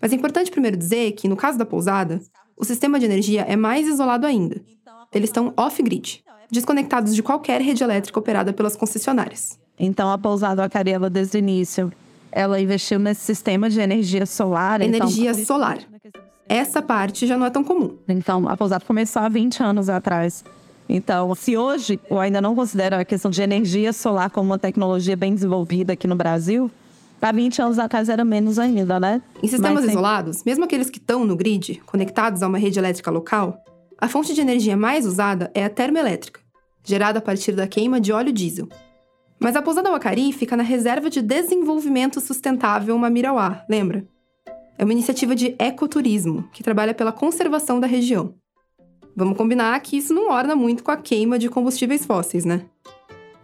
Mas 0.00 0.12
é 0.12 0.16
importante 0.16 0.50
primeiro 0.50 0.76
dizer 0.76 1.12
que, 1.12 1.28
no 1.28 1.36
caso 1.36 1.58
da 1.58 1.66
pousada, 1.66 2.20
o 2.56 2.64
sistema 2.64 2.98
de 2.98 3.04
energia 3.04 3.42
é 3.42 3.56
mais 3.56 3.86
isolado 3.86 4.26
ainda. 4.26 4.60
Eles 5.12 5.28
estão 5.28 5.52
off-grid, 5.56 6.22
desconectados 6.50 7.14
de 7.14 7.22
qualquer 7.22 7.60
rede 7.60 7.82
elétrica 7.82 8.18
operada 8.18 8.52
pelas 8.52 8.76
concessionárias. 8.76 9.58
Então, 9.78 10.10
a 10.10 10.18
pousada 10.18 10.64
Acarela, 10.64 11.10
desde 11.10 11.36
o 11.36 11.38
início, 11.38 11.92
ela 12.30 12.60
investiu 12.60 12.98
nesse 12.98 13.22
sistema 13.22 13.68
de 13.68 13.80
energia 13.80 14.24
solar. 14.26 14.80
Então, 14.80 15.06
energia 15.06 15.30
então, 15.32 15.44
solar. 15.44 15.78
Essa 16.48 16.82
parte 16.82 17.26
já 17.26 17.36
não 17.36 17.46
é 17.46 17.50
tão 17.50 17.64
comum. 17.64 17.96
Então, 18.08 18.48
a 18.48 18.56
pousada 18.56 18.84
começou 18.84 19.22
há 19.22 19.28
20 19.28 19.62
anos 19.62 19.88
atrás. 19.88 20.44
Então, 20.88 21.34
se 21.34 21.56
hoje 21.56 22.00
eu 22.10 22.18
ainda 22.18 22.40
não 22.40 22.54
considero 22.54 22.96
a 22.96 23.04
questão 23.04 23.30
de 23.30 23.40
energia 23.40 23.92
solar 23.92 24.28
como 24.30 24.50
uma 24.50 24.58
tecnologia 24.58 25.16
bem 25.16 25.32
desenvolvida 25.32 25.92
aqui 25.92 26.08
no 26.08 26.16
Brasil, 26.16 26.70
há 27.20 27.32
20 27.32 27.62
anos 27.62 27.78
atrás 27.78 28.08
era 28.08 28.24
menos 28.24 28.58
ainda, 28.58 28.98
né? 28.98 29.22
Em 29.42 29.48
sistemas 29.48 29.82
Mas, 29.82 29.90
isolados, 29.90 30.44
mesmo 30.44 30.64
aqueles 30.64 30.90
que 30.90 30.98
estão 30.98 31.24
no 31.24 31.36
grid, 31.36 31.82
conectados 31.86 32.42
a 32.42 32.48
uma 32.48 32.58
rede 32.58 32.78
elétrica 32.78 33.10
local, 33.10 33.62
a 33.98 34.08
fonte 34.08 34.34
de 34.34 34.40
energia 34.40 34.76
mais 34.76 35.04
usada 35.04 35.50
é 35.54 35.64
a 35.64 35.70
termoelétrica, 35.70 36.40
gerada 36.82 37.18
a 37.18 37.22
partir 37.22 37.52
da 37.52 37.66
queima 37.66 38.00
de 38.00 38.12
óleo 38.12 38.32
diesel. 38.32 38.68
Mas 39.38 39.56
a 39.56 39.62
pousada 39.62 39.90
Wacari 39.90 40.32
fica 40.32 40.56
na 40.56 40.62
Reserva 40.62 41.08
de 41.08 41.22
Desenvolvimento 41.22 42.20
Sustentável 42.20 42.96
Mamirauá, 42.98 43.64
lembra? 43.68 44.06
É 44.76 44.84
uma 44.84 44.92
iniciativa 44.92 45.34
de 45.34 45.54
ecoturismo 45.58 46.48
que 46.52 46.62
trabalha 46.62 46.94
pela 46.94 47.12
conservação 47.12 47.78
da 47.80 47.86
região. 47.86 48.34
Vamos 49.14 49.36
combinar 49.36 49.78
que 49.80 49.96
isso 49.98 50.14
não 50.14 50.30
orna 50.30 50.56
muito 50.56 50.82
com 50.82 50.90
a 50.90 50.96
queima 50.96 51.38
de 51.38 51.48
combustíveis 51.48 52.06
fósseis, 52.06 52.44
né? 52.44 52.66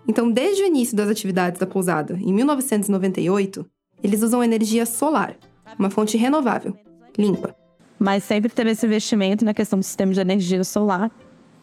Então, 0.08 0.30
desde 0.30 0.62
o 0.62 0.66
início 0.66 0.96
das 0.96 1.08
atividades 1.08 1.58
da 1.58 1.66
pousada, 1.66 2.18
em 2.20 2.32
1998, 2.32 3.66
eles 4.02 4.22
usam 4.22 4.42
energia 4.42 4.86
solar, 4.86 5.36
uma 5.78 5.90
fonte 5.90 6.16
renovável, 6.16 6.76
limpa. 7.18 7.54
Mas 7.98 8.24
sempre 8.24 8.50
teve 8.50 8.70
esse 8.70 8.86
investimento 8.86 9.44
na 9.44 9.54
questão 9.54 9.78
do 9.78 9.84
sistema 9.84 10.12
de 10.12 10.20
energia 10.20 10.62
solar, 10.64 11.10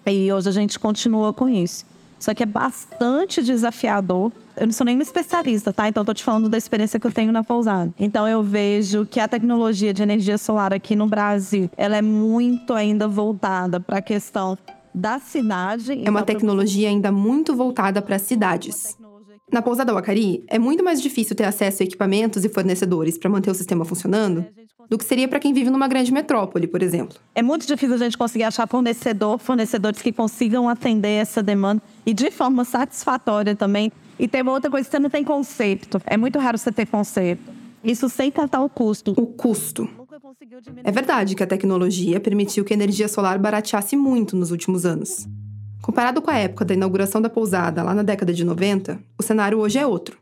e 0.05 0.31
hoje 0.31 0.49
a 0.49 0.51
gente 0.51 0.77
continua 0.79 1.31
com 1.33 1.47
isso. 1.47 1.85
Só 2.19 2.33
que 2.33 2.43
é 2.43 2.45
bastante 2.45 3.43
desafiador 3.43 4.31
eu 4.55 4.67
não 4.67 4.73
sou 4.73 4.85
nenhuma 4.85 5.03
especialista, 5.03 5.73
tá? 5.73 5.87
Então, 5.87 6.01
estou 6.01 6.13
te 6.13 6.23
falando 6.23 6.47
da 6.47 6.57
experiência 6.57 6.99
que 6.99 7.07
eu 7.07 7.11
tenho 7.11 7.31
na 7.31 7.43
pousada. 7.43 7.91
Então, 7.99 8.27
eu 8.27 8.43
vejo 8.43 9.05
que 9.05 9.19
a 9.19 9.27
tecnologia 9.27 9.93
de 9.93 10.03
energia 10.03 10.37
solar 10.37 10.73
aqui 10.73 10.95
no 10.95 11.07
Brasil, 11.07 11.69
ela 11.75 11.97
é 11.97 12.01
muito 12.01 12.73
ainda 12.73 13.07
voltada 13.07 13.79
para 13.79 13.97
a 13.97 14.01
questão 14.01 14.57
da 14.93 15.19
cidade. 15.19 16.01
É 16.03 16.09
uma 16.09 16.23
tecnologia 16.23 16.89
ainda 16.89 17.11
muito 17.11 17.55
voltada 17.55 18.01
para 18.01 18.19
cidades. 18.19 18.97
Na 19.51 19.61
pousada 19.61 19.93
Wacari, 19.93 20.43
é 20.47 20.57
muito 20.57 20.83
mais 20.83 21.01
difícil 21.01 21.35
ter 21.35 21.43
acesso 21.43 21.83
a 21.83 21.85
equipamentos 21.85 22.43
e 22.43 22.49
fornecedores 22.49 23.17
para 23.17 23.29
manter 23.29 23.51
o 23.51 23.53
sistema 23.53 23.85
funcionando 23.85 24.45
do 24.89 24.97
que 24.97 25.05
seria 25.05 25.27
para 25.27 25.39
quem 25.39 25.53
vive 25.53 25.69
numa 25.69 25.87
grande 25.87 26.11
metrópole, 26.11 26.67
por 26.67 26.81
exemplo. 26.81 27.17
É 27.35 27.41
muito 27.41 27.65
difícil 27.65 27.95
a 27.95 27.97
gente 27.97 28.17
conseguir 28.17 28.43
achar 28.43 28.67
fornecedor, 28.67 29.37
fornecedores 29.39 30.01
que 30.01 30.11
consigam 30.11 30.67
atender 30.67 31.21
essa 31.21 31.41
demanda 31.41 31.81
e 32.05 32.13
de 32.13 32.31
forma 32.31 32.65
satisfatória 32.65 33.55
também. 33.55 33.91
E 34.19 34.27
tem 34.27 34.41
uma 34.41 34.51
outra 34.51 34.69
coisa, 34.69 34.89
você 34.89 34.99
não 34.99 35.09
tem 35.09 35.23
conceito. 35.23 36.01
É 36.05 36.17
muito 36.17 36.37
raro 36.39 36.57
você 36.57 36.71
ter 36.71 36.85
conceito. 36.85 37.51
Isso 37.83 38.07
sem 38.09 38.31
tratar 38.31 38.61
o 38.61 38.69
custo. 38.69 39.13
O 39.17 39.27
custo. 39.27 39.89
É 40.83 40.91
verdade 40.91 41.35
que 41.35 41.43
a 41.43 41.47
tecnologia 41.47 42.19
permitiu 42.19 42.63
que 42.63 42.73
a 42.73 42.75
energia 42.75 43.07
solar 43.07 43.37
barateasse 43.39 43.95
muito 43.95 44.35
nos 44.35 44.51
últimos 44.51 44.85
anos. 44.85 45.27
Comparado 45.81 46.21
com 46.21 46.31
a 46.31 46.37
época 46.37 46.63
da 46.63 46.73
inauguração 46.73 47.21
da 47.21 47.29
pousada, 47.29 47.83
lá 47.83 47.93
na 47.93 48.03
década 48.03 48.33
de 48.33 48.43
90, 48.43 48.99
o 49.17 49.23
cenário 49.23 49.59
hoje 49.59 49.77
é 49.77 49.85
outro. 49.85 50.17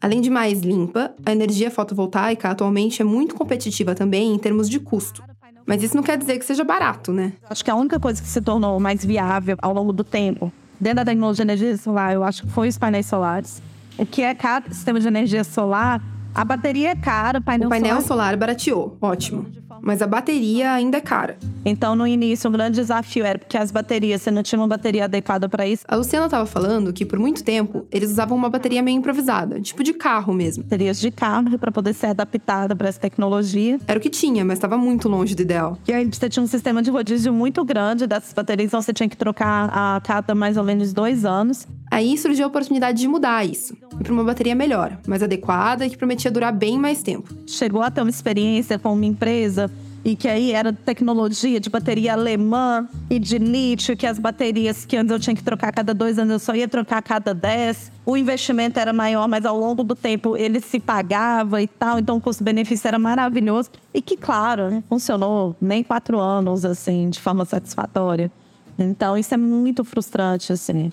Além 0.00 0.20
de 0.20 0.30
mais 0.30 0.60
limpa, 0.60 1.14
a 1.24 1.32
energia 1.32 1.70
fotovoltaica 1.70 2.48
atualmente 2.48 3.02
é 3.02 3.04
muito 3.04 3.34
competitiva 3.34 3.94
também 3.94 4.34
em 4.34 4.38
termos 4.38 4.68
de 4.68 4.78
custo. 4.78 5.22
Mas 5.66 5.82
isso 5.82 5.96
não 5.96 6.02
quer 6.02 6.16
dizer 6.16 6.38
que 6.38 6.44
seja 6.44 6.64
barato, 6.64 7.12
né? 7.12 7.32
Acho 7.48 7.64
que 7.64 7.70
a 7.70 7.74
única 7.74 7.98
coisa 7.98 8.22
que 8.22 8.28
se 8.28 8.40
tornou 8.40 8.78
mais 8.78 9.04
viável 9.04 9.56
ao 9.60 9.74
longo 9.74 9.92
do 9.92 10.04
tempo 10.04 10.52
dentro 10.80 10.96
da 10.96 11.04
tecnologia 11.04 11.44
de 11.44 11.50
energia 11.50 11.76
solar, 11.76 12.14
eu 12.14 12.22
acho 12.22 12.42
que 12.42 12.48
foi 12.50 12.68
os 12.68 12.78
painéis 12.78 13.06
solares. 13.06 13.62
O 13.98 14.06
que 14.06 14.22
é 14.22 14.34
caro 14.34 14.64
sistema 14.72 15.00
de 15.00 15.08
energia 15.08 15.42
solar, 15.42 16.00
a 16.34 16.44
bateria 16.44 16.90
é 16.90 16.96
cara, 16.96 17.40
painel 17.40 17.66
o 17.66 17.70
painel 17.70 17.96
solar... 17.96 18.06
solar 18.06 18.36
barateou, 18.36 18.96
ótimo 19.00 19.46
mas 19.80 20.02
a 20.02 20.06
bateria 20.06 20.72
ainda 20.72 20.98
é 20.98 21.00
cara. 21.00 21.38
Então, 21.64 21.94
no 21.94 22.06
início, 22.06 22.48
um 22.48 22.52
grande 22.52 22.76
desafio 22.76 23.24
era 23.24 23.38
porque 23.38 23.56
as 23.56 23.70
baterias, 23.70 24.22
você 24.22 24.30
não 24.30 24.42
tinha 24.42 24.58
uma 24.58 24.68
bateria 24.68 25.04
adequada 25.04 25.48
para 25.48 25.66
isso. 25.66 25.84
A 25.86 25.96
Luciana 25.96 26.26
estava 26.26 26.46
falando 26.46 26.92
que, 26.92 27.04
por 27.04 27.18
muito 27.18 27.44
tempo, 27.44 27.86
eles 27.90 28.10
usavam 28.10 28.36
uma 28.36 28.48
bateria 28.48 28.82
meio 28.82 28.96
improvisada, 28.96 29.60
tipo 29.60 29.82
de 29.82 29.92
carro 29.92 30.32
mesmo. 30.32 30.62
Baterias 30.64 31.00
de 31.00 31.10
carro 31.10 31.58
para 31.58 31.70
poder 31.70 31.92
ser 31.92 32.06
adaptada 32.06 32.74
para 32.74 32.88
essa 32.88 33.00
tecnologia. 33.00 33.78
Era 33.86 33.98
o 33.98 34.02
que 34.02 34.10
tinha, 34.10 34.44
mas 34.44 34.58
estava 34.58 34.78
muito 34.78 35.08
longe 35.08 35.34
do 35.34 35.42
ideal. 35.42 35.78
E 35.86 35.92
aí, 35.92 36.08
você 36.10 36.28
tinha 36.28 36.42
um 36.42 36.46
sistema 36.46 36.82
de 36.82 36.90
rodízio 36.90 37.32
muito 37.32 37.64
grande 37.64 38.06
dessas 38.06 38.32
baterias, 38.32 38.68
então 38.68 38.80
você 38.80 38.92
tinha 38.92 39.08
que 39.08 39.16
trocar 39.16 39.70
a 39.72 40.00
cada 40.00 40.34
mais 40.34 40.56
ou 40.56 40.64
menos 40.64 40.92
dois 40.92 41.24
anos. 41.24 41.66
Aí 41.90 42.16
surgiu 42.18 42.44
a 42.44 42.48
oportunidade 42.48 42.98
de 42.98 43.08
mudar 43.08 43.46
isso, 43.46 43.74
e 43.98 44.04
para 44.04 44.12
uma 44.12 44.22
bateria 44.22 44.54
melhor, 44.54 44.98
mais 45.06 45.22
adequada 45.22 45.86
e 45.86 45.90
que 45.90 45.96
prometia 45.96 46.30
durar 46.30 46.52
bem 46.52 46.78
mais 46.78 47.02
tempo. 47.02 47.34
Chegou 47.46 47.82
a 47.82 47.90
ter 47.90 48.02
uma 48.02 48.10
experiência 48.10 48.78
com 48.78 48.92
uma 48.92 49.06
empresa 49.06 49.67
e 50.04 50.14
que 50.16 50.28
aí 50.28 50.52
era 50.52 50.72
tecnologia 50.72 51.60
de 51.60 51.68
bateria 51.68 52.12
alemã 52.12 52.88
e 53.10 53.18
de 53.18 53.38
lítio, 53.38 53.96
que 53.96 54.06
as 54.06 54.18
baterias 54.18 54.84
que 54.84 54.96
antes 54.96 55.10
eu 55.10 55.18
tinha 55.18 55.34
que 55.34 55.42
trocar 55.42 55.72
cada 55.72 55.92
dois 55.92 56.18
anos, 56.18 56.32
eu 56.32 56.38
só 56.38 56.54
ia 56.54 56.68
trocar 56.68 57.02
cada 57.02 57.34
dez. 57.34 57.90
O 58.06 58.16
investimento 58.16 58.78
era 58.78 58.92
maior, 58.92 59.28
mas 59.28 59.44
ao 59.44 59.58
longo 59.58 59.82
do 59.82 59.94
tempo 59.94 60.36
ele 60.36 60.60
se 60.60 60.80
pagava 60.80 61.60
e 61.60 61.66
tal, 61.66 61.98
então 61.98 62.16
o 62.16 62.20
custo-benefício 62.20 62.88
era 62.88 62.98
maravilhoso. 62.98 63.70
E 63.92 64.00
que, 64.00 64.16
claro, 64.16 64.70
né, 64.70 64.82
funcionou 64.88 65.56
nem 65.60 65.82
quatro 65.82 66.18
anos, 66.18 66.64
assim, 66.64 67.10
de 67.10 67.20
forma 67.20 67.44
satisfatória. 67.44 68.30
Então 68.78 69.18
isso 69.18 69.34
é 69.34 69.36
muito 69.36 69.84
frustrante, 69.84 70.52
assim. 70.52 70.92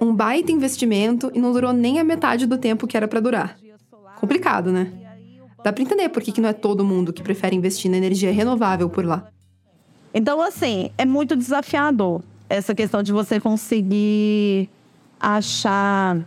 Um 0.00 0.14
baita 0.14 0.52
investimento 0.52 1.30
e 1.34 1.40
não 1.40 1.52
durou 1.52 1.72
nem 1.72 1.98
a 1.98 2.04
metade 2.04 2.46
do 2.46 2.58
tempo 2.58 2.86
que 2.86 2.96
era 2.96 3.08
para 3.08 3.18
durar. 3.18 3.56
Complicado, 4.20 4.70
né? 4.70 5.05
Dá 5.62 5.72
para 5.72 5.82
entender 5.82 6.08
por 6.08 6.22
que, 6.22 6.32
que 6.32 6.40
não 6.40 6.48
é 6.48 6.52
todo 6.52 6.84
mundo 6.84 7.12
que 7.12 7.22
prefere 7.22 7.56
investir 7.56 7.90
na 7.90 7.96
energia 7.96 8.32
renovável 8.32 8.88
por 8.88 9.04
lá. 9.04 9.28
Então, 10.14 10.40
assim, 10.40 10.90
é 10.96 11.04
muito 11.04 11.36
desafiador 11.36 12.22
essa 12.48 12.74
questão 12.74 13.02
de 13.02 13.12
você 13.12 13.40
conseguir 13.40 14.70
achar 15.20 16.18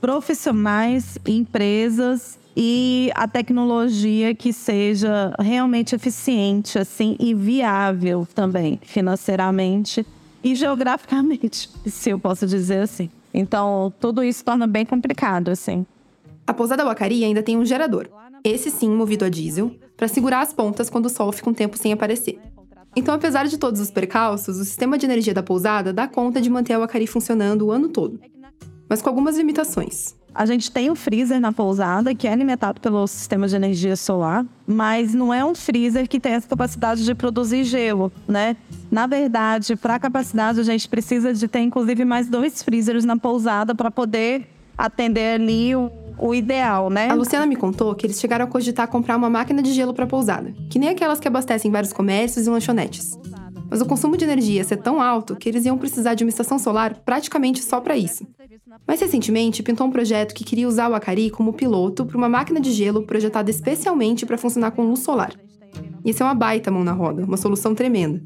profissionais, 0.00 1.18
empresas 1.26 2.38
e 2.56 3.10
a 3.14 3.28
tecnologia 3.28 4.34
que 4.34 4.52
seja 4.52 5.34
realmente 5.38 5.94
eficiente 5.94 6.78
assim 6.78 7.16
e 7.20 7.34
viável 7.34 8.26
também 8.34 8.80
financeiramente 8.82 10.06
e 10.42 10.54
geograficamente, 10.54 11.68
se 11.86 12.10
eu 12.10 12.18
posso 12.18 12.46
dizer 12.46 12.80
assim. 12.80 13.10
Então, 13.34 13.92
tudo 14.00 14.22
isso 14.22 14.44
torna 14.44 14.66
bem 14.66 14.86
complicado 14.86 15.50
assim. 15.50 15.84
A 16.46 16.54
pousada 16.54 16.84
Wacari 16.84 17.24
ainda 17.24 17.42
tem 17.42 17.58
um 17.58 17.64
gerador, 17.64 18.08
esse 18.48 18.70
sim 18.70 18.90
movido 18.90 19.24
a 19.24 19.28
diesel, 19.28 19.74
para 19.96 20.08
segurar 20.08 20.40
as 20.40 20.52
pontas 20.52 20.90
quando 20.90 21.06
o 21.06 21.10
sol 21.10 21.32
fica 21.32 21.50
um 21.50 21.54
tempo 21.54 21.76
sem 21.76 21.92
aparecer. 21.92 22.38
Então, 22.94 23.14
apesar 23.14 23.46
de 23.46 23.58
todos 23.58 23.80
os 23.80 23.90
percalços, 23.90 24.58
o 24.58 24.64
sistema 24.64 24.96
de 24.96 25.04
energia 25.04 25.34
da 25.34 25.42
pousada 25.42 25.92
dá 25.92 26.08
conta 26.08 26.40
de 26.40 26.48
manter 26.48 26.72
a 26.72 26.78
Wacari 26.78 27.06
funcionando 27.06 27.66
o 27.66 27.70
ano 27.70 27.88
todo, 27.88 28.18
mas 28.88 29.02
com 29.02 29.08
algumas 29.08 29.36
limitações. 29.36 30.14
A 30.34 30.44
gente 30.44 30.70
tem 30.70 30.90
um 30.90 30.94
freezer 30.94 31.40
na 31.40 31.50
pousada 31.50 32.14
que 32.14 32.28
é 32.28 32.32
alimentado 32.32 32.78
pelo 32.78 33.06
sistema 33.06 33.48
de 33.48 33.56
energia 33.56 33.96
solar, 33.96 34.44
mas 34.66 35.14
não 35.14 35.32
é 35.32 35.42
um 35.42 35.54
freezer 35.54 36.06
que 36.06 36.20
tem 36.20 36.32
essa 36.32 36.46
capacidade 36.46 37.04
de 37.04 37.14
produzir 37.14 37.64
gelo, 37.64 38.12
né? 38.28 38.54
Na 38.90 39.06
verdade, 39.06 39.76
para 39.76 39.94
a 39.94 39.98
capacidade, 39.98 40.60
a 40.60 40.62
gente 40.62 40.88
precisa 40.90 41.32
de 41.32 41.48
ter 41.48 41.60
inclusive 41.60 42.04
mais 42.04 42.28
dois 42.28 42.62
freezers 42.62 43.04
na 43.04 43.16
pousada 43.16 43.74
para 43.74 43.90
poder 43.90 44.46
atender 44.76 45.40
ali 45.40 45.74
o, 45.74 45.90
o, 46.18 46.34
ideal, 46.34 46.90
né? 46.90 47.10
A 47.10 47.14
Luciana 47.14 47.46
me 47.46 47.56
contou 47.56 47.94
que 47.94 48.06
eles 48.06 48.20
chegaram 48.20 48.44
a 48.44 48.48
cogitar 48.48 48.88
comprar 48.88 49.16
uma 49.16 49.30
máquina 49.30 49.62
de 49.62 49.72
gelo 49.72 49.94
para 49.94 50.04
a 50.04 50.08
pousada, 50.08 50.54
que 50.70 50.78
nem 50.78 50.88
aquelas 50.88 51.20
que 51.20 51.28
abastecem 51.28 51.70
vários 51.70 51.92
comércios 51.92 52.46
e 52.46 52.50
lanchonetes. 52.50 53.18
Mas 53.68 53.80
o 53.80 53.86
consumo 53.86 54.16
de 54.16 54.24
energia 54.24 54.56
ia 54.56 54.64
ser 54.64 54.76
tão 54.76 55.00
alto 55.00 55.36
que 55.36 55.48
eles 55.48 55.64
iam 55.64 55.76
precisar 55.76 56.14
de 56.14 56.24
uma 56.24 56.30
estação 56.30 56.58
solar 56.58 56.94
praticamente 57.04 57.62
só 57.62 57.80
para 57.80 57.96
isso. 57.96 58.26
Mais 58.86 59.00
recentemente, 59.00 59.62
pintou 59.62 59.86
um 59.86 59.90
projeto 59.90 60.34
que 60.34 60.44
queria 60.44 60.68
usar 60.68 60.88
o 60.88 60.94
Acari 60.94 61.30
como 61.30 61.52
piloto 61.52 62.06
para 62.06 62.16
uma 62.16 62.28
máquina 62.28 62.60
de 62.60 62.72
gelo 62.72 63.02
projetada 63.02 63.50
especialmente 63.50 64.24
para 64.24 64.38
funcionar 64.38 64.70
com 64.70 64.84
luz 64.84 65.00
solar. 65.00 65.32
Isso 66.04 66.22
é 66.22 66.26
uma 66.26 66.34
baita 66.34 66.70
mão 66.70 66.84
na 66.84 66.92
roda, 66.92 67.24
uma 67.24 67.36
solução 67.36 67.74
tremenda. 67.74 68.22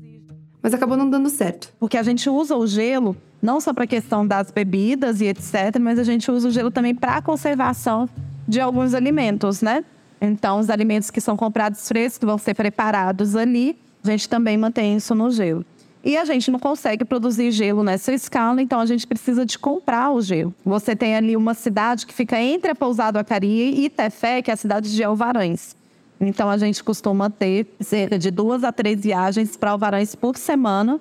Mas 0.62 0.74
acabou 0.74 0.96
não 0.96 1.08
dando 1.08 1.30
certo. 1.30 1.72
Porque 1.78 1.96
a 1.96 2.02
gente 2.02 2.28
usa 2.28 2.54
o 2.54 2.66
gelo 2.66 3.16
não 3.42 3.60
só 3.60 3.72
para 3.72 3.84
a 3.84 3.86
questão 3.86 4.26
das 4.26 4.50
bebidas 4.50 5.20
e 5.20 5.26
etc, 5.26 5.78
mas 5.80 5.98
a 5.98 6.04
gente 6.04 6.30
usa 6.30 6.48
o 6.48 6.50
gelo 6.50 6.70
também 6.70 6.94
para 6.94 7.16
a 7.16 7.22
conservação 7.22 8.08
de 8.46 8.60
alguns 8.60 8.94
alimentos, 8.94 9.62
né? 9.62 9.84
Então, 10.20 10.58
os 10.58 10.68
alimentos 10.68 11.10
que 11.10 11.20
são 11.20 11.36
comprados 11.36 11.86
frescos 11.88 12.26
vão 12.26 12.36
ser 12.36 12.54
preparados 12.54 13.34
ali, 13.34 13.78
a 14.04 14.10
gente 14.10 14.28
também 14.28 14.56
mantém 14.58 14.96
isso 14.96 15.14
no 15.14 15.30
gelo. 15.30 15.64
E 16.02 16.16
a 16.16 16.24
gente 16.24 16.50
não 16.50 16.58
consegue 16.58 17.04
produzir 17.04 17.50
gelo 17.50 17.82
nessa 17.82 18.12
escala, 18.12 18.60
então 18.62 18.80
a 18.80 18.86
gente 18.86 19.06
precisa 19.06 19.44
de 19.44 19.58
comprar 19.58 20.10
o 20.10 20.20
gelo. 20.20 20.54
Você 20.64 20.96
tem 20.96 21.14
ali 21.14 21.36
uma 21.36 21.52
cidade 21.52 22.06
que 22.06 22.14
fica 22.14 22.40
entre 22.40 22.70
a 22.70 22.74
Pousada 22.74 23.20
Acari 23.20 23.84
e 23.84 23.90
Tefé, 23.90 24.40
que 24.40 24.50
é 24.50 24.54
a 24.54 24.56
cidade 24.56 24.94
de 24.94 25.04
Alvarães. 25.04 25.76
Então 26.18 26.48
a 26.50 26.56
gente 26.56 26.82
costuma 26.82 27.30
ter 27.30 27.66
cerca 27.80 28.18
de 28.18 28.30
duas 28.30 28.64
a 28.64 28.72
três 28.72 29.00
viagens 29.00 29.56
para 29.56 29.70
Alvarães 29.70 30.14
por 30.14 30.36
semana, 30.36 31.00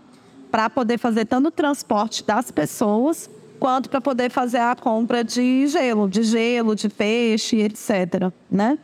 para 0.52 0.70
poder 0.70 0.98
fazer 0.98 1.26
tanto 1.26 1.50
o 1.50 1.52
transporte 1.52 2.24
das 2.24 2.52
pessoas, 2.52 3.30
quanto 3.60 3.90
para 3.90 4.02
poder 4.02 4.32
fazer 4.32 4.60
a 4.60 4.76
compra 4.76 5.24
de 5.24 5.68
gelo, 5.68 6.10
de 6.10 6.24
gelo, 6.24 6.76
de 6.76 6.90
peixe, 6.90 7.58
etc. 7.58 8.32
Né? 8.50 8.78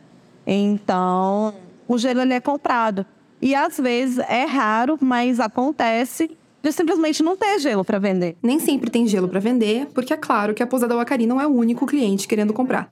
Então, 0.46 1.54
o 1.88 1.98
gelo 1.98 2.20
ele 2.20 2.34
é 2.34 2.40
comprado. 2.40 3.04
E 3.40 3.54
às 3.54 3.76
vezes 3.78 4.18
é 4.18 4.44
raro, 4.44 4.98
mas 5.00 5.40
acontece 5.40 6.30
de 6.62 6.72
simplesmente 6.72 7.22
não 7.22 7.36
ter 7.36 7.58
gelo 7.60 7.84
para 7.84 7.98
vender. 7.98 8.36
Nem 8.42 8.58
sempre 8.58 8.90
tem 8.90 9.06
gelo 9.06 9.28
para 9.28 9.40
vender, 9.40 9.86
porque 9.94 10.12
é 10.12 10.16
claro 10.16 10.54
que 10.54 10.62
a 10.62 10.66
Pousada 10.66 10.96
Wacari 10.96 11.26
não 11.26 11.40
é 11.40 11.46
o 11.46 11.50
único 11.50 11.86
cliente 11.86 12.26
querendo 12.26 12.52
comprar. 12.52 12.88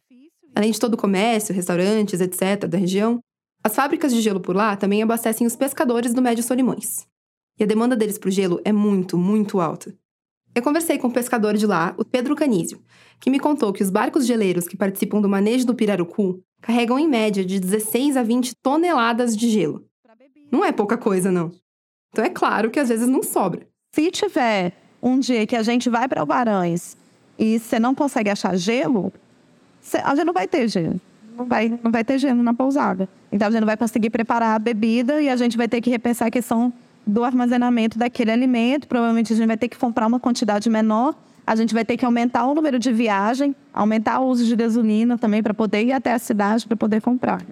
Além 0.54 0.70
de 0.70 0.78
todo 0.78 0.94
o 0.94 0.96
comércio, 0.96 1.54
restaurantes, 1.54 2.20
etc., 2.20 2.66
da 2.68 2.78
região, 2.78 3.18
as 3.62 3.74
fábricas 3.74 4.12
de 4.12 4.20
gelo 4.20 4.38
por 4.38 4.54
lá 4.54 4.76
também 4.76 5.02
abastecem 5.02 5.46
os 5.46 5.56
pescadores 5.56 6.14
do 6.14 6.22
Médio 6.22 6.44
Solimões. 6.44 7.06
E 7.58 7.64
a 7.64 7.66
demanda 7.66 7.94
deles 7.94 8.18
para 8.18 8.28
o 8.28 8.32
gelo 8.32 8.60
é 8.64 8.72
muito, 8.72 9.16
muito 9.16 9.60
alta. 9.60 9.94
Eu 10.54 10.62
conversei 10.62 10.98
com 10.98 11.08
um 11.08 11.10
pescador 11.10 11.54
de 11.54 11.66
lá, 11.66 11.94
o 11.98 12.04
Pedro 12.04 12.36
Canísio, 12.36 12.80
que 13.20 13.28
me 13.28 13.40
contou 13.40 13.72
que 13.72 13.82
os 13.82 13.90
barcos 13.90 14.26
geleiros 14.26 14.68
que 14.68 14.76
participam 14.76 15.20
do 15.20 15.28
manejo 15.28 15.66
do 15.66 15.74
pirarucu 15.74 16.40
carregam 16.60 16.98
em 16.98 17.08
média 17.08 17.44
de 17.44 17.58
16 17.58 18.16
a 18.16 18.22
20 18.22 18.54
toneladas 18.62 19.36
de 19.36 19.50
gelo. 19.50 19.84
Não 20.52 20.64
é 20.64 20.70
pouca 20.70 20.96
coisa, 20.96 21.32
não. 21.32 21.50
Então 22.12 22.24
é 22.24 22.30
claro 22.30 22.70
que 22.70 22.78
às 22.78 22.88
vezes 22.88 23.08
não 23.08 23.22
sobra. 23.22 23.66
Se 23.94 24.10
tiver 24.10 24.72
um 25.02 25.18
dia 25.18 25.46
que 25.46 25.56
a 25.56 25.62
gente 25.62 25.90
vai 25.90 26.08
para 26.08 26.20
Alvarães 26.20 26.96
e 27.36 27.58
você 27.58 27.78
não 27.80 27.94
consegue 27.94 28.30
achar 28.30 28.56
gelo, 28.56 29.12
a 30.04 30.14
gente 30.14 30.24
não 30.24 30.32
vai 30.32 30.46
ter 30.46 30.68
gelo. 30.68 31.00
Não 31.36 31.44
vai, 31.46 31.80
não 31.82 31.90
vai 31.90 32.04
ter 32.04 32.18
gelo 32.18 32.42
na 32.44 32.54
pousada. 32.54 33.08
Então 33.32 33.48
a 33.48 33.50
gente 33.50 33.60
não 33.60 33.66
vai 33.66 33.76
conseguir 33.76 34.10
preparar 34.10 34.54
a 34.54 34.58
bebida 34.58 35.20
e 35.20 35.28
a 35.28 35.34
gente 35.34 35.56
vai 35.56 35.66
ter 35.66 35.80
que 35.80 35.90
repensar 35.90 36.26
a 36.26 36.30
questão 36.30 36.72
do 37.06 37.24
armazenamento 37.24 37.98
daquele 37.98 38.30
alimento. 38.30 38.86
Provavelmente 38.88 39.32
a 39.32 39.36
gente 39.36 39.46
vai 39.46 39.56
ter 39.56 39.68
que 39.68 39.78
comprar 39.78 40.06
uma 40.06 40.20
quantidade 40.20 40.68
menor. 40.70 41.14
A 41.46 41.54
gente 41.54 41.74
vai 41.74 41.84
ter 41.84 41.96
que 41.96 42.04
aumentar 42.04 42.46
o 42.46 42.54
número 42.54 42.78
de 42.78 42.92
viagem, 42.92 43.54
aumentar 43.72 44.20
o 44.20 44.28
uso 44.28 44.44
de 44.44 44.56
gasolina 44.56 45.18
também 45.18 45.42
para 45.42 45.52
poder 45.52 45.84
ir 45.84 45.92
até 45.92 46.12
a 46.12 46.18
cidade 46.18 46.66
para 46.66 46.76
poder 46.76 47.02
comprar. 47.02 47.42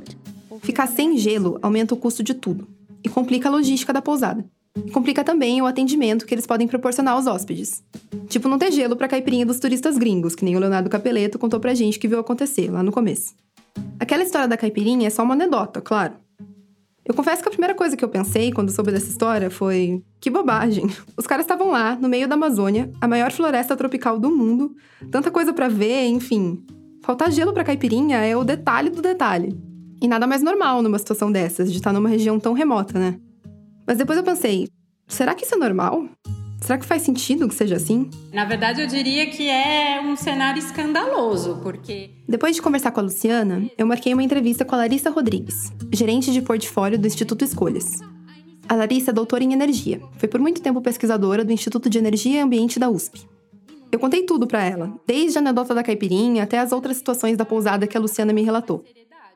Ficar 0.63 0.87
sem 0.87 1.19
gelo 1.19 1.59
aumenta 1.61 1.93
o 1.95 1.97
custo 1.97 2.23
de 2.23 2.35
tudo 2.35 2.67
e 3.05 3.09
complica 3.09 3.49
a 3.49 3.53
logística 3.53 3.93
da 3.93 4.01
pousada. 4.01 4.45
E 4.75 4.91
complica 4.91 5.23
também 5.23 5.61
o 5.61 5.67
atendimento 5.67 6.25
que 6.25 6.35
eles 6.35 6.47
podem 6.47 6.67
proporcionar 6.67 7.15
aos 7.15 7.27
hóspedes. 7.27 7.83
Tipo, 8.29 8.49
não 8.49 8.59
ter 8.59 8.73
gelo 8.73 8.97
para 8.97 9.09
caipirinha 9.09 9.45
dos 9.45 9.59
turistas 9.59 9.99
gringos, 9.99 10.35
que 10.35 10.45
nem 10.45 10.57
o 10.57 10.59
Leonardo 10.59 10.89
Capeleto 10.89 11.39
contou 11.39 11.61
pra 11.61 11.75
gente 11.75 11.99
que 11.99 12.09
viu 12.09 12.19
acontecer 12.19 12.71
lá 12.71 12.83
no 12.83 12.91
começo. 12.91 13.35
Aquela 14.01 14.23
história 14.23 14.49
da 14.49 14.57
caipirinha 14.57 15.07
é 15.07 15.11
só 15.11 15.23
uma 15.23 15.35
anedota, 15.35 15.81
claro. 15.83 16.15
Eu 17.05 17.15
confesso 17.15 17.43
que 17.43 17.49
a 17.49 17.51
primeira 17.51 17.75
coisa 17.75 17.97
que 17.97 18.05
eu 18.05 18.09
pensei 18.09 18.53
quando 18.53 18.71
soube 18.71 18.93
dessa 18.93 19.09
história 19.09 19.51
foi: 19.51 20.03
que 20.21 20.31
bobagem. 20.31 20.87
Os 21.17 21.27
caras 21.27 21.45
estavam 21.45 21.71
lá, 21.71 21.97
no 21.97 22.09
meio 22.09 22.29
da 22.29 22.35
Amazônia, 22.35 22.91
a 23.01 23.09
maior 23.09 23.33
floresta 23.33 23.77
tropical 23.77 24.19
do 24.19 24.31
mundo, 24.31 24.75
tanta 25.11 25.31
coisa 25.31 25.53
para 25.53 25.69
ver, 25.69 26.07
enfim. 26.07 26.65
Faltar 27.03 27.33
gelo 27.33 27.53
para 27.53 27.65
caipirinha 27.65 28.19
é 28.19 28.37
o 28.37 28.45
detalhe 28.45 28.89
do 28.89 29.03
detalhe. 29.03 29.59
E 30.01 30.07
nada 30.07 30.27
mais 30.27 30.43
normal 30.43 30.83
numa 30.83 30.99
situação 30.99 31.31
dessas, 31.31 31.71
de 31.71 31.79
estar 31.79 31.93
numa 31.93 32.09
região 32.09 32.39
tão 32.39 32.53
remota, 32.53 32.99
né? 32.99 33.19
Mas 33.87 33.99
depois 33.99 34.17
eu 34.17 34.25
pensei, 34.25 34.69
será 35.09 35.35
que 35.35 35.45
isso 35.45 35.55
é 35.55 35.59
normal? 35.59 36.09
Será 36.63 36.79
que 36.79 36.87
faz 36.87 37.03
sentido 37.03 37.49
que 37.49 37.55
seja 37.57 37.75
assim? 37.75 38.09
Na 38.33 38.45
verdade, 38.45 38.83
eu 38.83 38.87
diria 38.87 39.27
que 39.27 39.49
é 39.49 40.01
um 40.01 40.15
cenário 40.15 40.61
escandaloso, 40.61 41.59
porque. 41.61 42.11
Depois 42.29 42.55
de 42.55 42.63
conversar 42.63 42.93
com 42.93 43.01
a 43.01 43.03
Luciana, 43.03 43.69
eu 43.77 43.85
marquei 43.85 44.15
uma 44.15 44.23
entrevista 44.23 44.65
com 44.65 44.77
a 44.77 44.79
Larissa 44.79 45.11
Rodrigues, 45.11 45.73
gerente 45.93 46.31
de 46.31 46.41
portfólio 46.41 46.99
do 46.99 47.07
Instituto 47.07 47.45
Escolhas. 47.45 48.01
A 48.69 48.77
Larissa 48.77 49.11
é 49.11 49.13
doutora 49.13 49.43
em 49.43 49.53
energia, 49.53 50.01
foi 50.19 50.29
por 50.29 50.41
muito 50.41 50.63
tempo 50.63 50.81
pesquisadora 50.81 51.45
do 51.45 51.53
Instituto 51.53 51.91
de 51.91 51.99
Energia 51.99 52.39
e 52.39 52.43
Ambiente 52.43 52.79
da 52.79 52.89
USP. 52.89 53.27
Eu 53.91 53.99
contei 53.99 54.23
tudo 54.23 54.47
para 54.47 54.65
ela, 54.65 54.95
desde 55.05 55.37
a 55.39 55.41
anedota 55.41 55.75
da 55.75 55.83
caipirinha 55.83 56.45
até 56.45 56.59
as 56.61 56.71
outras 56.71 56.97
situações 56.97 57.37
da 57.37 57.45
pousada 57.45 57.89
que 57.89 57.97
a 57.97 58.01
Luciana 58.01 58.33
me 58.33 58.43
relatou. 58.43 58.85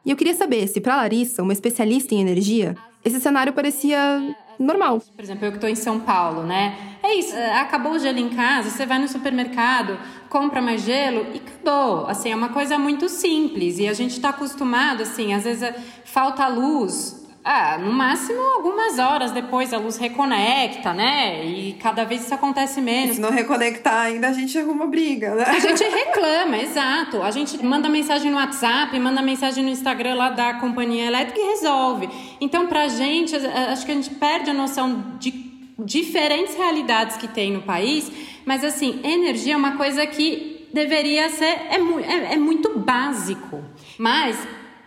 E 0.05 0.11
eu 0.13 0.17
queria 0.17 0.35
saber 0.35 0.69
se, 0.69 0.81
para 0.81 0.97
Larissa, 0.97 1.43
uma 1.43 1.53
especialista 1.53 2.15
em 2.15 2.21
energia, 2.21 2.77
esse 3.05 3.21
cenário 3.21 3.53
parecia 3.53 4.35
normal. 4.59 5.03
Por 5.15 5.23
exemplo, 5.23 5.45
eu 5.45 5.51
que 5.51 5.59
estou 5.59 5.71
em 5.71 5.75
São 5.75 6.01
Paulo, 6.01 6.43
né? 6.43 6.97
É 7.03 7.15
isso, 7.15 7.35
é, 7.35 7.61
acabou 7.61 7.93
o 7.93 7.99
gelo 7.99 8.19
em 8.19 8.31
casa, 8.31 8.71
você 8.71 8.87
vai 8.87 8.99
no 8.99 9.09
supermercado, 9.09 9.99
compra 10.29 10.61
mais 10.61 10.83
gelo 10.83 11.27
e 11.35 11.41
acabou. 11.41 12.07
Assim, 12.07 12.33
é 12.33 12.37
uma 12.37 12.49
coisa 12.49 12.79
muito 12.79 13.09
simples 13.09 13.79
e 13.79 13.89
a 13.89 13.93
gente 13.93 14.13
está 14.13 14.31
acostumado, 14.31 15.03
assim, 15.03 15.33
às 15.35 15.45
vezes 15.45 15.75
falta 16.05 16.47
luz, 16.49 17.26
ah, 17.49 17.79
no 17.79 17.93
máximo 17.93 18.41
algumas 18.41 18.99
horas 18.99 19.31
depois 19.31 19.73
a 19.73 19.79
luz 19.79 19.97
reconecta, 19.97 20.93
né? 20.93 21.45
E 21.45 21.75
cada 21.75 22.03
vez 22.03 22.25
isso 22.25 22.35
acontece 22.35 22.81
menos. 22.81 23.15
se 23.15 23.23
não 23.23 23.31
reconectar 23.31 24.07
ainda, 24.07 24.27
a 24.27 24.33
gente 24.33 24.59
arruma 24.59 24.85
briga, 24.89 25.33
né? 25.33 25.45
A 25.47 25.61
gente 25.61 25.85
reclama, 25.85 26.59
exato. 26.59 27.23
A 27.23 27.31
gente 27.31 27.65
manda 27.65 27.89
mensagem 27.89 28.33
no 28.33 28.37
WhatsApp, 28.37 28.99
manda 28.99 29.23
mensagem 29.23 29.63
no 29.63 29.71
Instagram 29.71 30.17
lá 30.17 30.31
da 30.31 30.55
companhia 30.55 31.07
elétrica 31.07 31.39
e 31.39 31.45
resolve. 31.51 32.09
Então, 32.41 32.67
pra 32.67 32.89
gente, 32.89 33.37
acho 33.37 33.87
que 33.87 33.93
a 33.93 33.95
gente 33.95 34.11
perde 34.11 34.51
a 34.51 34.55
noção 34.55 35.15
de 35.21 35.31
diferentes 35.79 36.57
realidades 36.57 37.17
que 37.17 37.29
tem 37.29 37.53
no 37.53 37.63
país, 37.63 38.11
mas 38.45 38.65
assim, 38.65 38.99
energia 39.05 39.55
é 39.55 39.57
uma 39.57 39.77
coisa 39.77 40.05
que 40.05 40.67
deveria 40.75 41.29
ser, 41.29 41.45
é, 41.45 41.77
é, 42.09 42.35
é 42.35 42.37
muito 42.37 42.77
básico. 42.77 43.63
Mas 43.97 44.37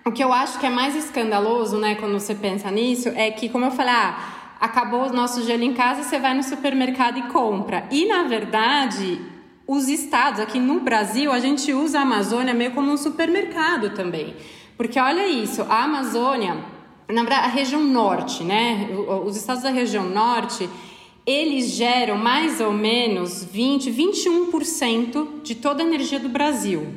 o 0.05 0.11
que 0.11 0.23
eu 0.23 0.31
acho 0.33 0.59
que 0.59 0.65
é 0.65 0.69
mais 0.69 0.95
escandaloso, 0.95 1.77
né, 1.77 1.95
quando 1.95 2.13
você 2.13 2.33
pensa 2.33 2.71
nisso, 2.71 3.09
é 3.09 3.31
que, 3.31 3.49
como 3.49 3.65
eu 3.65 3.71
falei, 3.71 3.93
ah, 3.93 4.55
acabou 4.59 5.07
o 5.07 5.13
nosso 5.13 5.43
gelo 5.43 5.63
em 5.63 5.73
casa, 5.73 6.03
você 6.03 6.19
vai 6.19 6.33
no 6.33 6.43
supermercado 6.43 7.17
e 7.17 7.23
compra. 7.23 7.87
E, 7.91 8.05
na 8.05 8.23
verdade, 8.23 9.21
os 9.67 9.87
estados, 9.87 10.39
aqui 10.39 10.59
no 10.59 10.79
Brasil, 10.79 11.31
a 11.31 11.39
gente 11.39 11.71
usa 11.73 11.99
a 11.99 12.01
Amazônia 12.01 12.53
meio 12.53 12.71
como 12.71 12.91
um 12.91 12.97
supermercado 12.97 13.91
também. 13.91 14.35
Porque 14.75 14.99
olha 14.99 15.27
isso, 15.27 15.61
a 15.63 15.83
Amazônia, 15.83 16.57
na 17.07 17.21
a 17.21 17.47
região 17.47 17.83
norte, 17.83 18.43
né? 18.43 18.89
Os 19.25 19.35
estados 19.35 19.63
da 19.63 19.69
região 19.69 20.09
norte, 20.09 20.69
eles 21.25 21.71
geram 21.71 22.17
mais 22.17 22.59
ou 22.59 22.71
menos 22.71 23.43
20, 23.43 23.91
21% 23.91 25.41
de 25.43 25.55
toda 25.55 25.83
a 25.83 25.85
energia 25.85 26.19
do 26.19 26.29
Brasil. 26.29 26.87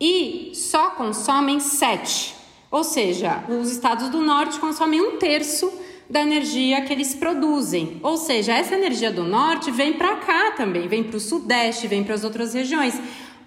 E 0.00 0.52
só 0.54 0.90
consomem 0.90 1.60
7. 1.60 2.34
Ou 2.70 2.84
seja, 2.84 3.44
os 3.48 3.70
estados 3.70 4.08
do 4.10 4.20
norte 4.20 4.58
consomem 4.58 5.00
um 5.00 5.16
terço 5.16 5.72
da 6.08 6.20
energia 6.20 6.80
que 6.82 6.92
eles 6.92 7.14
produzem. 7.14 7.98
Ou 8.02 8.16
seja, 8.16 8.54
essa 8.54 8.74
energia 8.74 9.10
do 9.10 9.24
norte 9.24 9.70
vem 9.70 9.92
para 9.92 10.16
cá 10.16 10.52
também, 10.52 10.88
vem 10.88 11.02
para 11.02 11.16
o 11.16 11.20
sudeste, 11.20 11.86
vem 11.86 12.04
para 12.04 12.14
as 12.14 12.24
outras 12.24 12.54
regiões. 12.54 12.98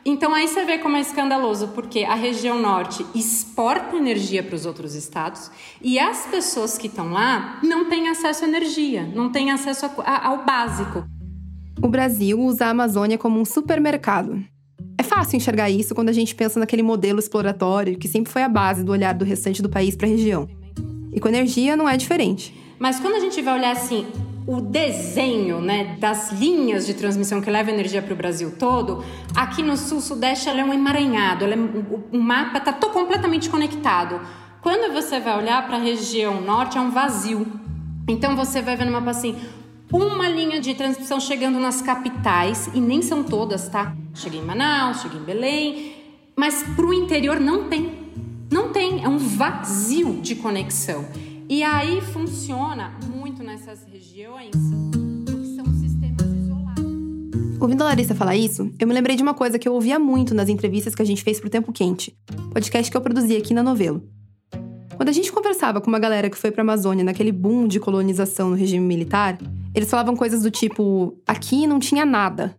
Então 0.03 0.33
aí 0.33 0.47
você 0.47 0.65
vê 0.65 0.79
como 0.79 0.97
é 0.97 1.01
escandaloso, 1.01 1.69
porque 1.69 2.03
a 2.03 2.15
região 2.15 2.59
norte 2.59 3.05
exporta 3.13 3.95
energia 3.95 4.41
para 4.41 4.55
os 4.55 4.65
outros 4.65 4.95
estados 4.95 5.51
e 5.79 5.99
as 5.99 6.25
pessoas 6.25 6.75
que 6.75 6.87
estão 6.87 7.11
lá 7.11 7.59
não 7.63 7.87
têm 7.87 8.09
acesso 8.09 8.43
à 8.43 8.47
energia, 8.47 9.03
não 9.03 9.31
têm 9.31 9.51
acesso 9.51 9.85
ao 10.03 10.43
básico. 10.43 11.05
O 11.83 11.87
Brasil 11.87 12.39
usa 12.39 12.65
a 12.65 12.69
Amazônia 12.69 13.17
como 13.17 13.39
um 13.39 13.45
supermercado. 13.45 14.43
É 14.97 15.03
fácil 15.03 15.37
enxergar 15.37 15.69
isso 15.69 15.95
quando 15.95 16.09
a 16.09 16.13
gente 16.13 16.35
pensa 16.35 16.59
naquele 16.59 16.83
modelo 16.83 17.19
exploratório 17.19 17.97
que 17.97 18.07
sempre 18.07 18.31
foi 18.31 18.43
a 18.43 18.49
base 18.49 18.83
do 18.83 18.91
olhar 18.91 19.13
do 19.13 19.25
restante 19.25 19.61
do 19.61 19.69
país 19.69 19.95
para 19.95 20.07
a 20.07 20.09
região. 20.09 20.47
E 21.13 21.19
com 21.19 21.27
energia 21.27 21.75
não 21.75 21.89
é 21.89 21.97
diferente. 21.97 22.55
Mas 22.79 22.99
quando 22.99 23.15
a 23.15 23.19
gente 23.19 23.41
vai 23.41 23.59
olhar 23.59 23.71
assim, 23.71 24.07
o 24.47 24.59
desenho 24.59 25.61
né, 25.61 25.97
das 25.99 26.31
linhas 26.31 26.85
de 26.85 26.93
transmissão 26.93 27.41
que 27.41 27.49
leva 27.49 27.69
energia 27.69 28.01
para 28.01 28.13
o 28.13 28.17
Brasil 28.17 28.53
todo, 28.57 29.03
aqui 29.35 29.61
no 29.61 29.77
sul-sudeste 29.77 30.49
ela 30.49 30.61
é 30.61 30.63
um 30.63 30.73
emaranhado, 30.73 31.45
é, 31.45 31.55
o 32.11 32.19
mapa 32.19 32.57
está 32.57 32.73
completamente 32.73 33.49
conectado. 33.49 34.19
Quando 34.61 34.93
você 34.93 35.19
vai 35.19 35.37
olhar 35.37 35.65
para 35.65 35.77
a 35.77 35.79
região 35.79 36.41
norte, 36.41 36.77
é 36.77 36.81
um 36.81 36.91
vazio. 36.91 37.47
Então 38.07 38.35
você 38.35 38.61
vai 38.61 38.75
ver 38.75 38.85
no 38.85 38.91
mapa 38.91 39.11
assim, 39.11 39.35
uma 39.91 40.29
linha 40.29 40.61
de 40.61 40.73
transmissão 40.73 41.19
chegando 41.19 41.59
nas 41.59 41.81
capitais, 41.81 42.69
e 42.73 42.79
nem 42.79 43.01
são 43.01 43.23
todas, 43.23 43.67
tá? 43.67 43.95
Chega 44.13 44.37
em 44.37 44.41
Manaus, 44.41 45.01
chega 45.01 45.17
em 45.17 45.23
Belém, 45.23 45.95
mas 46.35 46.63
para 46.75 46.85
o 46.85 46.93
interior 46.93 47.39
não 47.39 47.67
tem. 47.67 47.99
Não 48.49 48.71
tem, 48.71 49.03
é 49.03 49.07
um 49.07 49.17
vazio 49.17 50.21
de 50.21 50.35
conexão. 50.35 51.05
E 51.49 51.63
aí 51.63 52.01
funciona 52.01 52.93
muito 53.13 53.43
nessas 53.43 53.85
regiões. 53.91 54.51
Ouvindo 57.59 57.83
a 57.83 57.85
Larissa 57.85 58.15
falar 58.15 58.35
isso, 58.35 58.73
eu 58.79 58.87
me 58.87 58.93
lembrei 58.93 59.15
de 59.15 59.21
uma 59.21 59.35
coisa 59.35 59.59
que 59.59 59.67
eu 59.67 59.73
ouvia 59.73 59.99
muito 59.99 60.33
nas 60.33 60.49
entrevistas 60.49 60.95
que 60.95 61.01
a 61.01 61.05
gente 61.05 61.23
fez 61.23 61.39
pro 61.39 61.47
Tempo 61.47 61.71
Quente, 61.71 62.17
podcast 62.51 62.89
que 62.89 62.97
eu 62.97 63.01
produzi 63.01 63.37
aqui 63.37 63.53
na 63.53 63.61
Novelo. 63.61 64.03
Quando 64.95 65.09
a 65.09 65.11
gente 65.11 65.31
conversava 65.31 65.79
com 65.79 65.87
uma 65.87 65.99
galera 65.99 66.29
que 66.29 66.37
foi 66.37 66.49
pra 66.49 66.63
Amazônia 66.63 67.03
naquele 67.03 67.31
boom 67.31 67.67
de 67.67 67.79
colonização 67.79 68.49
no 68.49 68.55
regime 68.55 68.85
militar, 68.85 69.37
eles 69.73 69.89
falavam 69.89 70.15
coisas 70.15 70.41
do 70.41 70.51
tipo: 70.51 71.17
aqui 71.27 71.67
não 71.67 71.79
tinha 71.79 72.05
nada. 72.05 72.55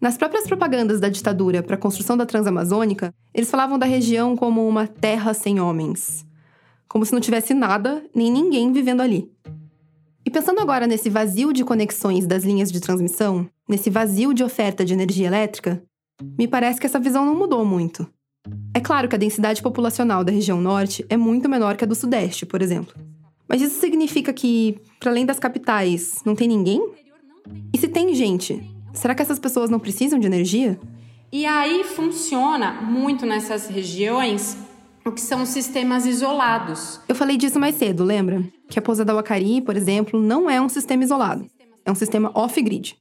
Nas 0.00 0.16
próprias 0.16 0.46
propagandas 0.46 1.00
da 1.00 1.08
ditadura 1.08 1.62
para 1.62 1.76
a 1.76 1.78
construção 1.78 2.16
da 2.16 2.26
Transamazônica, 2.26 3.14
eles 3.32 3.50
falavam 3.50 3.78
da 3.78 3.86
região 3.86 4.36
como 4.36 4.66
uma 4.66 4.86
terra 4.86 5.32
sem 5.32 5.60
homens 5.60 6.26
como 6.92 7.06
se 7.06 7.12
não 7.14 7.20
tivesse 7.20 7.54
nada 7.54 8.04
nem 8.14 8.30
ninguém 8.30 8.70
vivendo 8.70 9.00
ali. 9.00 9.32
E 10.26 10.30
pensando 10.30 10.60
agora 10.60 10.86
nesse 10.86 11.08
vazio 11.08 11.50
de 11.50 11.64
conexões 11.64 12.26
das 12.26 12.44
linhas 12.44 12.70
de 12.70 12.80
transmissão, 12.80 13.48
nesse 13.66 13.88
vazio 13.88 14.34
de 14.34 14.44
oferta 14.44 14.84
de 14.84 14.92
energia 14.92 15.26
elétrica, 15.26 15.82
me 16.38 16.46
parece 16.46 16.78
que 16.78 16.86
essa 16.86 17.00
visão 17.00 17.24
não 17.24 17.34
mudou 17.34 17.64
muito. 17.64 18.06
É 18.74 18.80
claro 18.80 19.08
que 19.08 19.14
a 19.16 19.18
densidade 19.18 19.62
populacional 19.62 20.22
da 20.22 20.30
região 20.30 20.60
norte 20.60 21.02
é 21.08 21.16
muito 21.16 21.48
menor 21.48 21.78
que 21.78 21.84
a 21.84 21.86
do 21.86 21.94
sudeste, 21.94 22.44
por 22.44 22.60
exemplo. 22.60 22.94
Mas 23.52 23.60
isso 23.60 23.78
significa 23.78 24.32
que, 24.32 24.78
para 24.98 25.10
além 25.10 25.26
das 25.26 25.38
capitais, 25.38 26.22
não 26.24 26.34
tem 26.34 26.48
ninguém? 26.48 26.82
E 27.70 27.76
se 27.76 27.86
tem 27.86 28.14
gente, 28.14 28.66
será 28.94 29.14
que 29.14 29.20
essas 29.20 29.38
pessoas 29.38 29.68
não 29.68 29.78
precisam 29.78 30.18
de 30.18 30.26
energia? 30.26 30.80
E 31.30 31.44
aí 31.44 31.84
funciona 31.84 32.72
muito 32.80 33.26
nessas 33.26 33.66
regiões 33.66 34.56
o 35.04 35.12
que 35.12 35.20
são 35.20 35.44
sistemas 35.44 36.06
isolados. 36.06 36.98
Eu 37.06 37.14
falei 37.14 37.36
disso 37.36 37.60
mais 37.60 37.74
cedo, 37.74 38.02
lembra? 38.04 38.42
Que 38.70 38.78
a 38.78 38.82
Pousada 38.82 39.14
Wacari, 39.14 39.60
por 39.60 39.76
exemplo, 39.76 40.18
não 40.18 40.48
é 40.48 40.58
um 40.58 40.70
sistema 40.70 41.04
isolado. 41.04 41.46
É 41.84 41.92
um 41.92 41.94
sistema 41.94 42.30
off-grid. 42.34 42.96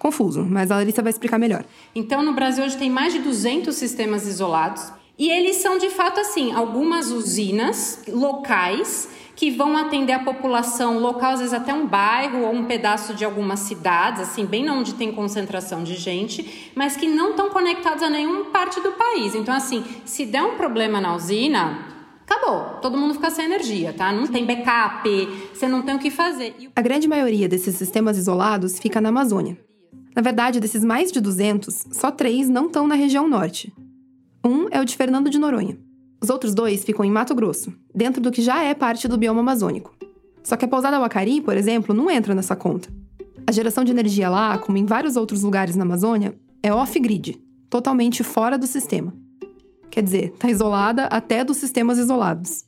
Confuso, 0.00 0.42
mas 0.42 0.72
a 0.72 0.76
Larissa 0.78 1.00
vai 1.00 1.10
explicar 1.10 1.38
melhor. 1.38 1.64
Então, 1.94 2.24
no 2.24 2.34
Brasil 2.34 2.64
hoje 2.64 2.76
tem 2.76 2.90
mais 2.90 3.12
de 3.12 3.20
200 3.20 3.72
sistemas 3.72 4.26
isolados. 4.26 4.92
E 5.16 5.30
eles 5.30 5.56
são, 5.56 5.78
de 5.78 5.90
fato, 5.90 6.18
assim, 6.18 6.50
algumas 6.50 7.12
usinas 7.12 8.02
locais 8.08 9.08
que 9.34 9.50
vão 9.50 9.76
atender 9.76 10.12
a 10.12 10.18
população 10.18 10.98
local, 10.98 11.32
às 11.32 11.40
vezes 11.40 11.54
até 11.54 11.72
um 11.72 11.86
bairro 11.86 12.42
ou 12.42 12.52
um 12.52 12.64
pedaço 12.64 13.14
de 13.14 13.24
algumas 13.24 13.60
cidades, 13.60 14.20
assim, 14.20 14.44
bem 14.44 14.68
onde 14.70 14.94
tem 14.94 15.12
concentração 15.12 15.82
de 15.82 15.94
gente, 15.94 16.70
mas 16.74 16.96
que 16.96 17.08
não 17.08 17.30
estão 17.30 17.50
conectados 17.50 18.02
a 18.02 18.10
nenhuma 18.10 18.46
parte 18.46 18.80
do 18.80 18.92
país. 18.92 19.34
Então, 19.34 19.54
assim, 19.54 19.84
se 20.04 20.26
der 20.26 20.42
um 20.42 20.56
problema 20.56 21.00
na 21.00 21.14
usina, 21.14 21.86
acabou. 22.26 22.80
Todo 22.80 22.96
mundo 22.96 23.14
fica 23.14 23.30
sem 23.30 23.46
energia, 23.46 23.92
tá? 23.92 24.12
Não 24.12 24.26
tem 24.26 24.44
backup, 24.44 25.08
você 25.52 25.66
não 25.66 25.82
tem 25.82 25.94
o 25.94 25.98
que 25.98 26.10
fazer. 26.10 26.54
A 26.74 26.82
grande 26.82 27.08
maioria 27.08 27.48
desses 27.48 27.76
sistemas 27.76 28.18
isolados 28.18 28.78
fica 28.78 29.00
na 29.00 29.08
Amazônia. 29.08 29.58
Na 30.14 30.20
verdade, 30.20 30.60
desses 30.60 30.84
mais 30.84 31.10
de 31.10 31.20
200, 31.20 31.86
só 31.92 32.10
três 32.10 32.48
não 32.48 32.66
estão 32.66 32.86
na 32.86 32.94
região 32.94 33.26
norte. 33.26 33.72
Um 34.44 34.66
é 34.70 34.80
o 34.80 34.84
de 34.84 34.96
Fernando 34.96 35.30
de 35.30 35.38
Noronha. 35.38 35.78
Os 36.22 36.30
outros 36.30 36.54
dois 36.54 36.84
ficam 36.84 37.04
em 37.04 37.10
Mato 37.10 37.34
Grosso, 37.34 37.72
dentro 37.92 38.22
do 38.22 38.30
que 38.30 38.40
já 38.40 38.62
é 38.62 38.74
parte 38.74 39.08
do 39.08 39.18
bioma 39.18 39.40
amazônico. 39.40 39.92
Só 40.44 40.56
que 40.56 40.64
a 40.64 40.68
pousada 40.68 41.00
Wacari, 41.00 41.40
por 41.40 41.56
exemplo, 41.56 41.92
não 41.92 42.08
entra 42.08 42.32
nessa 42.32 42.54
conta. 42.54 42.88
A 43.44 43.50
geração 43.50 43.82
de 43.82 43.90
energia 43.90 44.30
lá, 44.30 44.56
como 44.56 44.78
em 44.78 44.86
vários 44.86 45.16
outros 45.16 45.42
lugares 45.42 45.74
na 45.74 45.82
Amazônia, 45.82 46.38
é 46.62 46.72
off-grid, 46.72 47.42
totalmente 47.68 48.22
fora 48.22 48.56
do 48.56 48.68
sistema. 48.68 49.12
Quer 49.90 50.04
dizer, 50.04 50.32
está 50.32 50.48
isolada 50.48 51.06
até 51.06 51.42
dos 51.42 51.56
sistemas 51.56 51.98
isolados. 51.98 52.64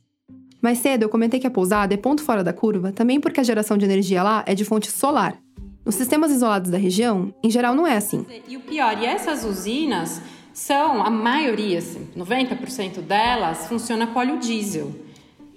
Mais 0.61 0.79
cedo 0.79 1.03
eu 1.03 1.09
comentei 1.09 1.39
que 1.39 1.47
a 1.47 1.51
pousada 1.51 1.93
é 1.93 1.97
ponto 1.97 2.23
fora 2.23 2.43
da 2.43 2.51
curva 2.51 2.91
também 2.91 3.21
porque 3.21 3.39
a 3.39 3.43
geração 3.43 3.77
de 3.77 3.85
energia 3.85 4.21
lá 4.21 4.43
é 4.45 4.53
de 4.53 4.65
fonte 4.65 4.91
solar. 4.91 5.37
Nos 5.85 5.95
sistemas 5.95 6.29
isolados 6.29 6.69
da 6.69 6.77
região, 6.77 7.33
em 7.41 7.49
geral, 7.49 7.73
não 7.73 7.87
é 7.87 7.95
assim. 7.95 8.25
E 8.49 8.57
o 8.57 8.59
pior, 8.59 9.01
e 9.01 9.05
essas 9.05 9.45
usinas 9.45 10.21
são, 10.55 11.03
a 11.03 11.09
maioria, 11.09 11.79
assim, 11.79 12.07
90% 12.15 13.01
delas, 13.01 13.67
funciona 13.67 14.07
com 14.07 14.19
óleo 14.19 14.37
diesel. 14.37 14.89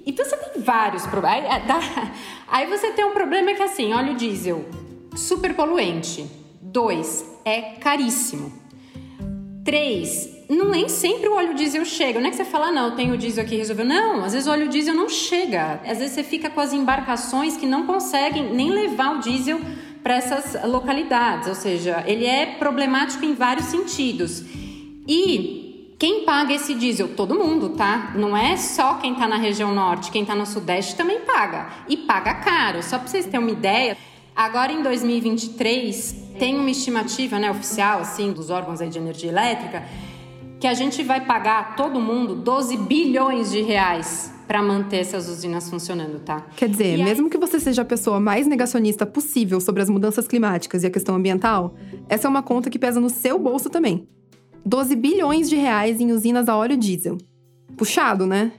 Então 0.05 0.25
você 0.25 0.37
tem 0.37 0.61
vários 0.61 1.07
problemas. 1.07 1.39
Aí, 1.39 1.45
é, 1.47 2.11
aí 2.49 2.67
você 2.67 2.91
tem 2.91 3.05
um 3.05 3.13
problema 3.13 3.55
que 3.55 3.63
assim, 3.63 3.93
óleo 3.93 4.17
diesel, 4.17 4.69
super 5.15 5.55
poluente. 5.55 6.27
Dois, 6.61 7.25
é 7.45 7.77
caríssimo. 7.79 8.53
Três, 9.65 10.29
não 10.51 10.69
nem 10.71 10.89
sempre 10.89 11.29
o 11.29 11.37
óleo 11.37 11.55
diesel 11.55 11.85
chega. 11.85 12.19
Não 12.19 12.27
é 12.27 12.31
que 12.31 12.37
você 12.37 12.45
fala, 12.45 12.67
ah, 12.67 12.73
não, 12.73 12.87
eu 12.87 12.97
tenho 12.97 13.17
diesel 13.17 13.45
aqui 13.45 13.55
resolveu. 13.55 13.85
Não, 13.85 14.25
às 14.25 14.33
vezes 14.33 14.49
o 14.49 14.51
óleo 14.51 14.69
diesel 14.69 14.95
não 14.95 15.09
chega. 15.09 15.81
Às 15.87 15.99
vezes 15.99 16.11
você 16.11 16.25
fica 16.25 16.51
com 16.51 16.61
as 16.61 16.73
embarcações 16.73 17.57
que 17.57 17.67
não 17.67 17.87
conseguem 17.87 18.53
nem 18.53 18.71
levar 18.71 19.15
o 19.15 19.21
diesel 19.21 19.61
para 20.03 20.17
essas 20.17 20.61
localidades. 20.65 21.47
Ou 21.47 21.55
seja, 21.55 22.03
ele 22.05 22.27
é 22.27 22.47
problemático 22.47 23.25
em 23.25 23.35
vários 23.35 23.67
sentidos. 23.67 24.43
E 25.09 25.95
quem 25.99 26.25
paga 26.25 26.53
esse 26.53 26.75
diesel? 26.75 27.09
Todo 27.09 27.35
mundo, 27.35 27.71
tá? 27.71 28.13
Não 28.15 28.37
é 28.37 28.57
só 28.57 28.95
quem 28.95 29.15
está 29.15 29.27
na 29.27 29.37
região 29.37 29.75
norte, 29.75 30.11
quem 30.11 30.23
está 30.23 30.35
no 30.35 30.45
sudeste 30.45 30.95
também 30.95 31.21
paga. 31.21 31.71
E 31.89 31.97
paga 31.97 32.35
caro. 32.35 32.83
Só 32.83 32.99
para 32.99 33.09
vocês 33.09 33.25
terem 33.25 33.41
uma 33.41 33.51
ideia, 33.51 33.97
agora 34.37 34.71
em 34.71 34.83
2023 34.83 36.27
tem 36.39 36.57
uma 36.57 36.71
estimativa 36.71 37.39
né, 37.39 37.51
oficial 37.51 38.01
assim, 38.01 38.31
dos 38.33 38.51
órgãos 38.51 38.79
de 38.79 38.99
energia 38.99 39.31
elétrica 39.31 39.85
que 40.61 40.67
a 40.67 40.75
gente 40.75 41.03
vai 41.03 41.25
pagar 41.25 41.77
todo 41.77 42.01
mundo 42.01 42.35
12 42.35 42.77
bilhões 42.77 43.51
de 43.51 43.63
reais 43.63 44.33
para 44.47 44.63
manter 44.63 44.99
essas 44.99 45.29
usinas 45.29 45.69
funcionando, 45.69 46.21
tá? 46.21 46.47
Quer 46.57 46.69
dizer, 46.69 46.99
mesmo 46.99 47.29
que 47.29 47.37
você 47.37 47.61
seja 47.61 47.83
a 47.83 47.85
pessoa 47.85 48.19
mais 48.19 48.47
negacionista 48.47 49.07
possível 49.07 49.61
sobre 49.61 49.83
as 49.83 49.91
mudanças 49.91 50.27
climáticas 50.27 50.83
e 50.83 50.87
a 50.87 50.91
questão 50.91 51.15
ambiental, 51.15 51.75
essa 52.09 52.27
é 52.27 52.31
uma 52.31 52.43
conta 52.43 52.71
que 52.71 52.79
pesa 52.79 52.99
no 52.99 53.11
seu 53.11 53.39
bolso 53.39 53.69
também. 53.71 54.09
12 54.69 54.97
bilhões 54.97 55.49
de 55.49 55.57
reais 55.57 55.99
em 55.99 56.13
usinas 56.13 56.47
a 56.47 56.55
óleo 56.55 56.77
diesel. 56.77 57.17
Puxado, 57.75 58.27
né? 58.27 58.53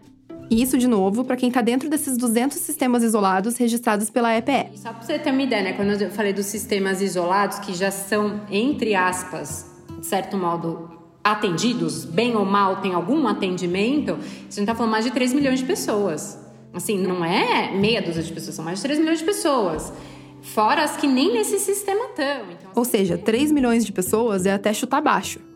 E 0.49 0.59
isso, 0.59 0.75
de 0.75 0.87
novo, 0.87 1.23
para 1.23 1.35
quem 1.35 1.49
está 1.49 1.61
dentro 1.61 1.87
desses 1.87 2.17
200 2.17 2.57
sistemas 2.57 3.03
isolados 3.03 3.57
registrados 3.57 4.09
pela 4.09 4.35
EPE. 4.35 4.71
Só 4.75 4.91
para 4.91 5.03
você 5.03 5.19
ter 5.19 5.29
uma 5.29 5.43
ideia, 5.43 5.61
né? 5.61 5.73
Quando 5.73 5.91
eu 6.01 6.09
falei 6.09 6.33
dos 6.33 6.47
sistemas 6.47 6.99
isolados, 6.99 7.59
que 7.59 7.75
já 7.75 7.91
são, 7.91 8.41
entre 8.49 8.95
aspas, 8.95 9.69
de 9.99 10.05
certo 10.07 10.35
modo, 10.35 10.89
atendidos, 11.23 12.05
bem 12.05 12.35
ou 12.35 12.43
mal, 12.43 12.77
tem 12.77 12.95
algum 12.95 13.27
atendimento, 13.27 14.13
a 14.13 14.15
gente 14.15 14.61
está 14.61 14.73
falando 14.73 14.91
mais 14.91 15.05
de 15.05 15.11
3 15.11 15.31
milhões 15.33 15.59
de 15.59 15.65
pessoas. 15.65 16.39
Assim, 16.73 16.97
não 16.97 17.23
é 17.23 17.71
meia 17.77 18.01
dúzia 18.01 18.23
de 18.23 18.33
pessoas, 18.33 18.55
são 18.55 18.65
mais 18.65 18.79
de 18.79 18.83
3 18.83 18.97
milhões 18.97 19.19
de 19.19 19.25
pessoas. 19.25 19.93
Fora 20.41 20.83
as 20.83 20.97
que 20.97 21.05
nem 21.05 21.33
nesse 21.33 21.59
sistema 21.59 22.05
estão. 22.05 22.49
Então, 22.49 22.71
ou 22.73 22.83
seja, 22.83 23.15
3 23.15 23.51
milhões 23.51 23.85
de 23.85 23.91
pessoas 23.91 24.47
é 24.47 24.53
até 24.53 24.73
chutar 24.73 25.01
baixo. 25.01 25.48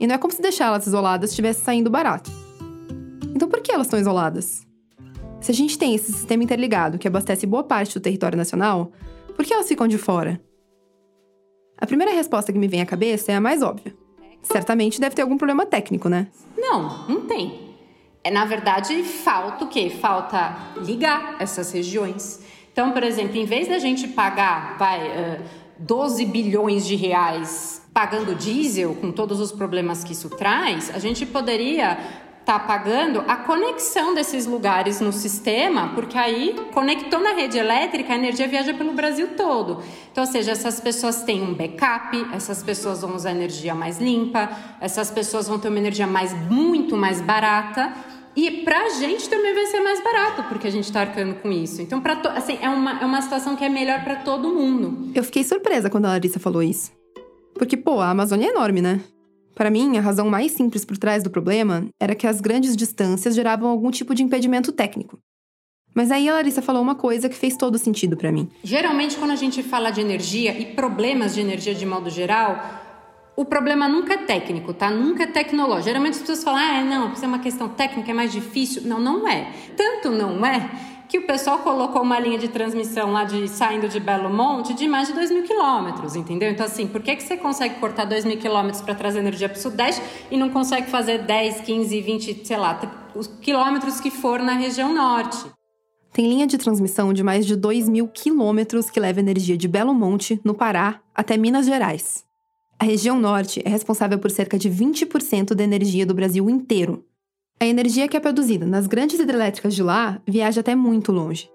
E 0.00 0.06
não 0.06 0.14
é 0.14 0.18
como 0.18 0.32
se 0.32 0.40
deixá-las 0.40 0.86
isoladas 0.86 1.30
estivesse 1.30 1.62
saindo 1.62 1.90
barato. 1.90 2.30
Então 3.34 3.48
por 3.48 3.60
que 3.60 3.70
elas 3.70 3.86
estão 3.86 4.00
isoladas? 4.00 4.66
Se 5.40 5.50
a 5.50 5.54
gente 5.54 5.78
tem 5.78 5.94
esse 5.94 6.10
sistema 6.12 6.42
interligado 6.42 6.98
que 6.98 7.06
abastece 7.06 7.46
boa 7.46 7.62
parte 7.62 7.94
do 7.94 8.02
território 8.02 8.36
nacional, 8.36 8.90
por 9.36 9.44
que 9.44 9.52
elas 9.52 9.68
ficam 9.68 9.86
de 9.86 9.98
fora? 9.98 10.40
A 11.78 11.86
primeira 11.86 12.12
resposta 12.12 12.52
que 12.52 12.58
me 12.58 12.68
vem 12.68 12.80
à 12.80 12.86
cabeça 12.86 13.30
é 13.32 13.34
a 13.34 13.40
mais 13.40 13.62
óbvia. 13.62 13.94
Certamente 14.42 15.00
deve 15.00 15.14
ter 15.14 15.22
algum 15.22 15.36
problema 15.36 15.66
técnico, 15.66 16.08
né? 16.08 16.28
Não, 16.56 17.06
não 17.06 17.26
tem. 17.26 17.70
É, 18.22 18.30
na 18.30 18.44
verdade, 18.44 19.02
falta 19.02 19.64
o 19.64 19.68
quê? 19.68 19.88
Falta 19.88 20.56
ligar 20.84 21.36
essas 21.40 21.72
regiões. 21.72 22.40
Então, 22.72 22.92
por 22.92 23.02
exemplo, 23.02 23.36
em 23.36 23.44
vez 23.44 23.68
da 23.68 23.78
gente 23.78 24.08
pagar, 24.08 24.76
vai, 24.78 25.08
uh, 25.08 25.42
12 25.78 26.26
bilhões 26.26 26.86
de 26.86 26.96
reais 26.96 27.79
pagando 27.92 28.34
diesel, 28.34 28.94
com 28.94 29.10
todos 29.10 29.40
os 29.40 29.52
problemas 29.52 30.04
que 30.04 30.12
isso 30.12 30.30
traz, 30.30 30.90
a 30.94 30.98
gente 30.98 31.26
poderia 31.26 31.98
está 32.40 32.58
pagando 32.58 33.22
a 33.28 33.36
conexão 33.36 34.12
desses 34.12 34.44
lugares 34.44 35.00
no 35.00 35.12
sistema, 35.12 35.92
porque 35.94 36.18
aí 36.18 36.56
conectou 36.72 37.20
na 37.20 37.32
rede 37.32 37.56
elétrica, 37.58 38.12
a 38.12 38.16
energia 38.16 38.48
viaja 38.48 38.74
pelo 38.74 38.92
Brasil 38.92 39.28
todo. 39.36 39.80
Então, 40.10 40.24
ou 40.24 40.30
seja, 40.30 40.50
essas 40.50 40.80
pessoas 40.80 41.22
têm 41.22 41.42
um 41.42 41.54
backup, 41.54 42.26
essas 42.32 42.60
pessoas 42.62 43.02
vão 43.02 43.14
usar 43.14 43.30
energia 43.30 43.72
mais 43.72 44.00
limpa, 44.00 44.50
essas 44.80 45.10
pessoas 45.12 45.46
vão 45.46 45.60
ter 45.60 45.68
uma 45.68 45.78
energia 45.78 46.06
mais 46.06 46.32
muito 46.50 46.96
mais 46.96 47.20
barata. 47.20 47.92
E 48.34 48.62
para 48.62 48.84
a 48.84 48.88
gente 48.90 49.28
também 49.28 49.54
vai 49.54 49.66
ser 49.66 49.80
mais 49.80 50.02
barato, 50.02 50.44
porque 50.44 50.66
a 50.66 50.70
gente 50.70 50.84
está 50.84 51.02
arcando 51.02 51.34
com 51.36 51.52
isso. 51.52 51.82
Então, 51.82 52.00
pra 52.00 52.20
assim, 52.34 52.58
é, 52.60 52.68
uma, 52.68 53.00
é 53.00 53.04
uma 53.04 53.20
situação 53.22 53.54
que 53.54 53.64
é 53.64 53.68
melhor 53.68 54.02
para 54.02 54.16
todo 54.16 54.48
mundo. 54.48 55.10
Eu 55.14 55.22
fiquei 55.22 55.44
surpresa 55.44 55.90
quando 55.90 56.06
a 56.06 56.08
Larissa 56.08 56.40
falou 56.40 56.62
isso. 56.62 56.99
Porque, 57.60 57.76
pô, 57.76 58.00
a 58.00 58.08
Amazônia 58.08 58.46
é 58.46 58.50
enorme, 58.52 58.80
né? 58.80 59.02
Para 59.54 59.68
mim, 59.68 59.98
a 59.98 60.00
razão 60.00 60.30
mais 60.30 60.52
simples 60.52 60.82
por 60.82 60.96
trás 60.96 61.22
do 61.22 61.28
problema 61.28 61.86
era 62.00 62.14
que 62.14 62.26
as 62.26 62.40
grandes 62.40 62.74
distâncias 62.74 63.34
geravam 63.34 63.68
algum 63.68 63.90
tipo 63.90 64.14
de 64.14 64.22
impedimento 64.22 64.72
técnico. 64.72 65.18
Mas 65.94 66.10
aí 66.10 66.26
a 66.26 66.32
Larissa 66.32 66.62
falou 66.62 66.80
uma 66.80 66.94
coisa 66.94 67.28
que 67.28 67.36
fez 67.36 67.58
todo 67.58 67.76
sentido 67.76 68.16
para 68.16 68.32
mim. 68.32 68.48
Geralmente, 68.64 69.18
quando 69.18 69.32
a 69.32 69.36
gente 69.36 69.62
fala 69.62 69.90
de 69.90 70.00
energia 70.00 70.58
e 70.58 70.74
problemas 70.74 71.34
de 71.34 71.42
energia 71.42 71.74
de 71.74 71.84
modo 71.84 72.08
geral, 72.08 72.64
o 73.36 73.44
problema 73.44 73.86
nunca 73.86 74.14
é 74.14 74.24
técnico, 74.24 74.72
tá? 74.72 74.90
Nunca 74.90 75.24
é 75.24 75.26
tecnológico. 75.26 75.84
Geralmente 75.88 76.14
as 76.14 76.20
pessoas 76.20 76.42
falam, 76.42 76.60
ah, 76.60 76.78
é, 76.78 76.82
não, 76.82 77.12
isso 77.12 77.22
é 77.22 77.28
uma 77.28 77.40
questão 77.40 77.68
técnica, 77.68 78.10
é 78.10 78.14
mais 78.14 78.32
difícil. 78.32 78.84
Não, 78.86 78.98
não 78.98 79.28
é. 79.28 79.52
Tanto 79.76 80.10
não 80.10 80.46
é 80.46 80.70
que 81.10 81.18
o 81.18 81.26
pessoal 81.26 81.58
colocou 81.58 82.02
uma 82.02 82.20
linha 82.20 82.38
de 82.38 82.46
transmissão 82.46 83.10
lá 83.10 83.24
de 83.24 83.48
saindo 83.48 83.88
de 83.88 83.98
Belo 83.98 84.30
Monte 84.30 84.72
de 84.72 84.86
mais 84.86 85.08
de 85.08 85.14
2 85.14 85.32
mil 85.32 85.42
quilômetros, 85.42 86.14
entendeu? 86.14 86.48
Então, 86.48 86.64
assim, 86.64 86.86
por 86.86 87.02
que, 87.02 87.16
que 87.16 87.24
você 87.24 87.36
consegue 87.36 87.80
cortar 87.80 88.04
2 88.04 88.24
mil 88.24 88.38
quilômetros 88.38 88.80
para 88.80 88.94
trazer 88.94 89.18
energia 89.18 89.48
para 89.48 89.58
o 89.58 89.60
Sudeste 89.60 90.00
e 90.30 90.36
não 90.36 90.50
consegue 90.50 90.88
fazer 90.88 91.18
10, 91.18 91.62
15, 91.62 92.00
20, 92.00 92.46
sei 92.46 92.56
lá, 92.56 92.80
os 93.12 93.26
quilômetros 93.26 94.00
que 94.00 94.08
for 94.08 94.38
na 94.38 94.52
região 94.52 94.94
norte? 94.94 95.46
Tem 96.12 96.28
linha 96.28 96.46
de 96.46 96.56
transmissão 96.56 97.12
de 97.12 97.24
mais 97.24 97.44
de 97.44 97.56
2 97.56 97.88
mil 97.88 98.06
quilômetros 98.06 98.88
que 98.88 99.00
leva 99.00 99.18
energia 99.18 99.56
de 99.56 99.66
Belo 99.66 99.92
Monte, 99.92 100.40
no 100.44 100.54
Pará, 100.54 101.00
até 101.12 101.36
Minas 101.36 101.66
Gerais. 101.66 102.24
A 102.78 102.84
região 102.84 103.18
norte 103.18 103.60
é 103.64 103.68
responsável 103.68 104.18
por 104.20 104.30
cerca 104.30 104.56
de 104.56 104.70
20% 104.70 105.54
da 105.54 105.64
energia 105.64 106.06
do 106.06 106.14
Brasil 106.14 106.48
inteiro. 106.48 107.04
A 107.62 107.66
energia 107.66 108.08
que 108.08 108.16
é 108.16 108.20
produzida 108.20 108.64
nas 108.64 108.86
grandes 108.86 109.20
hidrelétricas 109.20 109.74
de 109.74 109.82
lá 109.82 110.18
viaja 110.26 110.62
até 110.62 110.74
muito 110.74 111.12
longe. 111.12 111.46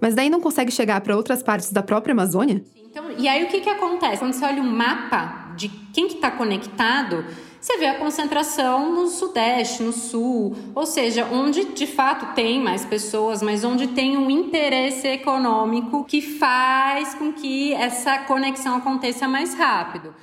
Mas 0.00 0.14
daí 0.14 0.30
não 0.30 0.40
consegue 0.40 0.70
chegar 0.70 1.00
para 1.00 1.16
outras 1.16 1.42
partes 1.42 1.72
da 1.72 1.82
própria 1.82 2.12
Amazônia? 2.12 2.62
Então, 2.76 3.10
e 3.18 3.26
aí 3.26 3.42
o 3.42 3.48
que, 3.48 3.60
que 3.60 3.68
acontece? 3.68 4.20
Quando 4.20 4.32
você 4.32 4.44
olha 4.44 4.62
um 4.62 4.70
mapa 4.70 5.52
de 5.56 5.68
quem 5.92 6.06
que 6.06 6.14
está 6.14 6.30
conectado, 6.30 7.24
você 7.60 7.76
vê 7.78 7.86
a 7.86 7.98
concentração 7.98 8.94
no 8.94 9.08
sudeste, 9.08 9.82
no 9.82 9.92
sul, 9.92 10.54
ou 10.72 10.86
seja, 10.86 11.26
onde 11.32 11.64
de 11.74 11.86
fato 11.86 12.32
tem 12.32 12.60
mais 12.60 12.84
pessoas, 12.84 13.42
mas 13.42 13.64
onde 13.64 13.88
tem 13.88 14.16
um 14.16 14.30
interesse 14.30 15.08
econômico 15.08 16.04
que 16.04 16.22
faz 16.22 17.12
com 17.16 17.32
que 17.32 17.72
essa 17.74 18.18
conexão 18.20 18.76
aconteça 18.76 19.26
mais 19.26 19.52
rápido. 19.54 20.14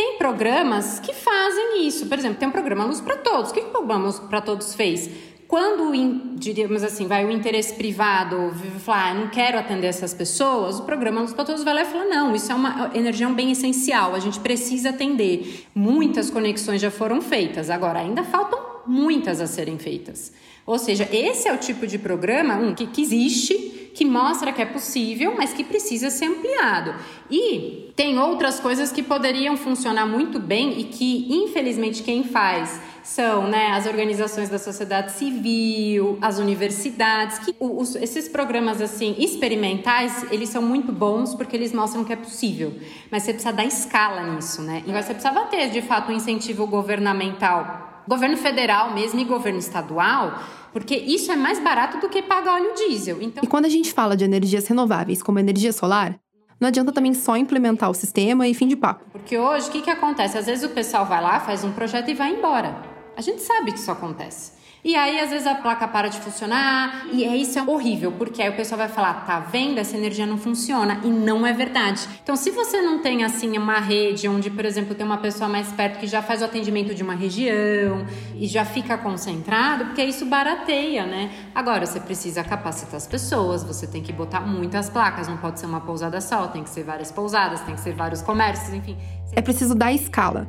Tem 0.00 0.16
programas 0.16 0.98
que 0.98 1.12
fazem 1.12 1.86
isso. 1.86 2.06
Por 2.06 2.18
exemplo, 2.18 2.38
tem 2.38 2.48
um 2.48 2.50
programa 2.50 2.86
Luz 2.86 3.02
para 3.02 3.18
Todos. 3.18 3.50
O 3.50 3.52
que, 3.52 3.60
o 3.60 3.64
programa 3.66 4.06
Luz 4.06 4.18
para 4.18 4.40
Todos 4.40 4.74
fez? 4.74 5.10
Quando, 5.46 5.92
diríamos 6.36 6.82
assim, 6.82 7.06
vai 7.06 7.22
o 7.26 7.30
interesse 7.30 7.74
privado 7.74 8.50
falar, 8.78 9.10
ah, 9.10 9.14
não 9.14 9.28
quero 9.28 9.58
atender 9.58 9.88
essas 9.88 10.14
pessoas, 10.14 10.78
o 10.78 10.84
programa 10.84 11.20
Luz 11.20 11.34
para 11.34 11.44
Todos 11.44 11.62
vai 11.62 11.74
lá 11.74 11.82
e 11.82 11.84
fala, 11.84 12.06
não, 12.06 12.34
isso 12.34 12.50
é 12.50 12.54
uma 12.54 12.90
energia 12.94 13.28
um 13.28 13.34
bem 13.34 13.52
essencial, 13.52 14.14
a 14.14 14.18
gente 14.18 14.40
precisa 14.40 14.88
atender. 14.88 15.66
Muitas 15.74 16.30
conexões 16.30 16.80
já 16.80 16.90
foram 16.90 17.20
feitas, 17.20 17.68
agora 17.68 17.98
ainda 17.98 18.24
faltam 18.24 18.58
muitas 18.86 19.38
a 19.38 19.46
serem 19.46 19.78
feitas. 19.78 20.32
Ou 20.70 20.78
seja, 20.78 21.08
esse 21.12 21.48
é 21.48 21.52
o 21.52 21.58
tipo 21.58 21.84
de 21.84 21.98
programa 21.98 22.54
um, 22.54 22.72
que, 22.72 22.86
que 22.86 23.02
existe, 23.02 23.90
que 23.92 24.04
mostra 24.04 24.52
que 24.52 24.62
é 24.62 24.64
possível, 24.64 25.34
mas 25.36 25.52
que 25.52 25.64
precisa 25.64 26.10
ser 26.10 26.26
ampliado. 26.26 26.94
E 27.28 27.90
tem 27.96 28.16
outras 28.20 28.60
coisas 28.60 28.92
que 28.92 29.02
poderiam 29.02 29.56
funcionar 29.56 30.06
muito 30.06 30.38
bem 30.38 30.78
e 30.78 30.84
que, 30.84 31.26
infelizmente, 31.28 32.04
quem 32.04 32.22
faz 32.22 32.80
são 33.02 33.48
né, 33.48 33.72
as 33.72 33.84
organizações 33.84 34.48
da 34.48 34.60
sociedade 34.60 35.10
civil, 35.10 36.16
as 36.22 36.38
universidades, 36.38 37.40
que 37.40 37.52
os, 37.58 37.96
esses 37.96 38.28
programas 38.28 38.80
assim 38.80 39.16
experimentais, 39.18 40.24
eles 40.30 40.50
são 40.50 40.62
muito 40.62 40.92
bons 40.92 41.34
porque 41.34 41.56
eles 41.56 41.72
mostram 41.72 42.04
que 42.04 42.12
é 42.12 42.16
possível, 42.16 42.72
mas 43.10 43.24
você 43.24 43.32
precisa 43.32 43.52
dar 43.52 43.64
escala 43.64 44.22
nisso, 44.22 44.62
né? 44.62 44.84
E 44.86 44.92
você 44.92 45.14
precisava 45.14 45.46
ter, 45.46 45.68
de 45.70 45.82
fato, 45.82 46.12
um 46.12 46.14
incentivo 46.14 46.64
governamental, 46.64 47.89
governo 48.10 48.36
federal 48.36 48.92
mesmo 48.92 49.20
e 49.20 49.24
governo 49.24 49.60
estadual, 49.60 50.36
porque 50.72 50.96
isso 50.96 51.30
é 51.30 51.36
mais 51.36 51.60
barato 51.60 51.98
do 51.98 52.08
que 52.08 52.20
pagar 52.20 52.54
óleo 52.54 52.74
diesel. 52.74 53.22
Então... 53.22 53.44
E 53.44 53.46
quando 53.46 53.66
a 53.66 53.68
gente 53.68 53.92
fala 53.92 54.16
de 54.16 54.24
energias 54.24 54.66
renováveis, 54.66 55.22
como 55.22 55.38
energia 55.38 55.72
solar, 55.72 56.18
não 56.58 56.66
adianta 56.66 56.90
também 56.90 57.14
só 57.14 57.36
implementar 57.36 57.88
o 57.88 57.94
sistema 57.94 58.48
e 58.48 58.52
fim 58.52 58.66
de 58.66 58.74
papo. 58.74 59.04
Porque 59.12 59.38
hoje, 59.38 59.68
o 59.68 59.70
que, 59.70 59.82
que 59.82 59.90
acontece? 59.90 60.36
Às 60.36 60.46
vezes 60.46 60.64
o 60.64 60.70
pessoal 60.70 61.06
vai 61.06 61.22
lá, 61.22 61.38
faz 61.38 61.62
um 61.62 61.70
projeto 61.70 62.10
e 62.10 62.14
vai 62.14 62.32
embora. 62.32 62.74
A 63.16 63.20
gente 63.20 63.42
sabe 63.42 63.70
que 63.70 63.78
isso 63.78 63.92
acontece. 63.92 64.59
E 64.82 64.96
aí, 64.96 65.20
às 65.20 65.28
vezes, 65.28 65.46
a 65.46 65.54
placa 65.54 65.86
para 65.86 66.08
de 66.08 66.18
funcionar, 66.18 67.06
e 67.12 67.22
é 67.22 67.36
isso 67.36 67.58
é 67.58 67.62
horrível, 67.62 68.12
porque 68.12 68.40
aí 68.40 68.48
o 68.48 68.56
pessoal 68.56 68.78
vai 68.78 68.88
falar, 68.88 69.26
tá 69.26 69.38
vendo? 69.38 69.78
Essa 69.78 69.94
energia 69.94 70.24
não 70.24 70.38
funciona, 70.38 71.00
e 71.04 71.08
não 71.08 71.46
é 71.46 71.52
verdade. 71.52 72.08
Então, 72.22 72.34
se 72.34 72.50
você 72.50 72.80
não 72.80 73.00
tem, 73.00 73.22
assim, 73.22 73.58
uma 73.58 73.78
rede 73.78 74.26
onde, 74.26 74.48
por 74.48 74.64
exemplo, 74.64 74.94
tem 74.94 75.04
uma 75.04 75.18
pessoa 75.18 75.50
mais 75.50 75.68
perto 75.72 75.98
que 75.98 76.06
já 76.06 76.22
faz 76.22 76.40
o 76.40 76.46
atendimento 76.46 76.94
de 76.94 77.02
uma 77.02 77.14
região 77.14 78.06
e 78.34 78.46
já 78.46 78.64
fica 78.64 78.96
concentrado, 78.96 79.84
porque 79.86 80.02
isso 80.02 80.24
barateia, 80.24 81.04
né? 81.04 81.30
Agora, 81.54 81.84
você 81.84 82.00
precisa 82.00 82.42
capacitar 82.42 82.96
as 82.96 83.06
pessoas, 83.06 83.62
você 83.62 83.86
tem 83.86 84.02
que 84.02 84.14
botar 84.14 84.40
muitas 84.40 84.88
placas, 84.88 85.28
não 85.28 85.36
pode 85.36 85.60
ser 85.60 85.66
uma 85.66 85.82
pousada 85.82 86.22
só, 86.22 86.48
tem 86.48 86.64
que 86.64 86.70
ser 86.70 86.84
várias 86.84 87.12
pousadas, 87.12 87.60
tem 87.60 87.74
que 87.74 87.80
ser 87.82 87.92
vários 87.92 88.22
comércios, 88.22 88.72
enfim. 88.72 88.96
É 89.32 89.42
preciso 89.42 89.74
dar 89.74 89.92
escala. 89.92 90.48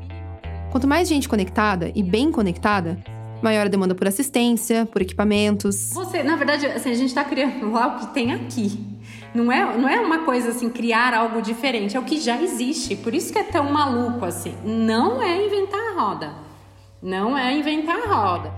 Quanto 0.71 0.87
mais 0.87 1.09
gente 1.09 1.27
conectada 1.27 1.91
e 1.93 2.01
bem 2.01 2.31
conectada, 2.31 2.97
maior 3.43 3.69
demanda 3.69 3.95
por 3.95 4.07
assistência, 4.07 4.85
por 4.85 5.01
equipamentos. 5.01 5.91
Você, 5.93 6.23
na 6.23 6.35
verdade, 6.35 6.65
assim, 6.67 6.91
a 6.91 6.95
gente 6.95 7.09
está 7.09 7.23
criando 7.23 7.75
algo 7.77 7.99
que 7.99 8.13
tem 8.13 8.33
aqui. 8.33 8.79
Não 9.33 9.51
é, 9.51 9.77
não 9.77 9.87
é 9.87 9.99
uma 9.99 10.19
coisa 10.25 10.49
assim, 10.49 10.69
criar 10.69 11.13
algo 11.13 11.41
diferente, 11.41 11.95
é 11.95 11.99
o 11.99 12.03
que 12.03 12.19
já 12.19 12.41
existe. 12.41 12.95
Por 12.97 13.13
isso 13.13 13.31
que 13.31 13.39
é 13.39 13.43
tão 13.43 13.71
maluco 13.71 14.25
assim. 14.25 14.55
Não 14.63 15.21
é 15.21 15.45
inventar 15.45 15.79
a 15.79 16.01
roda. 16.01 16.33
Não 17.01 17.37
é 17.37 17.57
inventar 17.57 17.97
a 17.97 18.07
roda. 18.07 18.51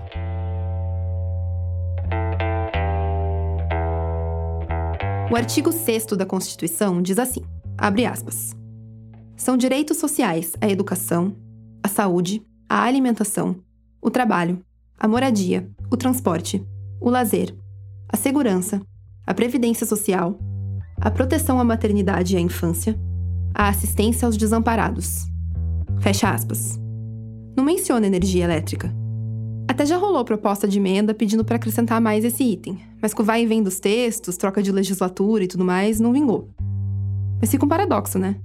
O 5.30 5.36
artigo 5.36 5.72
6 5.72 6.06
da 6.16 6.26
Constituição 6.26 7.00
diz 7.00 7.18
assim: 7.18 7.40
abre 7.78 8.04
aspas. 8.04 8.54
São 9.36 9.56
direitos 9.56 9.96
sociais 9.96 10.52
a 10.60 10.68
educação, 10.68 11.36
a 11.82 11.88
saúde, 11.88 12.42
a 12.68 12.84
alimentação, 12.84 13.56
o 14.00 14.10
trabalho, 14.10 14.64
a 14.98 15.08
moradia, 15.08 15.68
o 15.90 15.96
transporte, 15.96 16.64
o 17.00 17.10
lazer, 17.10 17.54
a 18.08 18.16
segurança, 18.16 18.80
a 19.26 19.34
previdência 19.34 19.86
social, 19.86 20.38
a 21.00 21.10
proteção 21.10 21.58
à 21.58 21.64
maternidade 21.64 22.34
e 22.34 22.36
à 22.36 22.40
infância, 22.40 22.98
a 23.54 23.68
assistência 23.68 24.26
aos 24.26 24.36
desamparados. 24.36 25.24
Fecha 26.00 26.30
aspas. 26.30 26.78
Não 27.56 27.64
menciona 27.64 28.06
energia 28.06 28.44
elétrica. 28.44 28.94
Até 29.66 29.86
já 29.86 29.96
rolou 29.96 30.24
proposta 30.24 30.68
de 30.68 30.78
emenda 30.78 31.14
pedindo 31.14 31.44
para 31.44 31.56
acrescentar 31.56 32.00
mais 32.00 32.24
esse 32.24 32.44
item, 32.44 32.78
mas 33.00 33.14
com 33.14 33.22
o 33.22 33.24
vai 33.24 33.42
e 33.42 33.46
vem 33.46 33.62
dos 33.62 33.80
textos, 33.80 34.36
troca 34.36 34.62
de 34.62 34.70
legislatura 34.70 35.44
e 35.44 35.48
tudo 35.48 35.64
mais, 35.64 35.98
não 35.98 36.12
vingou. 36.12 36.50
Mas 37.40 37.50
fica 37.50 37.64
um 37.64 37.68
paradoxo, 37.68 38.18
né? 38.18 38.36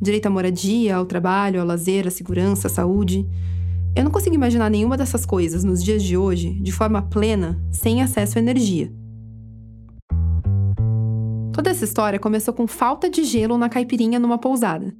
Direito 0.00 0.26
à 0.26 0.30
moradia, 0.30 0.96
ao 0.96 1.04
trabalho, 1.04 1.60
ao 1.60 1.66
lazer, 1.66 2.06
à 2.06 2.10
segurança, 2.10 2.68
à 2.68 2.70
saúde. 2.70 3.26
Eu 3.98 4.04
não 4.04 4.12
consigo 4.12 4.36
imaginar 4.36 4.70
nenhuma 4.70 4.96
dessas 4.96 5.26
coisas 5.26 5.64
nos 5.64 5.82
dias 5.82 6.04
de 6.04 6.16
hoje 6.16 6.52
de 6.60 6.70
forma 6.70 7.02
plena, 7.02 7.60
sem 7.72 8.00
acesso 8.00 8.38
à 8.38 8.40
energia. 8.40 8.92
Toda 11.52 11.70
essa 11.70 11.82
história 11.84 12.16
começou 12.16 12.54
com 12.54 12.68
falta 12.68 13.10
de 13.10 13.24
gelo 13.24 13.58
na 13.58 13.68
caipirinha 13.68 14.20
numa 14.20 14.38
pousada, 14.38 14.94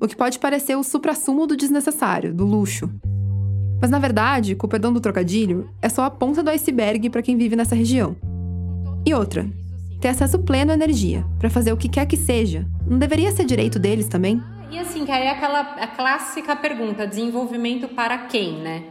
o 0.00 0.08
que 0.08 0.16
pode 0.16 0.40
parecer 0.40 0.74
o 0.74 0.82
suprassumo 0.82 1.46
do 1.46 1.56
desnecessário, 1.56 2.34
do 2.34 2.44
luxo. 2.44 2.90
Mas 3.80 3.92
na 3.92 4.00
verdade, 4.00 4.56
com 4.56 4.66
o 4.66 4.70
perdão 4.70 4.92
do 4.92 5.00
trocadilho, 5.00 5.70
é 5.80 5.88
só 5.88 6.02
a 6.02 6.10
ponta 6.10 6.42
do 6.42 6.50
iceberg 6.50 7.10
para 7.10 7.22
quem 7.22 7.36
vive 7.36 7.54
nessa 7.54 7.76
região. 7.76 8.16
E 9.06 9.14
outra, 9.14 9.48
ter 10.00 10.08
acesso 10.08 10.40
pleno 10.40 10.72
à 10.72 10.74
energia, 10.74 11.24
para 11.38 11.48
fazer 11.48 11.72
o 11.72 11.76
que 11.76 11.88
quer 11.88 12.06
que 12.06 12.16
seja, 12.16 12.66
não 12.88 12.98
deveria 12.98 13.30
ser 13.30 13.44
direito 13.44 13.78
deles 13.78 14.08
também? 14.08 14.42
E 14.72 14.78
assim, 14.78 15.04
que 15.04 15.12
aí 15.12 15.24
é 15.24 15.30
aquela 15.30 15.60
a 15.60 15.86
clássica 15.86 16.56
pergunta, 16.56 17.06
desenvolvimento 17.06 17.88
para 17.88 18.16
quem, 18.16 18.54
né? 18.54 18.84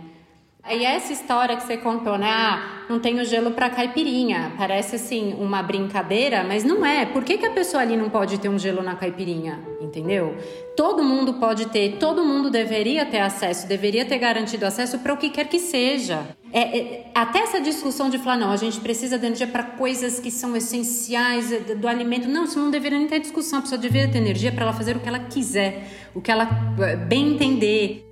Aí 0.61 0.85
essa 0.85 1.11
história 1.11 1.57
que 1.57 1.63
você 1.63 1.75
contou, 1.75 2.19
né? 2.19 2.29
Ah, 2.29 2.83
não 2.87 2.99
tenho 2.99 3.25
gelo 3.25 3.49
para 3.49 3.67
caipirinha. 3.67 4.53
Parece 4.59 4.97
assim 4.97 5.33
uma 5.39 5.63
brincadeira, 5.63 6.43
mas 6.43 6.63
não 6.63 6.85
é. 6.85 7.03
Por 7.07 7.23
que, 7.23 7.35
que 7.35 7.47
a 7.47 7.49
pessoa 7.49 7.81
ali 7.81 7.97
não 7.97 8.11
pode 8.11 8.37
ter 8.37 8.47
um 8.47 8.59
gelo 8.59 8.83
na 8.83 8.95
caipirinha? 8.95 9.59
Entendeu? 9.81 10.37
Todo 10.77 11.03
mundo 11.03 11.33
pode 11.33 11.65
ter, 11.69 11.97
todo 11.97 12.23
mundo 12.23 12.51
deveria 12.51 13.03
ter 13.03 13.19
acesso, 13.19 13.67
deveria 13.67 14.05
ter 14.05 14.19
garantido 14.19 14.67
acesso 14.67 14.99
para 14.99 15.13
o 15.15 15.17
que 15.17 15.31
quer 15.31 15.47
que 15.47 15.57
seja. 15.57 16.27
É, 16.53 16.77
é, 16.77 17.11
até 17.15 17.39
essa 17.39 17.61
discussão 17.61 18.09
de 18.09 18.17
falar, 18.17 18.37
não, 18.37 18.51
a 18.51 18.57
gente 18.57 18.79
precisa 18.81 19.17
de 19.17 19.25
energia 19.25 19.47
para 19.47 19.63
coisas 19.63 20.19
que 20.19 20.29
são 20.29 20.55
essenciais 20.55 21.51
é, 21.51 21.75
do 21.75 21.87
alimento. 21.87 22.27
Não, 22.27 22.43
isso 22.43 22.59
não 22.59 22.69
deveria 22.69 22.97
nem 22.97 23.07
ter 23.07 23.19
discussão. 23.19 23.59
A 23.59 23.61
pessoa 23.61 23.79
deveria 23.79 24.11
ter 24.11 24.17
energia 24.17 24.51
para 24.51 24.63
ela 24.63 24.73
fazer 24.73 24.97
o 24.97 24.99
que 24.99 25.07
ela 25.07 25.19
quiser, 25.19 25.87
o 26.13 26.19
que 26.19 26.29
ela 26.29 26.49
é, 26.79 26.95
bem 26.97 27.35
entender. 27.35 28.05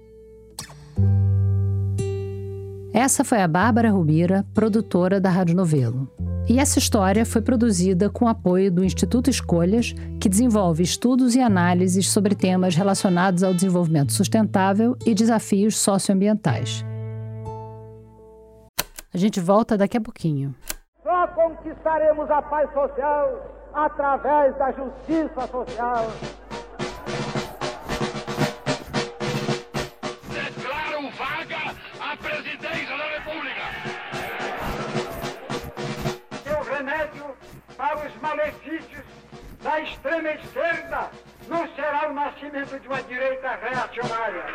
Essa 2.93 3.23
foi 3.23 3.41
a 3.41 3.47
Bárbara 3.47 3.91
Rubira, 3.91 4.45
produtora 4.53 5.19
da 5.19 5.29
Rádio 5.29 5.55
Novelo. 5.55 6.09
E 6.47 6.57
essa 6.57 6.79
história 6.79 7.25
foi 7.25 7.41
produzida 7.41 8.09
com 8.09 8.27
apoio 8.27 8.71
do 8.71 8.83
Instituto 8.83 9.29
Escolhas, 9.29 9.93
que 10.19 10.27
desenvolve 10.27 10.81
estudos 10.81 11.35
e 11.35 11.39
análises 11.39 12.09
sobre 12.09 12.33
temas 12.33 12.73
relacionados 12.73 13.43
ao 13.43 13.53
desenvolvimento 13.53 14.11
sustentável 14.13 14.97
e 15.05 15.13
desafios 15.13 15.77
socioambientais. 15.77 16.83
A 19.11 19.17
gente 19.17 19.39
volta 19.39 19.75
daqui 19.75 19.97
a 19.97 20.01
pouquinho. 20.01 20.53
Só 21.01 21.27
conquistaremos 21.29 22.29
a 22.29 22.41
paz 22.43 22.71
social 22.71 23.43
através 23.73 24.55
da 24.57 24.71
justiça 24.71 25.47
social. 25.47 26.05
Declaro 30.31 31.09
vaga 31.17 31.75
a 31.99 32.17
presidência 32.17 32.97
da 32.97 33.07
República. 33.17 33.63
Seu 36.43 36.61
remédio 36.61 37.25
para 37.75 38.07
os 38.07 38.21
malefícios 38.21 39.05
da 39.63 39.81
extrema 39.81 40.29
esquerda 40.33 41.09
não 41.47 41.67
será 41.73 42.09
o 42.11 42.13
nascimento 42.13 42.79
de 42.79 42.87
uma 42.87 43.01
direita 43.01 43.55
reacionária. 43.55 44.45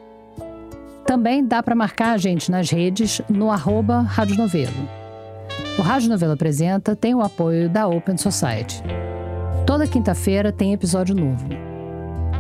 Também 1.06 1.44
dá 1.44 1.62
para 1.62 1.74
marcar 1.74 2.12
a 2.12 2.18
gente 2.18 2.50
nas 2.50 2.70
redes 2.70 3.20
no 3.28 3.50
arroba 3.50 4.00
Rádio 4.00 4.36
Novelo. 4.36 4.88
O 5.78 5.82
Rádio 5.82 6.10
Novelo 6.10 6.32
Apresenta 6.32 6.94
tem 6.94 7.14
o 7.14 7.22
apoio 7.22 7.68
da 7.68 7.88
Open 7.88 8.16
Society. 8.16 8.82
Toda 9.66 9.86
quinta-feira 9.86 10.52
tem 10.52 10.72
episódio 10.72 11.14
novo. 11.14 11.71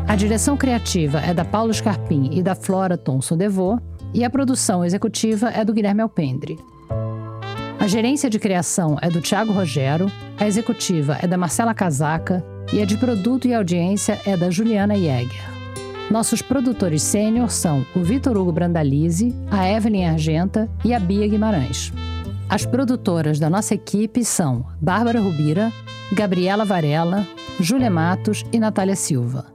A 0.06 0.16
direção 0.16 0.56
criativa 0.56 1.20
é 1.20 1.32
da 1.32 1.44
Paulo 1.44 1.72
Scarpim 1.72 2.30
e 2.32 2.42
da 2.42 2.54
Flora 2.54 2.98
Thomson 2.98 3.36
Devô, 3.36 3.78
e 4.12 4.24
a 4.24 4.30
produção 4.30 4.84
executiva 4.84 5.48
é 5.48 5.64
do 5.64 5.72
Guilherme 5.72 6.02
Alpendre. 6.02 6.58
A 7.78 7.86
gerência 7.86 8.28
de 8.28 8.38
criação 8.38 8.98
é 9.00 9.08
do 9.08 9.20
Tiago 9.20 9.52
Rogero, 9.52 10.10
a 10.38 10.46
executiva 10.46 11.18
é 11.20 11.26
da 11.26 11.38
Marcela 11.38 11.72
Casaca 11.72 12.44
e 12.72 12.80
a 12.80 12.84
de 12.84 12.96
produto 12.96 13.48
e 13.48 13.54
audiência 13.54 14.20
é 14.26 14.36
da 14.36 14.50
Juliana 14.50 14.94
Jäger. 14.94 15.50
Nossos 16.10 16.42
produtores 16.42 17.02
sênior 17.02 17.50
são 17.50 17.86
o 17.96 18.00
Vitor 18.00 18.36
Hugo 18.36 18.52
Brandalize, 18.52 19.34
a 19.50 19.68
Evelyn 19.68 20.06
Argenta 20.06 20.68
e 20.84 20.92
a 20.92 21.00
Bia 21.00 21.26
Guimarães. 21.26 21.92
As 22.48 22.66
produtoras 22.66 23.38
da 23.38 23.48
nossa 23.48 23.74
equipe 23.74 24.22
são 24.24 24.66
Bárbara 24.80 25.20
Rubira, 25.20 25.72
Gabriela 26.12 26.66
Varela, 26.66 27.26
Júlia 27.58 27.90
Matos 27.90 28.44
e 28.52 28.60
Natália 28.60 28.94
Silva. 28.94 29.51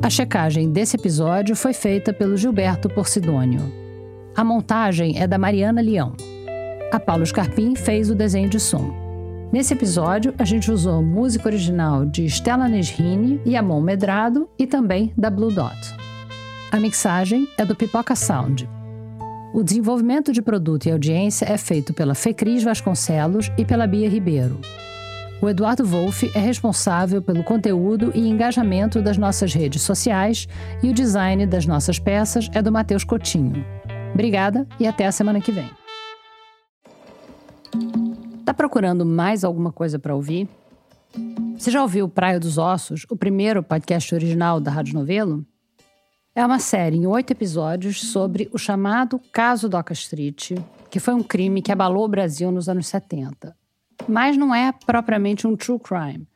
A 0.00 0.08
checagem 0.08 0.70
desse 0.70 0.96
episódio 0.96 1.56
foi 1.56 1.72
feita 1.72 2.12
pelo 2.12 2.36
Gilberto 2.36 2.88
Porcidônio. 2.88 3.60
A 4.36 4.44
montagem 4.44 5.20
é 5.20 5.26
da 5.26 5.36
Mariana 5.36 5.82
Leão. 5.82 6.14
A 6.92 7.00
Paulo 7.00 7.26
Scarpim 7.26 7.74
fez 7.74 8.08
o 8.08 8.14
desenho 8.14 8.48
de 8.48 8.60
som. 8.60 8.94
Nesse 9.52 9.74
episódio, 9.74 10.32
a 10.38 10.44
gente 10.44 10.70
usou 10.70 11.02
música 11.02 11.48
original 11.48 12.06
de 12.06 12.24
Stella 12.26 12.68
Nesrini 12.68 13.40
e 13.44 13.56
Amon 13.56 13.80
Medrado 13.80 14.48
e 14.56 14.68
também 14.68 15.12
da 15.18 15.28
Blue 15.28 15.50
Dot. 15.50 15.76
A 16.70 16.78
mixagem 16.78 17.48
é 17.58 17.64
do 17.64 17.74
Pipoca 17.74 18.14
Sound. 18.14 18.68
O 19.52 19.64
desenvolvimento 19.64 20.32
de 20.32 20.40
produto 20.40 20.86
e 20.86 20.92
audiência 20.92 21.44
é 21.46 21.58
feito 21.58 21.92
pela 21.92 22.14
Fecris 22.14 22.62
Vasconcelos 22.62 23.50
e 23.58 23.64
pela 23.64 23.86
Bia 23.86 24.08
Ribeiro. 24.08 24.60
O 25.40 25.48
Eduardo 25.48 25.84
Wolff 25.84 26.28
é 26.34 26.40
responsável 26.40 27.22
pelo 27.22 27.44
conteúdo 27.44 28.10
e 28.12 28.28
engajamento 28.28 29.00
das 29.00 29.16
nossas 29.16 29.54
redes 29.54 29.82
sociais 29.82 30.48
e 30.82 30.90
o 30.90 30.92
design 30.92 31.46
das 31.46 31.64
nossas 31.64 31.96
peças 31.96 32.50
é 32.52 32.60
do 32.60 32.72
Matheus 32.72 33.04
Cotinho. 33.04 33.64
Obrigada 34.12 34.66
e 34.80 34.86
até 34.86 35.06
a 35.06 35.12
semana 35.12 35.40
que 35.40 35.52
vem. 35.52 35.70
Tá 38.44 38.52
procurando 38.52 39.06
mais 39.06 39.44
alguma 39.44 39.70
coisa 39.70 39.96
para 39.96 40.12
ouvir? 40.12 40.48
Você 41.56 41.70
já 41.70 41.82
ouviu 41.82 42.08
Praia 42.08 42.40
dos 42.40 42.58
Ossos, 42.58 43.06
o 43.08 43.16
primeiro 43.16 43.62
podcast 43.62 44.12
original 44.12 44.58
da 44.58 44.72
Rádio 44.72 44.94
Novelo? 44.94 45.46
É 46.34 46.44
uma 46.44 46.58
série 46.58 46.96
em 46.96 47.06
oito 47.06 47.30
episódios 47.32 48.10
sobre 48.10 48.50
o 48.52 48.58
chamado 48.58 49.20
Caso 49.32 49.68
Doca 49.68 49.92
Street, 49.92 50.54
que 50.90 50.98
foi 50.98 51.14
um 51.14 51.22
crime 51.22 51.62
que 51.62 51.70
abalou 51.70 52.04
o 52.04 52.08
Brasil 52.08 52.50
nos 52.50 52.68
anos 52.68 52.88
70 52.88 53.57
mas 54.06 54.36
não 54.36 54.54
é 54.54 54.72
propriamente 54.86 55.46
um 55.46 55.56
true 55.56 55.78
crime. 55.78 56.26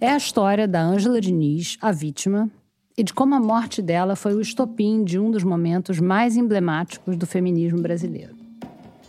É 0.00 0.10
a 0.10 0.16
história 0.16 0.66
da 0.66 0.82
Ângela 0.82 1.20
Diniz, 1.20 1.78
a 1.80 1.92
vítima, 1.92 2.50
e 2.96 3.02
de 3.02 3.14
como 3.14 3.34
a 3.34 3.40
morte 3.40 3.80
dela 3.80 4.16
foi 4.16 4.34
o 4.34 4.40
estopim 4.40 5.04
de 5.04 5.18
um 5.18 5.30
dos 5.30 5.44
momentos 5.44 5.98
mais 5.98 6.36
emblemáticos 6.36 7.16
do 7.16 7.26
feminismo 7.26 7.80
brasileiro. 7.80 8.34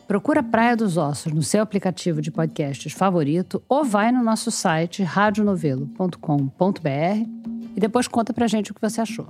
Procura 0.07 0.43
Praia 0.43 0.75
dos 0.75 0.97
Ossos 0.97 1.33
no 1.33 1.41
seu 1.41 1.61
aplicativo 1.61 2.21
de 2.21 2.29
podcasts 2.29 2.93
favorito 2.93 3.63
ou 3.67 3.83
vai 3.83 4.11
no 4.11 4.23
nosso 4.23 4.51
site 4.51 5.01
radionovelo.com.br 5.01 7.43
e 7.75 7.79
depois 7.79 8.07
conta 8.07 8.33
pra 8.33 8.47
gente 8.47 8.71
o 8.71 8.75
que 8.75 8.81
você 8.81 9.01
achou. 9.01 9.27